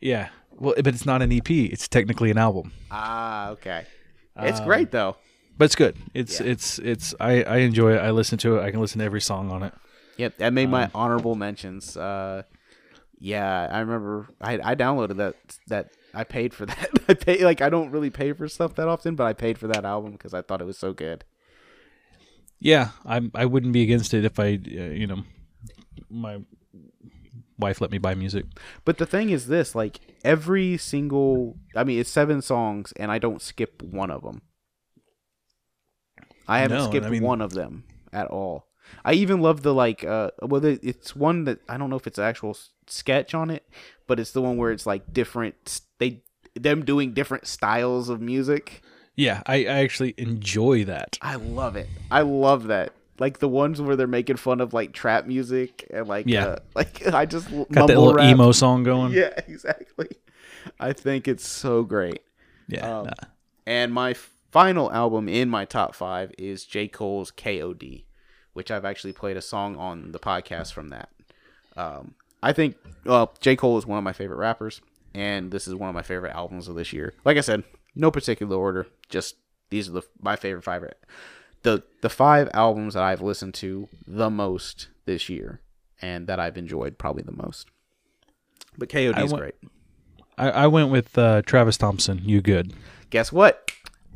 Yeah. 0.00 0.28
Well, 0.50 0.74
but 0.76 0.88
it's 0.88 1.06
not 1.06 1.22
an 1.22 1.32
EP. 1.32 1.48
It's 1.50 1.88
technically 1.88 2.30
an 2.30 2.38
album. 2.38 2.72
Ah, 2.90 3.50
okay. 3.50 3.86
It's 4.38 4.60
Um, 4.60 4.66
great 4.66 4.90
though. 4.90 5.16
But 5.58 5.66
it's 5.66 5.74
good. 5.76 5.96
It's 6.14 6.40
Yeah. 6.40 6.46
it's 6.48 6.78
it's 6.78 7.14
I 7.20 7.42
I 7.42 7.56
enjoy 7.58 7.94
it. 7.94 7.98
I 7.98 8.10
listen 8.10 8.38
to 8.38 8.58
it. 8.58 8.62
I 8.62 8.70
can 8.70 8.80
listen 8.80 8.98
to 9.00 9.04
every 9.04 9.20
song 9.20 9.50
on 9.50 9.62
it. 9.62 9.72
Yep, 10.16 10.38
that 10.38 10.52
made 10.52 10.64
um, 10.64 10.70
my 10.72 10.90
honorable 10.94 11.34
mentions. 11.34 11.96
Uh, 11.96 12.42
yeah, 13.18 13.68
I 13.70 13.80
remember 13.80 14.28
I 14.40 14.58
I 14.72 14.74
downloaded 14.74 15.16
that 15.16 15.36
that 15.68 15.90
I 16.14 16.24
paid 16.24 16.54
for 16.54 16.66
that. 16.72 16.88
I 17.08 17.14
pay 17.14 17.44
like 17.44 17.60
I 17.60 17.68
don't 17.68 17.90
really 17.90 18.10
pay 18.10 18.32
for 18.32 18.48
stuff 18.48 18.74
that 18.76 18.88
often, 18.88 19.14
but 19.14 19.24
I 19.24 19.32
paid 19.34 19.58
for 19.58 19.66
that 19.68 19.84
album 19.84 20.12
because 20.12 20.32
I 20.34 20.42
thought 20.42 20.60
it 20.60 20.66
was 20.66 20.78
so 20.78 20.92
good. 20.92 21.24
Yeah, 22.58 22.90
I 23.04 23.20
I 23.34 23.44
wouldn't 23.46 23.72
be 23.72 23.82
against 23.82 24.14
it 24.14 24.24
if 24.24 24.38
I 24.38 24.54
uh, 24.54 24.92
you 24.94 25.06
know 25.06 25.24
my 26.10 26.38
wife 27.58 27.80
let 27.80 27.90
me 27.90 27.98
buy 27.98 28.14
music. 28.14 28.44
But 28.84 28.98
the 28.98 29.06
thing 29.06 29.30
is 29.30 29.46
this, 29.46 29.74
like 29.74 30.00
every 30.24 30.76
single 30.76 31.58
I 31.76 31.84
mean, 31.84 31.98
it's 32.00 32.10
seven 32.10 32.42
songs 32.42 32.92
and 32.96 33.10
I 33.10 33.18
don't 33.18 33.42
skip 33.42 33.82
one 33.82 34.10
of 34.10 34.22
them. 34.22 34.42
I 36.48 36.58
haven't 36.60 36.78
No, 36.78 36.88
skipped 36.88 37.06
I 37.06 37.10
mean- 37.10 37.22
one 37.22 37.40
of 37.40 37.52
them 37.52 37.84
at 38.12 38.26
all. 38.28 38.66
I 39.04 39.14
even 39.14 39.40
love 39.40 39.62
the 39.62 39.72
like 39.72 40.04
uh 40.04 40.32
well 40.42 40.60
the, 40.60 40.78
it's 40.82 41.14
one 41.16 41.44
that 41.44 41.60
I 41.68 41.76
don't 41.78 41.88
know 41.88 41.96
if 41.96 42.06
it's 42.06 42.18
an 42.18 42.24
actual 42.24 42.56
sketch 42.88 43.32
on 43.32 43.48
it, 43.48 43.66
but 44.06 44.18
it's 44.20 44.32
the 44.32 44.42
one 44.42 44.56
where 44.56 44.70
it's 44.72 44.86
like 44.86 45.12
different 45.12 45.80
they 45.98 46.22
them 46.54 46.84
doing 46.84 47.12
different 47.14 47.46
styles 47.46 48.08
of 48.08 48.20
music. 48.20 48.82
Yeah, 49.14 49.42
I, 49.46 49.56
I 49.64 49.82
actually 49.84 50.14
enjoy 50.18 50.84
that. 50.84 51.18
I 51.22 51.36
love 51.36 51.76
it. 51.76 51.88
I 52.10 52.22
love 52.22 52.64
that. 52.68 52.92
Like 53.18 53.38
the 53.38 53.48
ones 53.48 53.80
where 53.80 53.94
they're 53.96 54.06
making 54.06 54.36
fun 54.36 54.60
of 54.60 54.72
like 54.72 54.92
trap 54.92 55.26
music 55.26 55.86
and 55.92 56.08
like 56.08 56.26
Yeah. 56.26 56.46
uh, 56.46 56.56
like 56.74 57.06
I 57.12 57.26
just 57.26 57.50
Got 57.50 57.68
that 57.88 57.98
little 57.98 58.14
rap. 58.14 58.30
emo 58.30 58.52
song 58.52 58.82
going. 58.82 59.12
Yeah, 59.14 59.30
exactly. 59.46 60.08
I 60.80 60.92
think 60.92 61.28
it's 61.28 61.46
so 61.46 61.82
great. 61.82 62.22
Yeah. 62.68 62.98
Um, 63.00 63.06
nah. 63.06 63.12
And 63.66 63.92
my 63.92 64.14
final 64.50 64.90
album 64.92 65.28
in 65.28 65.48
my 65.48 65.64
top 65.64 65.94
five 65.94 66.32
is 66.38 66.64
J. 66.64 66.88
Cole's 66.88 67.30
KOD, 67.30 68.04
which 68.54 68.70
I've 68.70 68.84
actually 68.84 69.12
played 69.12 69.36
a 69.36 69.42
song 69.42 69.76
on 69.76 70.12
the 70.12 70.18
podcast 70.18 70.72
from 70.72 70.88
that. 70.88 71.08
Um, 71.76 72.14
I 72.42 72.52
think, 72.52 72.76
well, 73.04 73.34
J. 73.40 73.56
Cole 73.56 73.78
is 73.78 73.86
one 73.86 73.98
of 73.98 74.04
my 74.04 74.12
favorite 74.12 74.36
rappers, 74.38 74.80
and 75.14 75.50
this 75.52 75.68
is 75.68 75.74
one 75.74 75.88
of 75.88 75.94
my 75.94 76.02
favorite 76.02 76.34
albums 76.34 76.66
of 76.68 76.74
this 76.74 76.92
year. 76.92 77.14
Like 77.24 77.36
I 77.36 77.40
said, 77.40 77.62
no 77.94 78.10
particular 78.10 78.56
order, 78.56 78.86
just 79.08 79.36
these 79.70 79.88
are 79.88 79.92
the 79.92 80.02
my 80.20 80.36
favorite 80.36 80.62
five. 80.64 80.84
The 81.62 81.82
the 82.00 82.08
five 82.10 82.48
albums 82.54 82.94
that 82.94 83.02
I've 83.02 83.20
listened 83.20 83.54
to 83.54 83.88
the 84.06 84.30
most 84.30 84.88
this 85.06 85.28
year, 85.28 85.60
and 86.00 86.26
that 86.26 86.40
I've 86.40 86.56
enjoyed 86.56 86.98
probably 86.98 87.22
the 87.22 87.32
most. 87.32 87.68
But 88.76 88.88
KOD 88.88 89.24
is 89.24 89.32
great. 89.32 89.54
I, 90.38 90.50
I 90.50 90.66
went 90.66 90.90
with 90.90 91.16
uh, 91.18 91.42
Travis 91.42 91.76
Thompson. 91.76 92.22
You 92.24 92.40
good? 92.40 92.72
Guess 93.10 93.30
what? 93.32 93.70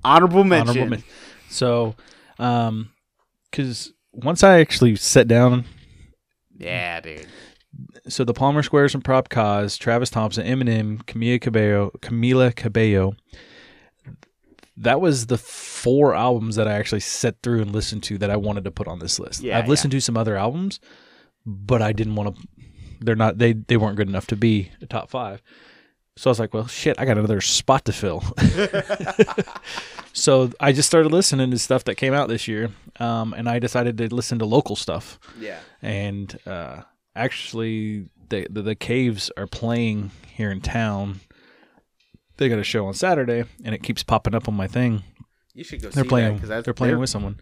Honorable 0.05 0.45
mention. 0.45 0.71
Honorable 0.71 0.91
men- 0.91 1.05
So, 1.51 1.95
um, 2.39 2.91
because 3.51 3.93
once 4.13 4.43
I 4.43 4.59
actually 4.61 4.97
sat 4.97 5.29
down, 5.29 5.65
Yeah, 6.57 7.01
dude. 7.01 7.27
so 8.09 8.25
the 8.25 8.33
Palmer 8.33 8.63
Squares 8.63 8.95
and 8.95 9.05
Prob 9.05 9.29
Cause, 9.29 9.77
Travis 9.77 10.09
Thompson, 10.11 10.47
Eminem, 10.47 11.03
Camila 11.05 11.41
Cabello, 11.41 11.91
Camila 12.01 12.55
Cabello. 12.57 13.15
That 14.77 15.01
was 15.01 15.27
the 15.27 15.39
four 15.39 16.15
albums 16.15 16.57
that 16.57 16.69
I 16.69 16.73
actually 16.75 17.01
sat 17.01 17.37
through 17.43 17.63
and 17.63 17.73
listened 17.73 18.03
to 18.05 18.19
that 18.19 18.31
I 18.31 18.37
wanted 18.37 18.65
to 18.65 18.71
put 18.71 18.89
on 18.89 18.99
this 18.99 19.19
list. 19.19 19.43
Yeah, 19.43 19.59
I've 19.59 19.69
listened 19.69 19.93
to 19.93 20.01
some 20.01 20.17
other 20.17 20.37
albums, 20.37 20.81
but 21.45 21.83
I 21.83 21.93
didn't 21.93 22.15
want 22.15 22.37
to. 22.37 22.43
They're 23.01 23.17
not. 23.17 23.39
They 23.39 23.53
they 23.53 23.77
weren't 23.77 23.97
good 23.97 24.09
enough 24.09 24.27
to 24.29 24.37
be 24.37 24.71
a 24.83 24.87
top 24.87 25.11
five. 25.11 25.43
So 26.19 26.31
I 26.31 26.33
was 26.33 26.41
like, 26.41 26.55
well, 26.55 26.67
shit, 26.67 26.99
I 26.99 27.05
got 27.05 27.19
another 27.19 27.43
spot 27.43 27.85
to 27.85 27.93
fill. 27.93 28.25
so 30.15 30.51
I 30.59 30.73
just 30.73 30.89
started 30.89 31.13
listening 31.13 31.51
to 31.51 31.59
stuff 31.59 31.85
that 31.85 31.97
came 31.97 32.15
out 32.15 32.29
this 32.29 32.49
year, 32.49 32.71
um, 32.99 33.35
and 33.35 33.47
I 33.49 33.59
decided 33.59 33.99
to 33.99 34.15
listen 34.15 34.39
to 34.39 34.47
local 34.47 34.77
stuff. 34.77 35.19
Yeah. 35.39 35.59
And 35.83 36.39
uh, 36.47 36.83
actually, 37.15 38.09
the, 38.31 38.47
the 38.49 38.63
the 38.63 38.75
Caves 38.75 39.31
are 39.37 39.47
playing 39.47 40.11
here 40.27 40.51
in 40.51 40.63
town. 40.63 41.21
They 42.39 42.49
got 42.49 42.59
a 42.59 42.65
show 42.65 42.87
on 42.87 42.95
Saturday, 42.95 43.45
and 43.65 43.75
it 43.75 43.83
keeps 43.83 44.03
popping 44.03 44.35
up 44.35 44.49
on 44.49 44.55
my 44.55 44.67
thing. 44.67 45.03
You 45.55 45.65
should 45.65 45.81
go 45.81 45.89
They're 45.89 46.05
see 46.05 46.09
playing. 46.09 46.39
that 46.41 46.65
they're 46.65 46.75
playing 46.75 46.99
with 46.99 47.09
someone. 47.11 47.41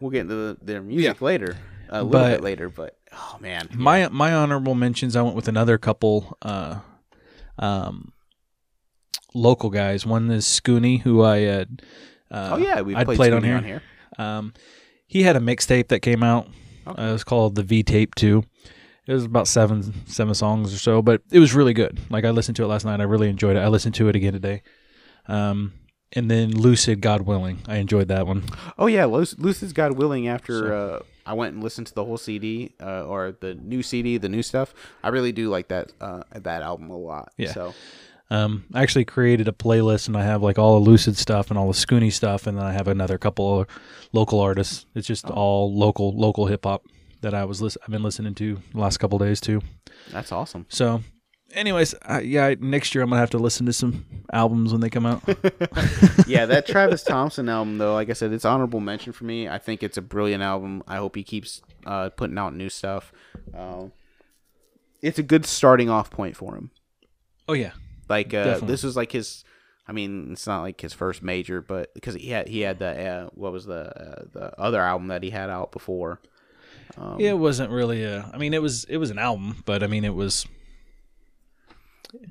We'll 0.00 0.10
get 0.10 0.22
into 0.22 0.34
the, 0.34 0.58
their 0.60 0.82
music 0.82 1.20
later, 1.22 1.56
a 1.88 2.02
little 2.02 2.10
But- 2.10 2.30
bit 2.38 2.40
later. 2.42 2.68
But 2.68 2.96
oh 3.12 3.36
man, 3.40 3.68
My 3.74 4.08
my 4.08 4.32
honorable 4.34 4.74
mentions. 4.74 5.14
I 5.14 5.22
went 5.22 5.36
with 5.36 5.46
another 5.48 5.78
couple. 5.78 6.36
Uh, 6.42 6.80
um, 7.58 8.12
local 9.34 9.70
guys. 9.70 10.04
One 10.04 10.30
is 10.30 10.44
Scooney, 10.46 11.00
who 11.02 11.22
I 11.22 11.38
had. 11.38 11.82
Uh, 12.30 12.50
oh 12.52 12.56
yeah, 12.56 12.80
we 12.80 12.94
played, 12.94 13.16
played 13.16 13.32
on 13.32 13.44
here. 13.44 13.56
on 13.56 13.64
here. 13.64 13.82
Um, 14.18 14.52
he 15.06 15.22
had 15.22 15.36
a 15.36 15.40
mixtape 15.40 15.88
that 15.88 16.00
came 16.00 16.22
out. 16.22 16.48
Okay. 16.86 17.00
Uh, 17.00 17.10
it 17.10 17.12
was 17.12 17.24
called 17.24 17.54
the 17.54 17.62
V 17.62 17.82
Tape 17.84 18.14
Two. 18.16 18.42
It 19.06 19.12
was 19.14 19.24
about 19.24 19.48
seven 19.48 20.06
seven 20.06 20.34
songs 20.34 20.72
or 20.72 20.78
so, 20.78 21.02
but 21.02 21.22
it 21.30 21.38
was 21.40 21.54
really 21.54 21.74
good. 21.74 21.98
Like 22.10 22.24
I 22.24 22.30
listened 22.30 22.56
to 22.56 22.64
it 22.64 22.68
last 22.68 22.84
night. 22.84 23.00
I 23.00 23.04
really 23.04 23.28
enjoyed 23.28 23.56
it. 23.56 23.60
I 23.60 23.68
listened 23.68 23.94
to 23.96 24.08
it 24.08 24.14
again 24.16 24.32
today. 24.32 24.62
Um, 25.26 25.72
and 26.12 26.30
then 26.30 26.50
Lucid, 26.50 27.00
God 27.00 27.22
willing, 27.22 27.58
I 27.66 27.76
enjoyed 27.76 28.08
that 28.08 28.26
one. 28.26 28.44
Oh 28.78 28.86
yeah, 28.86 29.06
Luc- 29.06 29.38
Lucid's 29.38 29.72
God 29.72 29.92
Willing. 29.92 30.28
After 30.28 30.74
uh, 30.74 30.98
I 31.24 31.32
went 31.32 31.54
and 31.54 31.62
listened 31.64 31.86
to 31.88 31.94
the 31.94 32.04
whole 32.04 32.18
CD 32.18 32.74
uh, 32.80 33.04
or 33.06 33.36
the 33.40 33.54
new 33.54 33.82
CD, 33.82 34.18
the 34.18 34.28
new 34.28 34.42
stuff, 34.42 34.74
I 35.02 35.08
really 35.08 35.32
do 35.32 35.48
like 35.48 35.68
that 35.68 35.92
uh, 36.00 36.22
that 36.34 36.62
album 36.62 36.90
a 36.90 36.96
lot. 36.96 37.32
Yeah. 37.38 37.52
So 37.52 37.74
Um, 38.30 38.64
I 38.74 38.82
actually 38.82 39.04
created 39.04 39.48
a 39.48 39.52
playlist, 39.52 40.06
and 40.08 40.16
I 40.16 40.22
have 40.24 40.42
like 40.42 40.58
all 40.58 40.78
the 40.80 40.90
Lucid 40.90 41.16
stuff 41.16 41.50
and 41.50 41.58
all 41.58 41.66
the 41.66 41.72
Scooney 41.78 42.12
stuff, 42.12 42.46
and 42.46 42.56
then 42.58 42.64
I 42.64 42.72
have 42.72 42.88
another 42.88 43.18
couple 43.18 43.60
of 43.60 43.66
local 44.12 44.38
artists. 44.40 44.86
It's 44.94 45.06
just 45.06 45.24
all 45.30 45.74
local 45.74 46.14
local 46.16 46.46
hip 46.46 46.64
hop 46.64 46.82
that 47.22 47.34
I 47.34 47.44
was 47.44 47.60
lis- 47.62 47.78
I've 47.82 47.90
been 47.90 48.02
listening 48.02 48.34
to 48.34 48.58
the 48.72 48.78
last 48.80 48.98
couple 48.98 49.18
days 49.18 49.40
too. 49.40 49.60
that's 50.12 50.30
awesome. 50.32 50.66
So, 50.68 51.02
anyways, 51.54 51.94
I, 52.02 52.20
yeah, 52.20 52.46
I- 52.46 52.56
next 52.60 52.94
year 52.94 53.02
I'm 53.02 53.10
gonna 53.10 53.20
have 53.20 53.30
to 53.30 53.38
listen 53.38 53.66
to 53.66 53.72
some 53.72 54.04
albums 54.32 54.72
when 54.72 54.80
they 54.80 54.90
come 54.90 55.06
out. 55.06 55.22
yeah, 56.26 56.46
that 56.46 56.64
Travis 56.66 57.02
Thompson 57.02 57.48
album, 57.48 57.78
though, 57.78 57.94
like 57.94 58.10
I 58.10 58.12
said, 58.14 58.32
it's 58.32 58.44
honorable 58.44 58.80
mention 58.80 59.12
for 59.12 59.24
me. 59.24 59.48
I 59.48 59.58
think 59.58 59.82
it's 59.82 59.96
a 59.96 60.02
brilliant 60.02 60.42
album. 60.42 60.82
I 60.86 60.96
hope 60.96 61.16
he 61.16 61.22
keeps 61.22 61.62
uh, 61.86 62.10
putting 62.10 62.38
out 62.38 62.54
new 62.54 62.68
stuff. 62.68 63.12
Um, 63.56 63.92
it's 65.00 65.18
a 65.18 65.22
good 65.22 65.44
starting 65.46 65.90
off 65.90 66.10
point 66.10 66.36
for 66.36 66.54
him. 66.54 66.70
oh 67.48 67.54
yeah, 67.54 67.72
Like 68.08 68.34
uh, 68.34 68.58
this 68.60 68.82
was 68.82 68.96
like 68.96 69.12
his. 69.12 69.44
I 69.88 69.90
mean, 69.92 70.30
it's 70.32 70.46
not 70.46 70.62
like 70.62 70.80
his 70.80 70.92
first 70.92 71.24
major, 71.24 71.60
but 71.60 71.92
because 71.92 72.14
he 72.14 72.28
had 72.30 72.46
he 72.48 72.60
had 72.60 72.78
the 72.78 73.04
uh, 73.08 73.30
what 73.34 73.52
was 73.52 73.66
the 73.66 73.74
uh, 73.90 74.24
the 74.32 74.60
other 74.60 74.80
album 74.80 75.08
that 75.08 75.22
he 75.24 75.30
had 75.30 75.50
out 75.50 75.72
before. 75.72 76.20
Um, 76.96 77.18
it 77.20 77.32
wasn't 77.38 77.70
really 77.70 78.04
a. 78.04 78.28
I 78.32 78.38
mean, 78.38 78.54
it 78.54 78.62
was 78.62 78.84
it 78.84 78.98
was 78.98 79.10
an 79.10 79.18
album, 79.18 79.62
but 79.64 79.82
I 79.82 79.86
mean, 79.86 80.04
it 80.04 80.14
was 80.14 80.46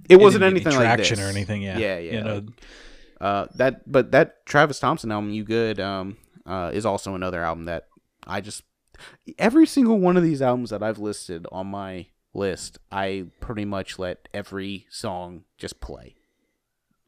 it 0.09 0.17
wasn't 0.17 0.43
anything 0.43 0.67
any 0.67 0.77
like 0.77 0.85
traction 0.85 1.17
this. 1.17 1.25
or 1.25 1.29
anything. 1.29 1.61
Yeah, 1.63 1.77
yeah, 1.77 1.97
yeah. 1.97 2.11
You 2.13 2.21
know, 2.23 2.45
Uh, 3.19 3.47
that 3.55 3.89
but 3.91 4.11
that 4.11 4.45
Travis 4.45 4.79
Thompson 4.79 5.11
album, 5.11 5.31
"You 5.31 5.43
Good," 5.43 5.79
um, 5.79 6.17
uh, 6.45 6.71
is 6.73 6.85
also 6.85 7.15
another 7.15 7.43
album 7.43 7.65
that 7.65 7.87
I 8.25 8.41
just 8.41 8.63
every 9.39 9.65
single 9.65 9.99
one 9.99 10.17
of 10.17 10.23
these 10.23 10.41
albums 10.41 10.69
that 10.69 10.83
I've 10.83 10.99
listed 10.99 11.47
on 11.51 11.67
my 11.67 12.07
list, 12.33 12.77
I 12.91 13.25
pretty 13.39 13.65
much 13.65 13.97
let 13.99 14.27
every 14.33 14.85
song 14.89 15.43
just 15.57 15.79
play. 15.81 16.15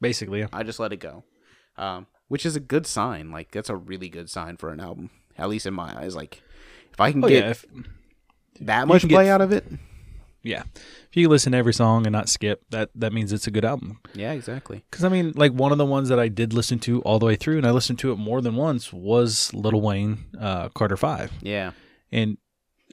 basically, 0.02 0.40
yeah. 0.40 0.48
I 0.52 0.64
just 0.64 0.80
let 0.80 0.92
it 0.92 0.98
go, 0.98 1.24
um, 1.78 2.08
which 2.28 2.46
is 2.46 2.56
a 2.56 2.60
good 2.60 2.86
sign. 2.88 3.32
Like 3.32 3.52
that's 3.52 3.70
a 3.70 3.76
really 3.76 4.10
good 4.10 4.30
sign 4.30 4.58
for 4.58 4.70
an 4.72 4.80
album, 4.80 5.12
at 5.38 5.50
least 5.50 5.66
in 5.66 5.74
my 5.74 5.98
eyes. 5.98 6.16
Like 6.16 6.42
if 6.94 7.02
I 7.02 7.12
can 7.12 7.24
Oh 7.24 7.28
get 7.28 7.44
yeah, 7.44 7.50
if, 7.52 7.66
that 8.62 8.88
much 8.88 9.02
can 9.02 9.10
get- 9.10 9.16
play 9.16 9.30
out 9.30 9.42
of 9.42 9.52
it, 9.52 9.66
yeah. 10.44 10.64
If 11.10 11.18
you 11.18 11.30
listen 11.30 11.52
to 11.52 11.58
every 11.60 11.74
song 11.76 12.08
and 12.08 12.12
not 12.14 12.28
skip, 12.28 12.64
that 12.72 12.90
that 12.96 13.14
means 13.14 13.32
it's 13.32 13.46
a 13.48 13.52
good 13.52 13.66
album. 13.66 14.00
yeah, 14.16 14.32
exactly. 14.32 14.84
Because 14.90 15.04
I 15.06 15.10
mean, 15.10 15.34
like 15.36 15.52
one 15.52 15.72
of 15.72 15.78
the 15.78 15.86
ones 15.86 16.10
that 16.10 16.20
I 16.20 16.28
did 16.28 16.54
listen 16.54 16.80
to 16.80 17.02
all 17.04 17.20
the 17.20 17.26
way 17.26 17.36
through, 17.36 17.58
and 17.58 17.68
I 17.68 17.72
listened 17.72 18.00
to 18.00 18.12
it 18.12 18.16
more 18.18 18.42
than 18.42 18.56
once, 18.56 18.92
was 18.92 19.54
Lil 19.54 19.80
Wayne, 19.80 20.26
uh, 20.40 20.70
Carter 20.70 20.98
Five, 20.98 21.32
Yeah, 21.42 21.72
and 22.12 22.38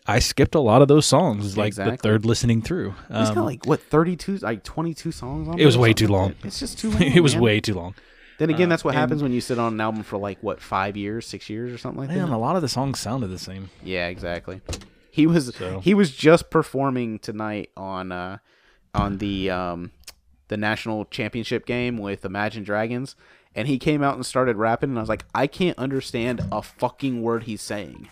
I 0.07 0.19
skipped 0.19 0.55
a 0.55 0.61
lot 0.61 0.83
of 0.83 0.89
those 0.89 1.07
songs, 1.07 1.57
like 1.57 1.69
Exactly. 1.69 1.97
the 1.97 2.03
third 2.03 2.25
listening 2.27 2.61
through. 2.63 2.95
it's 3.11 3.31
got 3.31 3.39
Um, 3.39 3.45
like 3.47 3.65
what 3.67 3.81
thirty 3.81 4.17
two, 4.17 4.37
like 4.39 4.65
twenty 4.65 4.93
two 4.95 5.13
songs 5.13 5.49
on 5.49 5.59
It 5.59 5.65
was 5.65 5.79
way 5.79 5.93
too 5.95 6.09
long. 6.09 6.35
It's 6.45 6.59
just 6.61 6.79
too 6.79 6.91
long. 6.93 7.03
it 7.03 7.21
was 7.23 7.35
man. 7.35 7.43
way 7.43 7.61
too 7.61 7.75
long. 7.75 7.95
Then 8.41 8.49
again, 8.51 8.69
Uh, 8.69 8.71
that's 8.71 8.85
what 8.85 8.95
happens 8.95 9.23
when 9.23 9.33
you 9.33 9.41
sit 9.43 9.59
on 9.59 9.75
an 9.75 9.81
album 9.81 10.03
for 10.03 10.17
like 10.17 10.39
what 10.43 10.61
five 10.61 10.97
years, 10.97 11.27
six 11.27 11.49
years, 11.51 11.71
or 11.73 11.77
something 11.79 12.01
like 12.01 12.09
Man, 12.09 12.31
that. 12.31 12.35
a 12.35 12.39
lot 12.39 12.57
of 12.57 12.63
the 12.63 12.69
songs 12.69 12.99
sounded 12.99 13.29
the 13.29 13.39
same. 13.39 13.69
Yeah, 13.85 14.09
exactly. 14.09 14.63
He 15.11 15.27
was 15.27 15.55
So- 15.55 15.81
he 15.81 15.93
was 15.93 16.11
just 16.11 16.49
performing 16.51 17.19
tonight 17.19 17.69
on 17.77 18.11
uh 18.13 18.39
on 18.95 19.19
the 19.19 19.51
um 19.51 19.91
the 20.49 20.57
national 20.57 21.05
championship 21.05 21.67
game 21.67 21.99
with 21.99 22.25
Imagine 22.25 22.65
Dragons 22.65 23.15
and 23.55 23.69
he 23.69 23.79
came 23.79 24.03
out 24.03 24.15
and 24.15 24.25
started 24.25 24.57
rapping 24.57 24.89
and 24.91 24.99
I 24.99 25.03
was 25.03 25.09
like 25.11 25.25
I 25.35 25.47
can't 25.47 25.79
understand 25.79 26.41
a 26.51 26.63
fucking 26.63 27.21
word 27.23 27.43
he's 27.43 27.61
saying. 27.63 28.09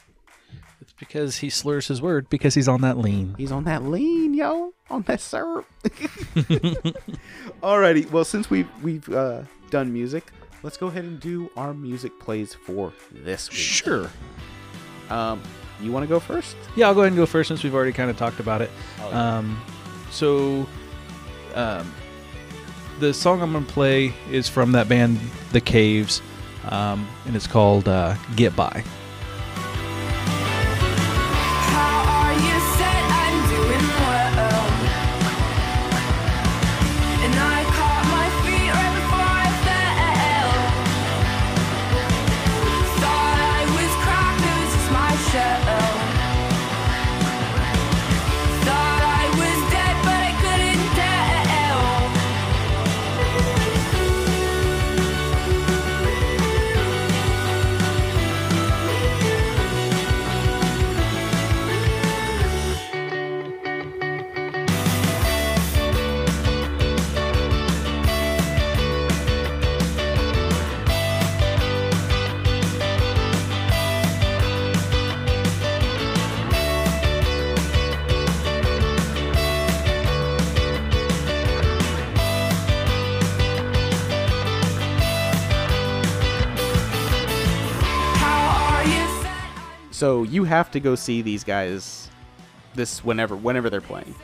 It's 0.83 0.93
because 0.93 1.39
he 1.39 1.49
slurs 1.51 1.89
his 1.89 2.03
word 2.03 2.29
because 2.29 2.55
he's 2.55 2.69
on 2.69 2.83
that 2.83 2.99
lean. 2.99 3.35
He's 3.39 3.51
on 3.53 3.65
that 3.65 3.83
lean, 3.83 4.35
yo, 4.35 4.75
on 4.91 5.03
that 5.03 5.21
syrup. 5.21 5.67
Alrighty, 7.63 8.11
well 8.11 8.25
since 8.25 8.51
we've 8.51 8.69
we've 8.83 9.09
uh, 9.09 9.43
done 9.71 9.93
music, 9.93 10.33
let's 10.63 10.77
go 10.77 10.89
ahead 10.89 11.05
and 11.05 11.21
do 11.21 11.51
our 11.57 11.75
music 11.75 12.19
plays 12.19 12.55
for 12.55 12.93
this 13.13 13.49
week. 13.51 13.59
Sure. 13.59 14.11
Um, 15.11 15.43
you 15.81 15.93
want 15.93 16.05
to 16.05 16.09
go 16.09 16.21
first? 16.21 16.57
Yeah, 16.77 16.89
I'll 16.89 16.95
go 16.95 17.01
ahead 17.01 17.13
and 17.13 17.17
go 17.17 17.27
first 17.27 17.49
since 17.49 17.63
we've 17.63 17.75
already 17.75 17.93
kind 17.93 18.11
of 18.11 18.17
talked 18.17 18.41
about 18.41 18.63
it. 18.63 18.71
Oh, 19.01 19.11
yeah. 19.11 19.39
Um, 19.39 19.63
so, 20.11 20.67
um, 21.55 21.93
the 22.99 23.15
song 23.15 23.41
I'm 23.43 23.53
gonna 23.53 23.65
play 23.65 24.13
is 24.31 24.49
from 24.49 24.73
that 24.73 24.89
band, 24.89 25.21
The 25.53 25.61
Caves, 25.61 26.21
um, 26.69 27.07
and 27.27 27.37
it's 27.37 27.47
called 27.47 27.89
uh, 27.89 28.17
"Get 28.35 28.57
By." 28.57 28.83
So 89.99 90.23
you 90.23 90.45
have 90.45 90.71
to 90.71 90.79
go 90.79 90.95
see 90.95 91.23
these 91.23 91.43
guys 91.43 92.09
this 92.77 93.05
whenever 93.05 93.35
whenever 93.35 93.69
they're 93.69 93.81
playing. 93.81 94.15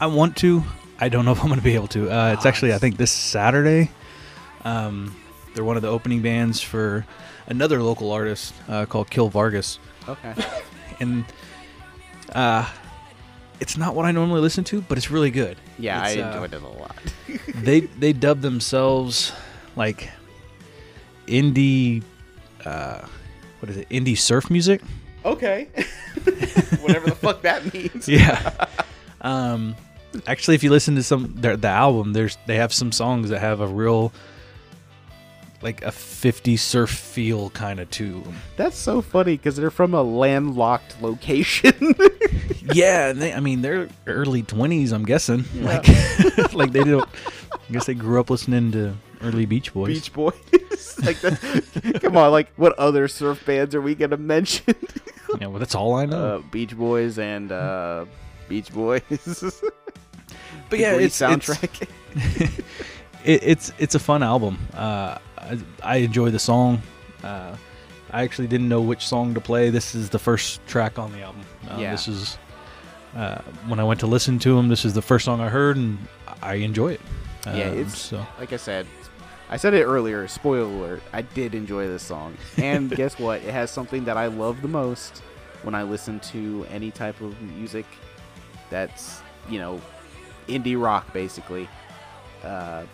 I 0.00 0.08
want 0.08 0.36
to. 0.38 0.64
I 0.98 1.08
don't 1.08 1.24
know 1.24 1.30
if 1.30 1.38
I'm 1.38 1.46
going 1.46 1.60
to 1.60 1.64
be 1.64 1.76
able 1.76 1.86
to. 1.88 2.10
Uh, 2.10 2.32
it's 2.32 2.44
actually, 2.44 2.74
I 2.74 2.78
think, 2.78 2.96
this 2.96 3.12
Saturday. 3.12 3.92
Um, 4.64 5.14
they're 5.54 5.62
one 5.62 5.76
of 5.76 5.82
the 5.82 5.88
opening 5.88 6.22
bands 6.22 6.60
for 6.60 7.06
another 7.46 7.80
local 7.80 8.10
artist 8.10 8.52
uh, 8.68 8.84
called 8.84 9.08
Kill 9.10 9.28
Vargas. 9.28 9.78
Okay. 10.08 10.34
and 11.00 11.24
uh, 12.32 12.68
it's 13.60 13.76
not 13.76 13.94
what 13.94 14.06
I 14.06 14.10
normally 14.10 14.40
listen 14.40 14.64
to, 14.64 14.82
but 14.82 14.98
it's 14.98 15.08
really 15.08 15.30
good. 15.30 15.56
Yeah, 15.78 16.04
It's, 16.04 16.18
I 16.18 16.20
uh, 16.20 16.32
enjoyed 16.32 16.54
it 16.54 16.62
a 16.62 16.66
lot. 16.66 16.96
they 17.54 17.80
they 17.80 18.12
dub 18.12 18.40
themselves 18.40 19.32
like 19.76 20.10
indie. 21.28 22.02
Uh, 22.64 23.06
what 23.60 23.70
is 23.70 23.76
it? 23.76 23.88
Indie 23.88 24.18
surf 24.18 24.50
music. 24.50 24.82
okay. 25.24 25.64
Whatever 26.80 27.06
the 27.10 27.16
fuck 27.16 27.42
that 27.42 27.72
means. 27.72 28.08
Yeah. 28.08 28.66
um, 29.20 29.76
actually, 30.26 30.54
if 30.56 30.62
you 30.62 30.70
listen 30.70 30.96
to 30.96 31.02
some 31.02 31.34
their, 31.36 31.56
the 31.56 31.68
album, 31.68 32.12
there's 32.12 32.36
they 32.46 32.56
have 32.56 32.72
some 32.72 32.90
songs 32.92 33.30
that 33.30 33.40
have 33.40 33.60
a 33.60 33.66
real 33.66 34.12
like 35.62 35.82
a 35.82 35.92
50 35.92 36.56
surf 36.56 36.88
feel 36.88 37.50
kind 37.50 37.80
of 37.80 37.90
too. 37.90 38.24
That's 38.56 38.78
so 38.78 39.02
funny 39.02 39.36
because 39.36 39.56
they're 39.56 39.70
from 39.70 39.92
a 39.92 40.02
landlocked 40.02 41.02
location. 41.02 41.74
yeah, 42.72 43.10
and 43.10 43.20
they, 43.20 43.34
I 43.34 43.40
mean 43.40 43.60
they're 43.60 43.88
early 44.06 44.42
20s. 44.42 44.92
I'm 44.92 45.04
guessing. 45.04 45.44
Like 45.62 45.86
like 46.54 46.72
they 46.72 46.82
don't. 46.84 47.08
I 47.52 47.72
guess 47.72 47.86
they 47.86 47.94
grew 47.94 48.18
up 48.20 48.30
listening 48.30 48.72
to 48.72 48.94
early 49.22 49.46
Beach 49.46 49.72
Boys. 49.72 49.88
Beach 49.88 50.12
Boys. 50.12 50.34
like, 51.04 51.20
that, 51.20 51.98
come 52.02 52.16
on, 52.16 52.30
like 52.32 52.52
what 52.56 52.78
other 52.78 53.08
surf 53.08 53.44
bands 53.46 53.74
are 53.74 53.80
we 53.80 53.94
gonna 53.94 54.16
mention? 54.16 54.74
Yeah, 55.40 55.46
well, 55.46 55.60
that's 55.60 55.76
all 55.76 55.94
I 55.94 56.06
know. 56.06 56.26
uh, 56.26 56.38
Beach 56.50 56.76
Boys 56.76 57.16
and 57.16 57.52
uh, 57.52 58.04
Beach 58.48 58.72
Boys. 58.72 59.00
but 60.68 60.78
yeah, 60.78 60.94
Great 60.94 61.04
it's 61.04 61.22
it's- 61.22 61.46
soundtrack. 61.48 61.88
it, 63.24 63.42
it's 63.44 63.72
it's 63.78 63.94
a 63.94 63.98
fun 64.00 64.22
album. 64.24 64.58
Uh, 64.74 65.18
I, 65.38 65.58
I 65.84 65.96
enjoy 65.98 66.30
the 66.30 66.38
song. 66.40 66.82
Uh, 67.22 67.56
I 68.10 68.22
actually 68.24 68.48
didn't 68.48 68.68
know 68.68 68.80
which 68.80 69.06
song 69.06 69.34
to 69.34 69.40
play. 69.40 69.70
This 69.70 69.94
is 69.94 70.10
the 70.10 70.18
first 70.18 70.66
track 70.66 70.98
on 70.98 71.12
the 71.12 71.22
album. 71.22 71.42
Uh, 71.70 71.76
Yeah. 71.78 71.92
This 71.92 72.08
is 72.08 72.36
uh, 73.14 73.40
when 73.68 73.78
I 73.78 73.84
went 73.84 74.00
to 74.00 74.08
listen 74.08 74.38
to 74.40 74.56
them. 74.56 74.68
This 74.68 74.84
is 74.84 74.94
the 74.94 75.02
first 75.02 75.24
song 75.24 75.40
I 75.40 75.48
heard, 75.48 75.76
and 75.76 75.96
I 76.42 76.54
enjoy 76.54 76.94
it. 76.94 77.00
Yeah, 77.46 77.70
Um, 77.70 77.78
it's 77.78 77.96
so 77.96 78.26
like 78.40 78.52
I 78.52 78.56
said. 78.56 78.86
I 79.52 79.56
said 79.56 79.74
it 79.74 79.84
earlier. 79.84 80.26
Spoiler 80.28 80.62
alert! 80.62 81.02
I 81.12 81.22
did 81.22 81.54
enjoy 81.54 81.88
this 81.88 82.02
song, 82.04 82.36
and 82.56 82.88
guess 82.94 83.18
what? 83.18 83.42
It 83.42 83.52
has 83.52 83.70
something 83.70 84.04
that 84.04 84.16
I 84.16 84.26
love 84.28 84.62
the 84.62 84.68
most 84.68 85.18
when 85.64 85.74
I 85.74 85.82
listen 85.82 86.20
to 86.20 86.64
any 86.70 86.90
type 86.90 87.20
of 87.20 87.38
music 87.42 87.84
that's 88.70 89.20
you 89.48 89.58
know 89.58 89.80
indie 90.48 90.80
rock, 90.80 91.12
basically. 91.12 91.68
Uh, 92.44 92.84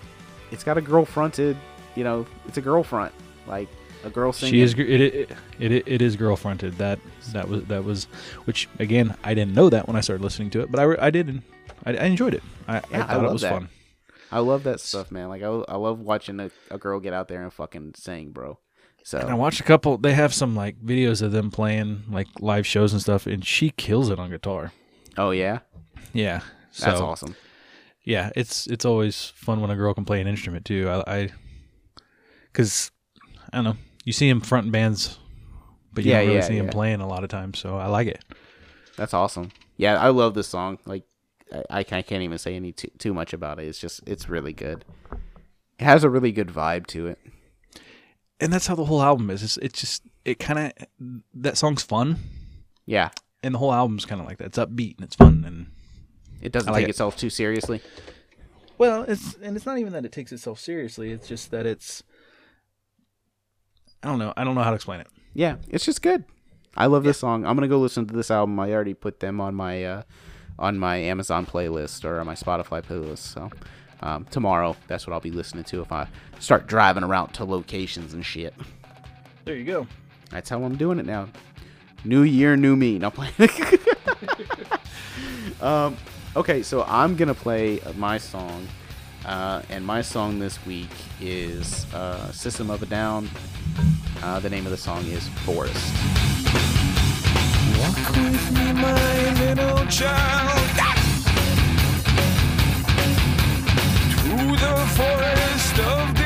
it's 0.50 0.64
got 0.64 0.78
a 0.78 0.80
girl 0.80 1.04
fronted. 1.04 1.56
You 1.94 2.04
know, 2.04 2.26
it's 2.48 2.56
a 2.58 2.62
girl 2.62 2.82
front, 2.82 3.12
like 3.46 3.68
a 4.04 4.10
girl 4.10 4.32
singing. 4.32 4.54
she 4.54 4.60
is 4.62 4.72
it, 4.74 5.00
it 5.00 5.30
it 5.60 5.72
it 5.86 6.02
is 6.02 6.16
girl 6.16 6.36
fronted. 6.36 6.78
That 6.78 6.98
that 7.32 7.48
was 7.48 7.64
that 7.64 7.84
was 7.84 8.04
which 8.46 8.68
again 8.78 9.14
I 9.24 9.34
didn't 9.34 9.54
know 9.54 9.68
that 9.70 9.86
when 9.86 9.96
I 9.96 10.00
started 10.00 10.22
listening 10.22 10.50
to 10.50 10.60
it, 10.60 10.70
but 10.70 10.80
I, 10.80 11.06
I 11.06 11.10
did 11.10 11.42
I, 11.84 11.96
I 11.96 12.04
enjoyed 12.04 12.32
it. 12.34 12.42
I, 12.66 12.74
Yeah, 12.74 12.80
I 12.92 12.96
I 12.98 13.06
thought 13.06 13.16
love 13.16 13.24
it 13.24 13.32
was 13.32 13.42
that. 13.42 13.52
fun. 13.52 13.68
I 14.30 14.40
love 14.40 14.64
that 14.64 14.80
stuff, 14.80 15.10
man. 15.10 15.28
Like 15.28 15.42
I, 15.42 15.46
I 15.46 15.76
love 15.76 16.00
watching 16.00 16.40
a, 16.40 16.50
a 16.70 16.78
girl 16.78 17.00
get 17.00 17.12
out 17.12 17.28
there 17.28 17.42
and 17.42 17.52
fucking 17.52 17.94
sing, 17.96 18.32
bro. 18.32 18.58
So 19.04 19.18
And 19.18 19.30
I 19.30 19.34
watched 19.34 19.60
a 19.60 19.64
couple. 19.64 19.98
They 19.98 20.14
have 20.14 20.34
some 20.34 20.56
like 20.56 20.80
videos 20.80 21.22
of 21.22 21.30
them 21.32 21.50
playing 21.50 22.04
like 22.10 22.26
live 22.40 22.66
shows 22.66 22.92
and 22.92 23.00
stuff, 23.00 23.26
and 23.26 23.44
she 23.44 23.70
kills 23.70 24.10
it 24.10 24.18
on 24.18 24.30
guitar. 24.30 24.72
oh 25.16 25.30
yeah, 25.30 25.60
Yeah, 26.12 26.40
so, 26.72 26.86
that's 26.86 27.00
awesome. 27.00 27.36
Yeah, 28.02 28.30
it's 28.34 28.66
it's 28.66 28.84
always 28.84 29.32
fun 29.36 29.60
when 29.60 29.70
a 29.70 29.76
girl 29.76 29.94
can 29.94 30.04
play 30.04 30.20
an 30.20 30.26
instrument 30.26 30.64
too. 30.64 30.88
I, 31.06 31.30
because 32.52 32.90
I, 33.52 33.58
don't 33.58 33.64
know, 33.64 33.76
you 34.04 34.12
see 34.12 34.28
him 34.28 34.40
fronting 34.40 34.72
bands, 34.72 35.18
but 35.92 36.04
you 36.04 36.10
Yeah, 36.10 36.18
don't 36.18 36.26
really 36.26 36.38
yeah, 36.40 36.46
see 36.46 36.56
him 36.56 36.66
yeah. 36.66 36.72
playing 36.72 37.00
a 37.00 37.06
lot 37.08 37.22
of 37.22 37.30
times. 37.30 37.58
So 37.58 37.76
I 37.76 37.86
like 37.86 38.08
it. 38.08 38.24
That's 38.96 39.14
awesome. 39.14 39.52
Yeah, 39.76 40.00
I 40.00 40.08
love 40.08 40.34
this 40.34 40.48
song. 40.48 40.78
Like, 40.86 41.04
I, 41.70 41.84
I 41.90 42.02
can't 42.02 42.22
even 42.22 42.38
say 42.38 42.56
any 42.56 42.72
too, 42.72 42.90
too 42.98 43.14
much 43.14 43.32
about 43.32 43.58
it. 43.58 43.66
It's 43.66 43.78
just, 43.78 44.00
it's 44.06 44.28
really 44.28 44.52
good. 44.52 44.84
It 45.78 45.84
has 45.84 46.04
a 46.04 46.10
really 46.10 46.32
good 46.32 46.48
vibe 46.48 46.86
to 46.88 47.06
it. 47.08 47.18
And 48.40 48.52
that's 48.52 48.66
how 48.66 48.74
the 48.74 48.84
whole 48.84 49.02
album 49.02 49.30
is. 49.30 49.42
It's, 49.42 49.56
it's 49.58 49.80
just 49.80 50.02
it 50.24 50.38
kind 50.38 50.58
of 50.58 51.22
that 51.34 51.56
song's 51.56 51.82
fun, 51.82 52.18
Yeah, 52.84 53.10
and 53.42 53.54
the 53.54 53.58
whole 53.58 53.72
album's 53.72 54.04
kind 54.04 54.20
of 54.20 54.26
like 54.26 54.38
that. 54.38 54.46
It's 54.46 54.58
upbeat 54.58 54.96
and 54.96 55.04
it's 55.06 55.16
fun 55.16 55.44
and 55.46 55.68
it 56.42 56.52
doesn't 56.52 56.70
like 56.70 56.80
take 56.80 56.88
it. 56.88 56.90
itself 56.90 57.16
too 57.16 57.30
seriously. 57.30 57.80
Well, 58.76 59.04
it's 59.04 59.36
and 59.40 59.56
it's 59.56 59.64
not 59.64 59.78
even 59.78 59.92
that 59.94 60.04
it 60.04 60.12
takes 60.12 60.32
itself 60.32 60.60
seriously. 60.60 61.12
It's 61.12 61.26
just 61.26 61.50
that 61.52 61.64
it's 61.64 62.02
I 64.02 64.08
don't 64.08 64.18
know. 64.18 64.34
I 64.36 64.44
don't 64.44 64.54
know 64.54 64.62
how 64.62 64.70
to 64.70 64.76
explain 64.76 65.00
it. 65.00 65.06
Yeah, 65.32 65.56
it's 65.68 65.84
just 65.84 66.02
good. 66.02 66.24
I 66.76 66.86
love 66.86 67.04
this 67.04 67.18
song. 67.18 67.46
I'm 67.46 67.54
gonna 67.56 67.68
go 67.68 67.78
listen 67.78 68.06
to 68.06 68.14
this 68.14 68.30
album. 68.30 68.60
I 68.60 68.70
already 68.72 68.94
put 68.94 69.20
them 69.20 69.40
on 69.40 69.54
my 69.54 69.82
uh, 69.84 70.02
on 70.58 70.78
my 70.78 70.96
Amazon 70.96 71.46
playlist 71.46 72.04
or 72.04 72.20
on 72.20 72.26
my 72.26 72.34
Spotify 72.34 72.82
playlist. 72.82 73.18
So 73.18 73.50
um, 74.00 74.26
tomorrow, 74.30 74.76
that's 74.88 75.06
what 75.06 75.12
I'll 75.12 75.20
be 75.20 75.30
listening 75.30 75.64
to 75.64 75.80
if 75.80 75.92
I 75.92 76.08
start 76.38 76.66
driving 76.66 77.02
around 77.02 77.32
to 77.34 77.44
locations 77.44 78.14
and 78.14 78.24
shit. 78.24 78.54
There 79.44 79.54
you 79.54 79.64
go. 79.64 79.86
That's 80.30 80.48
how 80.48 80.62
I'm 80.64 80.76
doing 80.76 80.98
it 80.98 81.06
now. 81.06 81.28
New 82.04 82.22
year, 82.22 82.56
new 82.56 82.76
me. 82.76 82.98
No 82.98 83.10
playing. 83.10 83.32
um, 85.60 85.96
okay, 86.34 86.62
so 86.62 86.84
I'm 86.84 87.16
gonna 87.16 87.34
play 87.34 87.80
my 87.96 88.18
song, 88.18 88.66
uh, 89.24 89.62
and 89.70 89.84
my 89.84 90.02
song 90.02 90.38
this 90.38 90.64
week 90.66 90.90
is 91.20 91.92
uh, 91.94 92.30
"System 92.32 92.70
of 92.70 92.82
a 92.82 92.86
Down." 92.86 93.28
Uh, 94.22 94.40
the 94.40 94.50
name 94.50 94.66
of 94.66 94.72
the 94.72 94.76
song 94.76 95.04
is 95.06 95.26
"Forest." 95.44 96.95
Walk 97.78 98.16
with 98.16 98.50
me, 98.52 98.72
my 98.72 99.30
little 99.40 99.86
child. 99.86 100.62
The 104.58 104.76
forest 104.96 105.78
of 105.80 106.25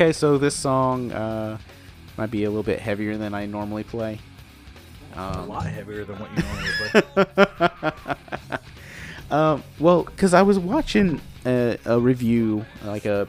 Okay, 0.00 0.12
so 0.12 0.38
this 0.38 0.54
song 0.54 1.10
uh, 1.10 1.58
might 2.16 2.30
be 2.30 2.44
a 2.44 2.48
little 2.48 2.62
bit 2.62 2.78
heavier 2.78 3.16
than 3.16 3.34
I 3.34 3.46
normally 3.46 3.82
play. 3.82 4.20
a 5.16 5.42
lot 5.42 5.66
heavier 5.66 6.04
than 6.04 6.20
what 6.20 6.30
you 6.36 6.44
normally 6.44 7.42
play. 7.42 8.58
Um, 9.32 9.64
well, 9.80 10.04
because 10.04 10.34
I 10.34 10.42
was 10.42 10.56
watching 10.56 11.20
a, 11.44 11.78
a 11.84 11.98
review, 11.98 12.64
like 12.84 13.06
a 13.06 13.28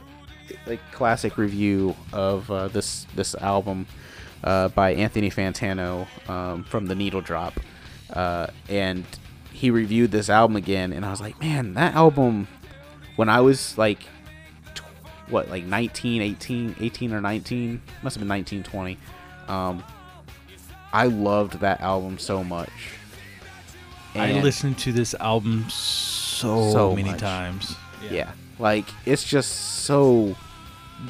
like 0.67 0.79
classic 0.91 1.37
review 1.37 1.95
of 2.13 2.49
uh, 2.51 2.67
this 2.67 3.05
this 3.15 3.33
album 3.35 3.87
uh, 4.43 4.67
by 4.69 4.93
Anthony 4.93 5.29
Fantano 5.31 6.07
um, 6.29 6.63
from 6.63 6.85
the 6.85 6.95
Needle 6.95 7.19
Drop, 7.21 7.59
uh, 8.13 8.47
and 8.69 9.03
he 9.51 9.71
reviewed 9.71 10.11
this 10.11 10.29
album 10.29 10.55
again, 10.55 10.93
and 10.93 11.03
I 11.03 11.09
was 11.09 11.19
like, 11.19 11.37
man, 11.41 11.73
that 11.73 11.95
album 11.95 12.47
when 13.15 13.27
I 13.27 13.41
was 13.41 13.77
like 13.77 14.03
what 15.29 15.49
like 15.49 15.63
19 15.65 16.21
18 16.21 16.75
18 16.79 17.13
or 17.13 17.21
19 17.21 17.81
must 18.03 18.15
have 18.15 18.21
been 18.21 18.27
19 18.27 18.63
20 18.63 18.97
um 19.47 19.83
i 20.91 21.05
loved 21.05 21.59
that 21.59 21.81
album 21.81 22.17
so 22.17 22.43
much. 22.43 22.69
I 24.15 24.41
listened 24.41 24.79
to 24.79 24.91
this 24.91 25.13
album 25.13 25.69
so, 25.69 26.71
So 26.71 26.95
many 26.95 27.11
much. 27.11 27.19
times. 27.19 27.75
yeah. 28.09 28.31
like 28.57 28.85
it's 29.05 29.23
just 29.23 29.83
so 29.85 30.35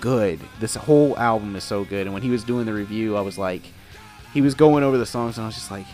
good. 0.02 0.40
This 0.60 0.76
whole 0.76 1.18
album 1.18 1.56
is 1.56 1.64
so 1.64 1.84
good. 1.86 2.06
And 2.06 2.14
when 2.14 2.22
he 2.22 2.30
was 2.30 2.44
doing 2.44 2.66
the 2.66 2.74
review 2.74 3.16
i 3.16 3.22
was 3.22 3.38
like 3.38 3.62
he 4.34 4.42
was 4.42 4.54
going 4.54 4.84
over 4.84 4.98
the 4.98 5.06
songs 5.06 5.38
and 5.38 5.46
i 5.46 5.48
was 5.48 5.56
just 5.56 5.72
like 5.72 5.86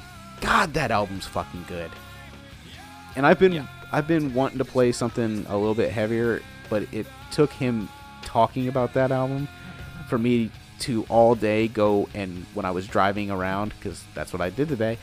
god 0.41 0.73
that 0.73 0.89
album's 0.91 1.25
fucking 1.27 1.65
good. 1.67 1.91
And 3.15 3.25
i've 3.25 3.39
been 3.39 3.67
i've 3.91 4.07
been 4.07 4.33
wanting 4.33 4.57
to 4.57 4.65
play 4.65 4.91
something 4.91 5.45
a 5.47 5.55
little 5.55 5.75
bit 5.75 5.91
heavier 5.91 6.41
but 6.69 6.87
it 6.91 7.05
took 7.31 7.51
him 7.53 7.87
talking 8.35 8.67
about 8.67 8.93
that 8.93 9.13
album 9.13 9.47
for 10.09 10.17
me 10.17 10.51
to 10.77 11.05
all 11.07 11.35
day 11.35 11.69
go 11.69 12.09
and 12.13 12.45
when 12.53 12.65
i 12.65 12.71
was 12.71 12.85
driving 12.85 13.31
around 13.31 13.71
because 13.79 14.03
that's 14.13 14.33
what 14.33 14.41
i 14.41 14.49
did 14.49 14.67
today 14.67 14.97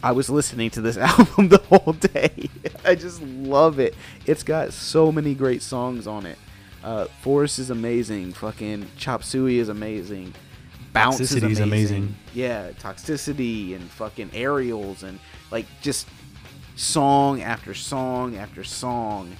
I 0.00 0.12
was 0.12 0.30
listening 0.30 0.70
to 0.70 0.80
this 0.80 0.96
album 1.12 1.48
the 1.48 1.58
whole 1.58 1.92
day. 1.92 2.48
I 2.84 2.94
just 2.94 3.20
love 3.20 3.80
it. 3.80 3.96
It's 4.26 4.44
got 4.44 4.72
so 4.72 5.10
many 5.10 5.34
great 5.34 5.60
songs 5.60 6.06
on 6.06 6.24
it. 6.24 6.38
Uh, 6.84 7.06
Forest 7.20 7.58
is 7.58 7.70
amazing. 7.70 8.32
Fucking 8.34 8.86
Chop 8.96 9.24
Suey 9.24 9.58
is 9.58 9.68
amazing. 9.68 10.34
Bounce 10.92 11.18
is 11.18 11.32
amazing. 11.32 11.50
is 11.50 11.60
amazing. 11.60 12.14
Yeah, 12.32 12.70
Toxicity 12.78 13.74
and 13.74 13.90
fucking 13.90 14.30
Aerials 14.32 15.02
and 15.02 15.18
like 15.50 15.66
just 15.82 16.06
song 16.76 17.42
after 17.42 17.74
song 17.74 18.36
after 18.36 18.62
song 18.62 19.36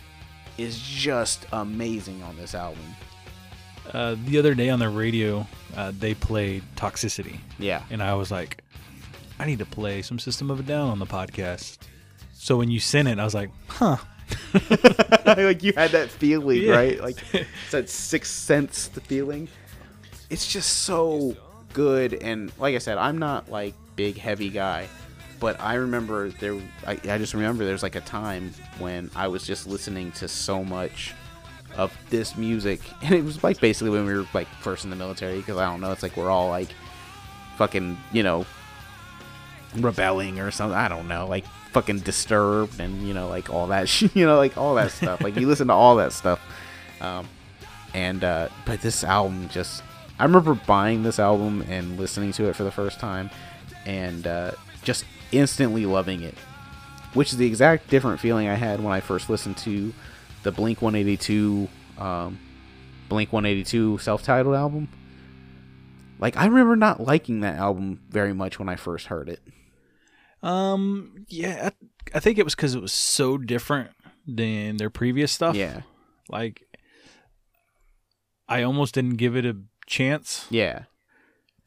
is 0.59 0.81
just 0.81 1.47
amazing 1.53 2.23
on 2.25 2.37
this 2.37 2.55
album. 2.55 2.83
Uh, 3.93 4.17
the 4.27 4.39
other 4.39 4.55
day 4.55 4.69
on 4.71 4.79
the 4.79 4.89
radio, 4.89 5.47
uh, 5.77 5.93
they 5.99 6.15
played 6.15 6.63
Toxicity. 6.77 7.39
Yeah. 7.59 7.83
And 7.91 8.03
I 8.03 8.15
was 8.15 8.31
like, 8.31 8.63
I 9.39 9.47
need 9.47 9.59
to 9.61 9.67
play 9.67 10.03
some 10.03 10.19
System 10.19 10.51
of 10.51 10.61
a 10.61 10.63
Down 10.63 10.91
on 10.91 10.99
the 10.99 11.07
podcast. 11.07 11.79
So 12.35 12.57
when 12.57 12.71
you 12.71 12.81
sent 12.81 13.09
it, 13.09 13.19
I 13.19 13.25
was 13.25 13.35
like, 13.35 13.51
huh. 13.69 13.97
like 15.27 15.63
you 15.63 15.73
had 15.75 15.91
that 15.93 16.09
feeling, 16.11 16.63
Yeah. 16.63 16.73
right? 16.77 17.01
Like 17.01 17.17
it's 17.35 17.71
that 17.71 17.89
sixth 17.89 18.33
sense 18.35 18.89
the 18.89 19.01
feeling. 19.01 19.49
It's 20.31 20.51
just 20.51 20.81
so 20.81 21.35
good, 21.73 22.15
and 22.15 22.53
like 22.59 22.75
I 22.75 22.79
said, 22.79 22.99
I'm 22.99 23.19
not 23.19 23.51
like 23.51 23.75
big 23.97 24.19
heavy 24.19 24.51
guy, 24.51 24.87
but 25.41 25.59
I 25.61 25.75
remember 25.75 26.29
there. 26.31 26.57
I, 26.87 26.93
I 27.09 27.19
just 27.19 27.33
remember 27.35 27.65
there's 27.65 27.83
like 27.83 27.97
a 27.97 28.01
time 28.03 28.53
when 28.79 29.11
I 29.17 29.29
was 29.29 29.47
just 29.47 29.67
listening 29.67 30.13
to 30.13 30.29
so 30.29 30.63
much 30.63 31.15
of 31.77 31.97
this 32.11 32.37
music, 32.37 32.81
and 33.03 33.15
it 33.15 33.25
was 33.25 33.43
like 33.43 33.61
basically 33.61 33.91
when 33.91 34.07
we 34.07 34.15
were 34.15 34.27
like 34.35 34.49
first 34.61 34.85
in 34.85 34.91
the 34.91 34.97
military, 34.97 35.39
because 35.39 35.57
I 35.57 35.71
don't 35.71 35.81
know, 35.81 35.93
it's 35.93 36.03
like 36.03 36.17
we're 36.17 36.31
all 36.31 36.49
like 36.49 36.69
fucking, 37.57 37.99
you 38.13 38.23
know, 38.23 38.47
rebelling 39.77 40.41
or 40.41 40.51
something. 40.51 40.77
I 40.77 40.89
don't 40.89 41.09
know, 41.09 41.27
like 41.27 41.45
fucking 41.73 42.01
disturbed 42.01 42.81
and 42.81 43.07
you 43.07 43.15
know, 43.15 43.29
like 43.29 43.51
all 43.51 43.69
that, 43.69 43.89
sh- 43.89 44.15
you 44.15 44.27
know, 44.27 44.37
like 44.37 44.57
all 44.57 44.75
that 44.77 44.91
stuff. 44.91 45.21
Like 45.21 45.37
you 45.37 45.47
listen 45.47 45.69
to 45.69 45.75
all 45.75 45.97
that 45.97 46.13
stuff, 46.13 46.41
um, 47.01 47.29
and 47.95 48.25
uh, 48.25 48.49
but 48.67 48.81
this 48.81 49.05
album 49.05 49.49
just, 49.49 49.83
I 50.19 50.25
remember 50.25 50.55
buying 50.55 51.03
this 51.03 51.19
album 51.19 51.65
and 51.69 51.99
listening 51.99 52.33
to 52.33 52.49
it 52.49 52.57
for 52.57 52.65
the 52.65 52.73
first 52.73 52.99
time, 53.01 53.31
and 53.87 54.27
uh, 54.27 54.53
just 54.83 55.05
instantly 55.33 55.87
loving 55.87 56.23
it, 56.23 56.35
which 57.15 57.33
is 57.33 57.39
the 57.39 57.47
exact 57.47 57.89
different 57.89 58.21
feeling 58.21 58.49
I 58.49 58.55
had 58.55 58.83
when 58.83 58.93
I 58.93 59.01
first 59.01 59.31
listened 59.31 59.57
to 59.59 59.93
the 60.43 60.53
Blink 60.53 60.83
182, 60.83 61.69
um, 61.99 62.39
Blink 63.09 63.33
182 63.33 63.99
self-titled 63.99 64.55
album. 64.55 64.89
Like 66.19 66.37
I 66.37 66.47
remember 66.47 66.77
not 66.77 67.01
liking 67.01 67.41
that 67.41 67.57
album 67.57 68.01
very 68.09 68.33
much 68.35 68.59
when 68.59 68.69
I 68.69 68.77
first 68.77 69.07
heard 69.07 69.29
it. 69.29 69.41
Um, 70.43 71.27
yeah, 71.29 71.71
I, 71.71 72.17
I 72.17 72.21
think 72.21 72.39
it 72.39 72.45
was 72.45 72.55
because 72.55 72.75
it 72.75 72.83
was 72.83 72.93
so 72.93 73.39
different 73.39 73.91
than 74.27 74.77
their 74.77 74.91
previous 74.91 75.33
stuff. 75.33 75.57
Yeah. 75.57 75.83
Like, 76.29 76.63
I 78.49 78.63
almost 78.63 78.95
didn't 78.95 79.17
give 79.17 79.37
it 79.37 79.45
a 79.47 79.57
chance, 79.87 80.47
Yeah. 80.51 80.85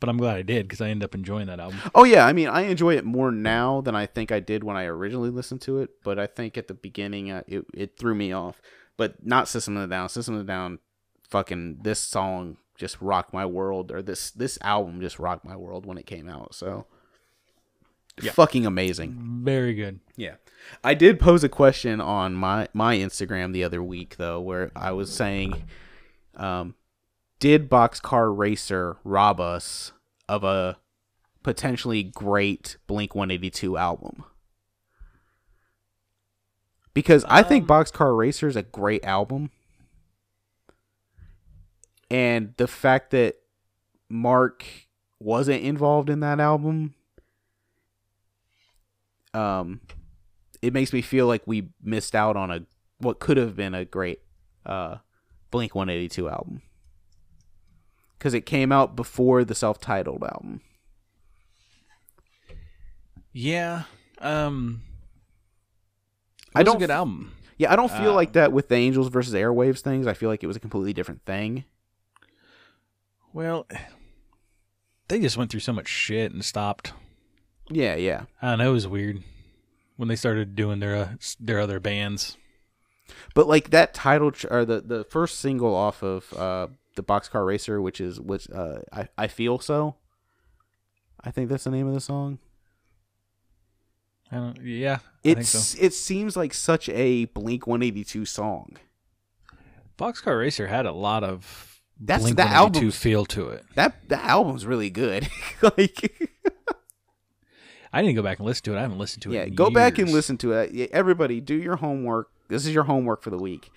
But 0.02 0.10
I'm 0.10 0.18
glad 0.18 0.36
I 0.36 0.42
did 0.42 0.68
because 0.68 0.82
I 0.82 0.90
ended 0.90 1.06
up 1.06 1.16
enjoying 1.16 1.48
that 1.48 1.62
album. 1.62 1.80
Oh 1.96 2.04
yeah, 2.04 2.26
I 2.26 2.34
mean, 2.34 2.50
I 2.50 2.62
enjoy 2.62 2.98
it 2.98 3.06
more 3.06 3.32
now 3.32 3.80
than 3.82 3.96
I 3.96 4.08
think 4.08 4.32
I 4.32 4.42
did 4.42 4.64
when 4.64 4.76
I 4.76 4.86
originally 4.86 5.30
listened 5.30 5.62
to 5.62 5.78
it. 5.78 5.92
But 6.04 6.20
I 6.20 6.26
think 6.26 6.58
at 6.58 6.68
the 6.68 6.74
beginning, 6.74 7.32
uh, 7.32 7.44
it 7.48 7.64
it 7.74 7.98
threw 7.98 8.16
me 8.16 8.34
off. 8.34 8.62
But 8.98 9.26
not 9.26 9.48
System 9.48 9.78
of 9.78 9.88
the 9.88 9.96
Down. 9.96 10.10
System 10.10 10.36
of 10.36 10.46
the 10.46 10.52
Down, 10.52 10.80
fucking 11.30 11.80
this 11.84 12.00
song 12.00 12.58
just 12.76 13.00
rocked 13.00 13.32
my 13.32 13.46
world, 13.46 13.92
or 13.92 14.02
this 14.02 14.32
this 14.32 14.58
album 14.64 15.00
just 15.02 15.20
rocked 15.20 15.46
my 15.46 15.56
world 15.56 15.86
when 15.86 16.00
it 16.00 16.08
came 16.08 16.28
out. 16.28 16.56
So, 16.56 16.88
fucking 18.20 18.66
amazing. 18.66 19.42
Very 19.44 19.76
good. 19.76 20.00
Yeah. 20.18 20.36
I 20.84 20.96
did 20.96 21.20
pose 21.20 21.44
a 21.44 21.50
question 21.50 22.02
on 22.02 22.34
my 22.34 22.68
my 22.74 22.98
Instagram 22.98 23.54
the 23.54 23.64
other 23.64 23.84
week 23.84 24.18
though 24.18 24.42
where 24.42 24.72
I 24.76 24.92
was 24.92 25.14
saying 25.14 25.64
um 26.36 26.76
did 27.42 27.70
Boxcar 27.70 28.38
Racer 28.38 28.98
rob 29.04 29.42
us 29.42 29.94
of 30.30 30.44
a 30.44 30.78
potentially 31.42 32.04
great 32.04 32.78
Blink 32.86 33.16
182 33.16 33.78
album? 33.78 34.24
Because 36.94 37.26
I 37.28 37.42
think 37.42 37.68
Boxcar 37.68 38.16
Racer 38.16 38.48
is 38.48 38.56
a 38.56 38.62
great 38.62 39.04
album. 39.04 39.50
And 42.12 42.54
the 42.58 42.68
fact 42.68 43.10
that 43.12 43.38
Mark 44.08 44.64
wasn't 45.20 45.64
involved 45.64 46.10
in 46.10 46.20
that 46.20 46.40
album 46.40 46.96
um 49.36 49.80
it 50.64 50.74
makes 50.74 50.92
me 50.92 51.02
feel 51.02 51.28
like 51.28 51.44
we 51.46 51.70
missed 51.82 52.16
out 52.16 52.36
on 52.36 52.50
a 52.50 52.66
what 52.98 53.20
could 53.20 53.38
have 53.38 53.56
been 53.56 53.76
a 53.76 53.86
great 53.86 54.20
uh 54.66 54.98
Blink 55.52 55.76
182 55.76 56.28
album. 56.28 56.62
Cuz 58.22 58.34
it 58.34 58.46
came 58.46 58.72
out 58.72 58.96
before 58.96 59.44
the 59.44 59.56
self-titled 59.56 60.24
album. 60.24 60.62
Yeah. 63.34 63.84
Um, 64.20 64.84
I 66.54 66.64
don't 66.64 66.76
a 66.76 66.80
good 66.80 66.92
album. 66.92 67.34
Yeah, 67.58 67.74
I 67.74 67.76
don't 67.76 67.92
feel 67.92 68.12
Uh, 68.12 68.16
like 68.16 68.34
that 68.34 68.52
with 68.52 68.68
the 68.70 68.76
Angels 68.76 69.10
versus 69.10 69.34
Airwaves 69.34 69.80
things. 69.82 70.06
I 70.08 70.14
feel 70.14 70.30
like 70.30 70.44
it 70.44 70.48
was 70.48 70.56
a 70.56 70.60
completely 70.60 70.94
different 70.94 71.26
thing. 71.26 71.66
Well, 73.34 73.68
they 75.08 75.20
just 75.20 75.38
went 75.38 75.50
through 75.50 75.62
so 75.62 75.74
much 75.74 75.88
shit 75.88 76.32
and 76.32 76.44
stopped. 76.46 76.94
Yeah, 77.70 77.96
yeah. 77.96 78.26
I 78.42 78.56
know. 78.56 78.70
It 78.70 78.74
was 78.74 78.88
weird 78.88 79.24
when 79.96 80.08
they 80.10 80.16
started 80.16 80.56
doing 80.56 80.80
their 80.80 80.96
uh, 80.96 81.10
their 81.40 81.60
other 81.60 81.80
bands. 81.80 82.38
But 83.34 83.48
like 83.48 83.72
that 83.72 83.94
title 83.94 84.32
tr- 84.32 84.48
or 84.52 84.66
the 84.66 84.82
the 84.82 85.04
first 85.06 85.40
single 85.40 85.74
off 85.74 86.04
of 86.04 86.34
uh 86.34 86.68
the 86.96 87.04
Boxcar 87.04 87.46
Racer, 87.46 87.82
which 87.82 88.02
is 88.02 88.20
which 88.20 88.50
uh 88.52 88.80
I 88.92 89.08
I 89.18 89.28
feel 89.28 89.60
so. 89.60 89.96
I 91.24 91.32
think 91.32 91.50
that's 91.50 91.64
the 91.66 91.72
name 91.72 91.88
of 91.88 91.94
the 91.94 92.02
song. 92.02 92.40
I 94.32 94.36
don't. 94.38 94.58
Yeah, 94.64 94.96
I 94.96 95.00
think 95.24 95.38
It's 95.40 95.50
so. 95.50 95.78
it 95.82 95.94
seems 95.94 96.36
like 96.38 96.54
such 96.54 96.88
a 96.90 97.26
Blink 97.26 97.68
One 97.68 97.84
Eighty 97.84 98.04
Two 98.04 98.26
song. 98.26 98.78
Boxcar 99.98 100.40
Racer 100.40 100.68
had 100.68 100.86
a 100.86 100.92
lot 100.94 101.24
of 101.24 101.82
That's- 102.00 102.22
Blink 102.24 102.38
that 102.38 102.46
182 102.46 102.78
album's- 102.80 102.98
feel 102.98 103.26
to 103.26 103.50
it. 103.50 103.66
That 103.76 104.08
that 104.10 104.24
album's 104.26 104.66
really 104.66 104.90
good. 104.90 105.28
like 105.62 106.30
I 107.94 108.02
didn't 108.02 108.16
go 108.16 108.24
back 108.24 108.40
and 108.40 108.46
listen 108.46 108.64
to 108.64 108.74
it. 108.74 108.78
I 108.78 108.82
haven't 108.82 109.00
listened 109.00 109.24
to 109.24 109.34
it. 109.34 109.36
yeah, 109.36 109.46
go 109.50 109.70
back 109.70 109.98
and 109.98 110.10
listen 110.12 110.38
to 110.40 110.54
it. 110.54 110.90
Everybody, 110.94 111.42
do 111.42 111.54
your 111.56 111.76
homework. 111.76 112.30
This 112.48 112.66
is 112.66 112.74
your 112.74 112.86
homework 112.86 113.22
for 113.22 113.30
the 113.32 113.38
week. 113.38 113.70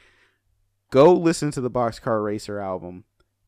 Go 0.95 1.13
listen 1.13 1.51
to 1.51 1.61
the 1.61 1.73
Boxcar 1.73 2.23
Racer 2.23 2.61
album, 2.61 3.03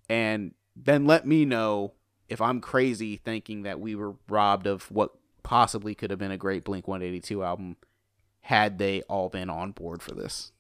and 0.09 0.53
then 0.74 1.07
let 1.07 1.28
me 1.28 1.44
know 1.44 1.92
if 2.28 2.40
I'm 2.40 2.61
crazy 2.61 3.16
thinking 3.16 3.62
that 3.62 3.78
we 3.78 3.94
were 3.94 4.14
robbed 4.28 4.66
of 4.66 4.90
what 4.90 5.12
possibly 5.44 5.94
could 5.94 6.11
have 6.11 6.18
been 6.18 6.32
a 6.32 6.36
great 6.36 6.64
Blink 6.64 6.88
182 6.88 7.44
album 7.44 7.76
had 8.40 8.78
they 8.78 9.03
all 9.03 9.28
been 9.28 9.49
on 9.49 9.70
board 9.70 10.03
for 10.03 10.12
this. 10.12 10.51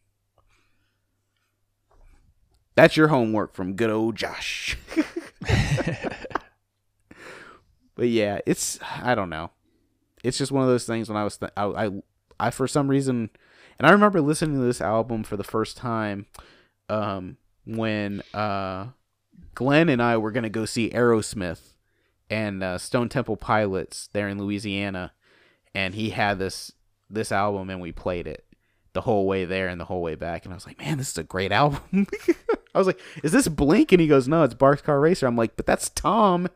That's 2.76 2.96
your 2.96 3.08
homework 3.08 3.52
from 3.52 3.74
good 3.74 3.90
old 3.90 4.14
Josh. 4.14 4.78
but 7.96 8.06
yeah, 8.06 8.38
it's 8.46 8.78
I 9.02 9.16
don't 9.16 9.30
know. 9.30 9.50
It's 10.22 10.38
just 10.38 10.52
one 10.52 10.62
of 10.62 10.68
those 10.68 10.86
things 10.86 11.08
when 11.08 11.18
I 11.18 11.24
was 11.24 11.36
th- 11.36 11.50
I, 11.56 11.64
I 11.64 11.90
I 12.38 12.50
for 12.50 12.68
some 12.68 12.86
reason 12.86 13.30
and 13.76 13.88
I 13.88 13.90
remember 13.90 14.20
listening 14.20 14.60
to 14.60 14.64
this 14.64 14.80
album 14.80 15.24
for 15.24 15.36
the 15.36 15.42
first 15.42 15.76
time 15.76 16.26
um 16.88 17.36
when 17.64 18.22
uh 18.34 18.86
Glenn 19.54 19.88
and 19.88 20.02
I 20.02 20.18
were 20.18 20.30
going 20.30 20.44
to 20.44 20.50
go 20.50 20.66
see 20.66 20.90
Aerosmith 20.90 21.76
and 22.28 22.62
uh, 22.62 22.78
Stone 22.78 23.08
Temple 23.08 23.36
Pilots 23.36 24.08
there 24.12 24.28
in 24.28 24.38
Louisiana 24.38 25.12
and 25.74 25.94
he 25.94 26.10
had 26.10 26.38
this 26.38 26.72
this 27.08 27.32
album 27.32 27.70
and 27.70 27.80
we 27.80 27.92
played 27.92 28.26
it 28.26 28.44
the 28.92 29.02
whole 29.02 29.26
way 29.26 29.44
there 29.44 29.68
and 29.68 29.80
the 29.80 29.84
whole 29.84 30.02
way 30.02 30.14
back 30.14 30.44
and 30.44 30.52
I 30.52 30.56
was 30.56 30.66
like, 30.66 30.78
"Man, 30.78 30.98
this 30.98 31.10
is 31.10 31.18
a 31.18 31.24
great 31.24 31.52
album." 31.62 32.06
I 32.74 32.78
was 32.78 32.86
like, 32.86 33.00
"Is 33.22 33.32
this 33.32 33.48
Blink?" 33.48 33.92
And 33.92 34.00
he 34.00 34.06
goes, 34.06 34.26
"No, 34.26 34.42
it's 34.42 34.54
Boxcar 34.54 35.00
Racer." 35.00 35.26
I'm 35.26 35.36
like, 35.36 35.56
"But 35.56 35.66
that's 35.66 35.90
Tom 35.90 36.48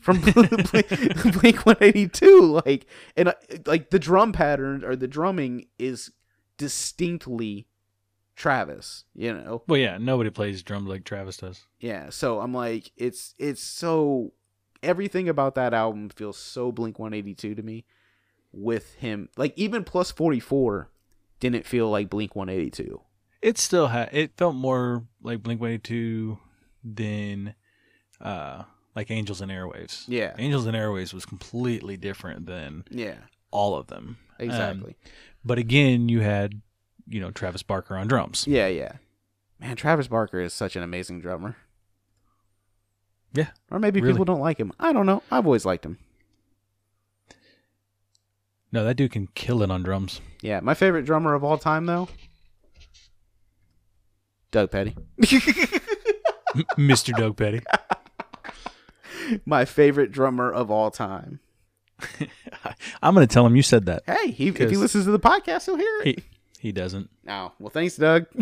from 0.00 0.20
Blink 0.20 1.66
182." 1.66 2.40
Like 2.64 2.86
and 3.16 3.34
like 3.66 3.90
the 3.90 3.98
drum 3.98 4.32
pattern 4.32 4.82
or 4.84 4.96
the 4.96 5.08
drumming 5.08 5.66
is 5.78 6.10
distinctly 6.56 7.66
Travis, 8.36 9.04
you 9.14 9.32
know. 9.32 9.62
Well, 9.68 9.78
yeah, 9.78 9.98
nobody 9.98 10.30
plays 10.30 10.62
drums 10.62 10.88
like 10.88 11.04
Travis 11.04 11.36
does. 11.36 11.64
Yeah, 11.78 12.10
so 12.10 12.40
I'm 12.40 12.52
like, 12.52 12.90
it's 12.96 13.34
it's 13.38 13.62
so 13.62 14.32
everything 14.82 15.28
about 15.28 15.54
that 15.54 15.72
album 15.74 16.08
feels 16.10 16.36
so 16.36 16.72
Blink 16.72 16.98
182 16.98 17.54
to 17.54 17.62
me. 17.62 17.84
With 18.52 18.94
him, 18.94 19.30
like 19.36 19.52
even 19.56 19.82
plus 19.82 20.12
44 20.12 20.88
didn't 21.40 21.66
feel 21.66 21.90
like 21.90 22.08
Blink 22.08 22.36
182. 22.36 23.00
It 23.42 23.58
still 23.58 23.88
had. 23.88 24.10
It 24.12 24.36
felt 24.36 24.54
more 24.54 25.04
like 25.22 25.42
Blink 25.42 25.60
182 25.60 26.38
than 26.84 27.54
uh 28.20 28.62
like 28.94 29.10
Angels 29.10 29.40
and 29.40 29.50
Airwaves. 29.50 30.04
Yeah, 30.06 30.34
Angels 30.38 30.66
and 30.66 30.76
Airwaves 30.76 31.12
was 31.12 31.26
completely 31.26 31.96
different 31.96 32.46
than 32.46 32.84
yeah, 32.90 33.16
all 33.50 33.76
of 33.76 33.88
them. 33.88 34.18
Um, 34.38 34.46
exactly. 34.46 34.96
but 35.44 35.58
again, 35.58 36.08
you 36.08 36.20
had 36.20 36.62
you 37.08 37.20
know 37.20 37.30
Travis 37.30 37.62
Barker 37.62 37.96
on 37.96 38.06
drums. 38.08 38.44
yeah, 38.46 38.66
yeah. 38.68 38.92
Man, 39.60 39.76
Travis 39.76 40.08
Barker 40.08 40.40
is 40.40 40.52
such 40.52 40.74
an 40.76 40.82
amazing 40.82 41.20
drummer. 41.20 41.56
Yeah, 43.32 43.48
Or 43.70 43.78
maybe 43.80 44.00
Really. 44.00 44.12
people 44.14 44.24
don't 44.24 44.40
like 44.40 44.58
him. 44.58 44.72
I 44.78 44.92
don't 44.92 45.06
know. 45.06 45.22
I've 45.30 45.44
always 45.46 45.64
liked 45.64 45.84
him. 45.84 45.98
No, 48.70 48.84
that 48.84 48.96
dude 48.96 49.12
can 49.12 49.28
kill 49.34 49.62
it 49.62 49.70
on 49.70 49.82
drums. 49.82 50.20
Yeah, 50.42 50.60
my 50.60 50.74
favorite 50.74 51.04
drummer 51.04 51.34
of 51.34 51.42
all 51.44 51.58
time 51.58 51.86
though, 51.86 52.08
Doug 54.50 54.70
Petty. 54.70 54.96
Mr. 56.78 57.16
Doug 57.16 57.36
Petty. 57.36 57.60
my 59.46 59.64
favorite 59.64 60.12
drummer 60.12 60.52
of 60.52 60.70
all 60.70 60.90
time. 60.90 61.40
I'm 63.02 63.14
gonna 63.14 63.26
tell 63.26 63.46
him 63.46 63.56
you 63.56 63.62
said 63.62 63.86
that. 63.86 64.02
Hey, 64.06 64.30
he, 64.30 64.48
if 64.48 64.70
he 64.70 64.76
listens 64.76 65.04
to 65.04 65.10
the 65.10 65.20
podcast, 65.20 65.64
he'll 65.66 65.76
hear 65.76 66.00
it. 66.02 66.06
He 66.06 66.24
he 66.64 66.72
doesn't. 66.72 67.10
No. 67.24 67.52
Well, 67.60 67.68
thanks, 67.68 67.96
Doug. 67.96 68.24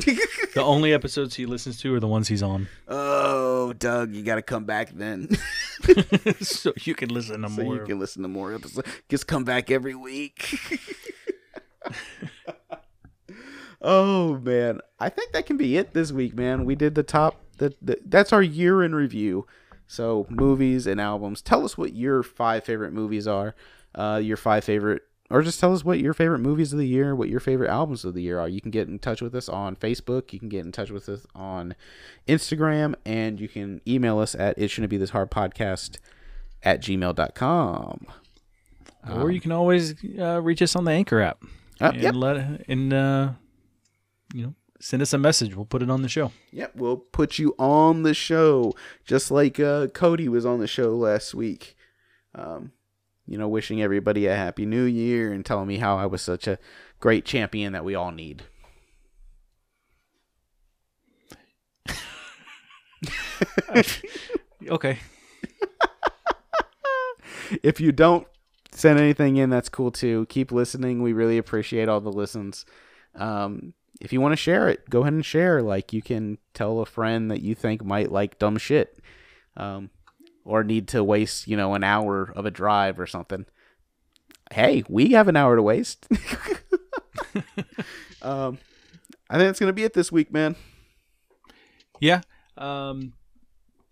The 0.55 0.63
only 0.63 0.93
episodes 0.93 1.35
he 1.35 1.47
listens 1.47 1.81
to 1.81 1.95
are 1.95 1.99
the 1.99 2.07
ones 2.07 2.29
he's 2.29 2.43
on, 2.43 2.69
oh, 2.87 3.73
Doug, 3.73 4.15
you 4.15 4.23
got 4.23 4.35
to 4.35 4.43
come 4.43 4.65
back 4.65 4.91
then, 4.91 5.31
so 6.43 6.75
you 6.83 6.95
can 6.95 7.09
listen 7.09 7.41
to 7.41 7.49
so 7.49 7.63
more. 7.63 7.77
you 7.77 7.85
can 7.87 7.99
listen 7.99 8.21
to 8.21 8.29
more 8.29 8.53
episodes. 8.55 8.87
Just 9.09 9.27
come 9.27 9.45
back 9.45 9.71
every 9.71 9.95
week. 9.95 10.55
oh 13.81 14.39
man, 14.41 14.81
I 15.01 15.09
think 15.09 15.33
that 15.33 15.47
can 15.47 15.57
be 15.57 15.79
it 15.79 15.95
this 15.95 16.13
week, 16.13 16.35
man. 16.35 16.67
We 16.67 16.75
did 16.75 16.95
the 16.95 17.03
top. 17.03 17.41
The, 17.57 17.75
the 17.81 17.99
that's 18.05 18.31
our 18.35 18.43
year 18.43 18.83
in 18.83 18.95
review. 18.95 19.47
So 19.87 20.27
movies 20.29 20.87
and 20.87 21.01
albums. 21.01 21.41
Tell 21.41 21.65
us 21.65 21.79
what 21.79 21.95
your 21.95 22.23
five 22.23 22.63
favorite 22.65 22.93
movies 22.93 23.27
are. 23.27 23.55
Uh, 23.95 24.21
your 24.23 24.37
five 24.37 24.65
favorite, 24.65 25.01
or 25.33 25.43
just 25.43 25.59
tell 25.59 25.73
us 25.73 25.85
what 25.85 25.99
your 25.99 26.13
favorite 26.15 26.39
movies 26.41 26.73
of 26.73 26.79
the 26.79 26.87
year, 26.87 27.15
what 27.17 27.29
your 27.29 27.41
favorite 27.41 27.71
albums 27.71 28.05
of 28.05 28.15
the 28.15 28.23
year 28.23 28.39
are. 28.39 28.49
You 28.49 28.61
can 28.61 28.71
get 28.71 28.87
in 28.89 28.99
touch 28.99 29.21
with 29.23 29.35
us 29.35 29.49
on 29.49 29.75
Facebook. 29.77 30.33
You 30.33 30.39
can 30.39 30.49
get 30.49 30.65
in 30.65 30.71
touch 30.73 30.91
with 30.91 31.09
us 31.09 31.27
on 31.35 31.75
Instagram, 32.29 32.95
and 33.07 33.41
you 33.41 33.49
can 33.49 33.81
email 33.89 34.19
us 34.19 34.35
at 34.35 34.59
it 34.59 34.69
shouldn't 34.71 34.91
be 34.91 34.97
this 34.99 35.11
hard 35.11 35.31
podcast 35.31 35.99
at 36.63 36.81
gmail.com. 36.83 38.07
or 39.11 39.31
you 39.31 39.41
can 39.41 39.53
always 39.53 39.95
uh, 40.19 40.41
reach 40.41 40.63
us 40.63 40.77
on 40.77 40.85
the 40.85 40.93
Anchor 40.93 41.21
app 41.21 41.43
Uh, 41.81 41.91
and 41.95 42.03
yep. 42.03 42.15
let 42.15 42.37
and 42.69 42.93
uh, 42.93 43.31
you 44.35 44.43
know 44.45 44.55
send 44.81 45.01
us 45.03 45.13
a 45.13 45.19
message. 45.19 45.55
We'll 45.57 45.65
put 45.65 45.83
it 45.83 45.91
on 45.91 46.03
the 46.03 46.09
show. 46.09 46.31
Yep, 46.53 46.73
we'll 46.77 46.97
put 46.99 47.39
you 47.39 47.55
on 47.59 48.03
the 48.03 48.15
show, 48.15 48.75
just 49.05 49.31
like 49.31 49.59
uh, 49.59 49.87
Cody 49.89 50.29
was 50.29 50.45
on 50.47 50.61
the 50.61 50.67
show 50.69 50.95
last 50.97 51.35
week. 51.35 51.77
Um, 52.35 52.73
you 53.27 53.39
know, 53.39 53.49
wishing 53.49 53.83
everybody 53.83 54.27
a 54.27 54.35
happy 54.37 54.67
new 54.67 54.85
year 54.85 55.33
and 55.33 55.45
telling 55.45 55.69
me 55.69 55.79
how 55.79 55.97
I 55.97 56.07
was 56.07 56.23
such 56.23 56.47
a 56.47 56.59
great 57.01 57.25
champion 57.25 57.73
that 57.73 57.85
we 57.85 57.95
all 57.95 58.11
need. 58.11 58.43
Okay. 64.69 64.99
If 67.63 67.81
you 67.81 67.93
don't 67.93 68.27
send 68.73 68.99
anything 68.99 69.37
in, 69.37 69.51
that's 69.51 69.69
cool 69.69 69.91
too. 69.91 70.25
Keep 70.31 70.53
listening. 70.53 71.03
We 71.03 71.13
really 71.13 71.37
appreciate 71.37 71.87
all 71.87 72.01
the 72.01 72.11
listens. 72.11 72.65
Um, 73.15 73.75
if 74.01 74.11
you 74.11 74.23
want 74.23 74.33
to 74.33 74.37
share 74.37 74.71
it, 74.71 74.89
go 74.89 75.03
ahead 75.03 75.13
and 75.13 75.25
share. 75.25 75.61
Like 75.61 75.93
you 75.93 76.01
can 76.01 76.39
tell 76.55 76.81
a 76.81 76.87
friend 76.87 77.31
that 77.31 77.43
you 77.43 77.55
think 77.55 77.85
might 77.85 78.11
like 78.11 78.39
dumb 78.39 78.57
shit, 78.57 78.99
um, 79.57 79.91
or 80.45 80.65
need 80.65 80.89
to 80.89 81.05
waste 81.05 81.47
you 81.49 81.57
know 81.57 81.75
an 81.75 81.85
hour 81.85 82.33
of 82.35 82.47
a 82.47 82.51
drive 82.51 82.99
or 82.99 83.07
something. 83.07 83.47
Hey, 84.53 84.85
we 84.89 85.13
have 85.13 85.29
an 85.29 85.37
hour 85.37 85.57
to 85.57 85.63
waste. 85.63 86.07
um, 88.23 88.59
I 89.31 89.39
think 89.39 89.49
that's 89.49 89.61
gonna 89.61 89.73
be 89.73 89.85
it 89.85 89.95
this 89.95 90.13
week, 90.13 90.33
man. 90.33 90.57
Yeah. 92.01 92.23
Um, 92.57 93.15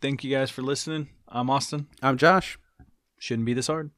thank 0.01 0.25
you 0.25 0.31
guys 0.31 0.51
for 0.51 0.63
listening. 0.63 1.09
I'm 1.29 1.49
Austin. 1.49 1.87
I'm 2.03 2.17
Josh. 2.19 2.59
Shouldn't 3.19 3.47
be 3.47 3.55
this 3.55 3.69
hard. 3.69 3.91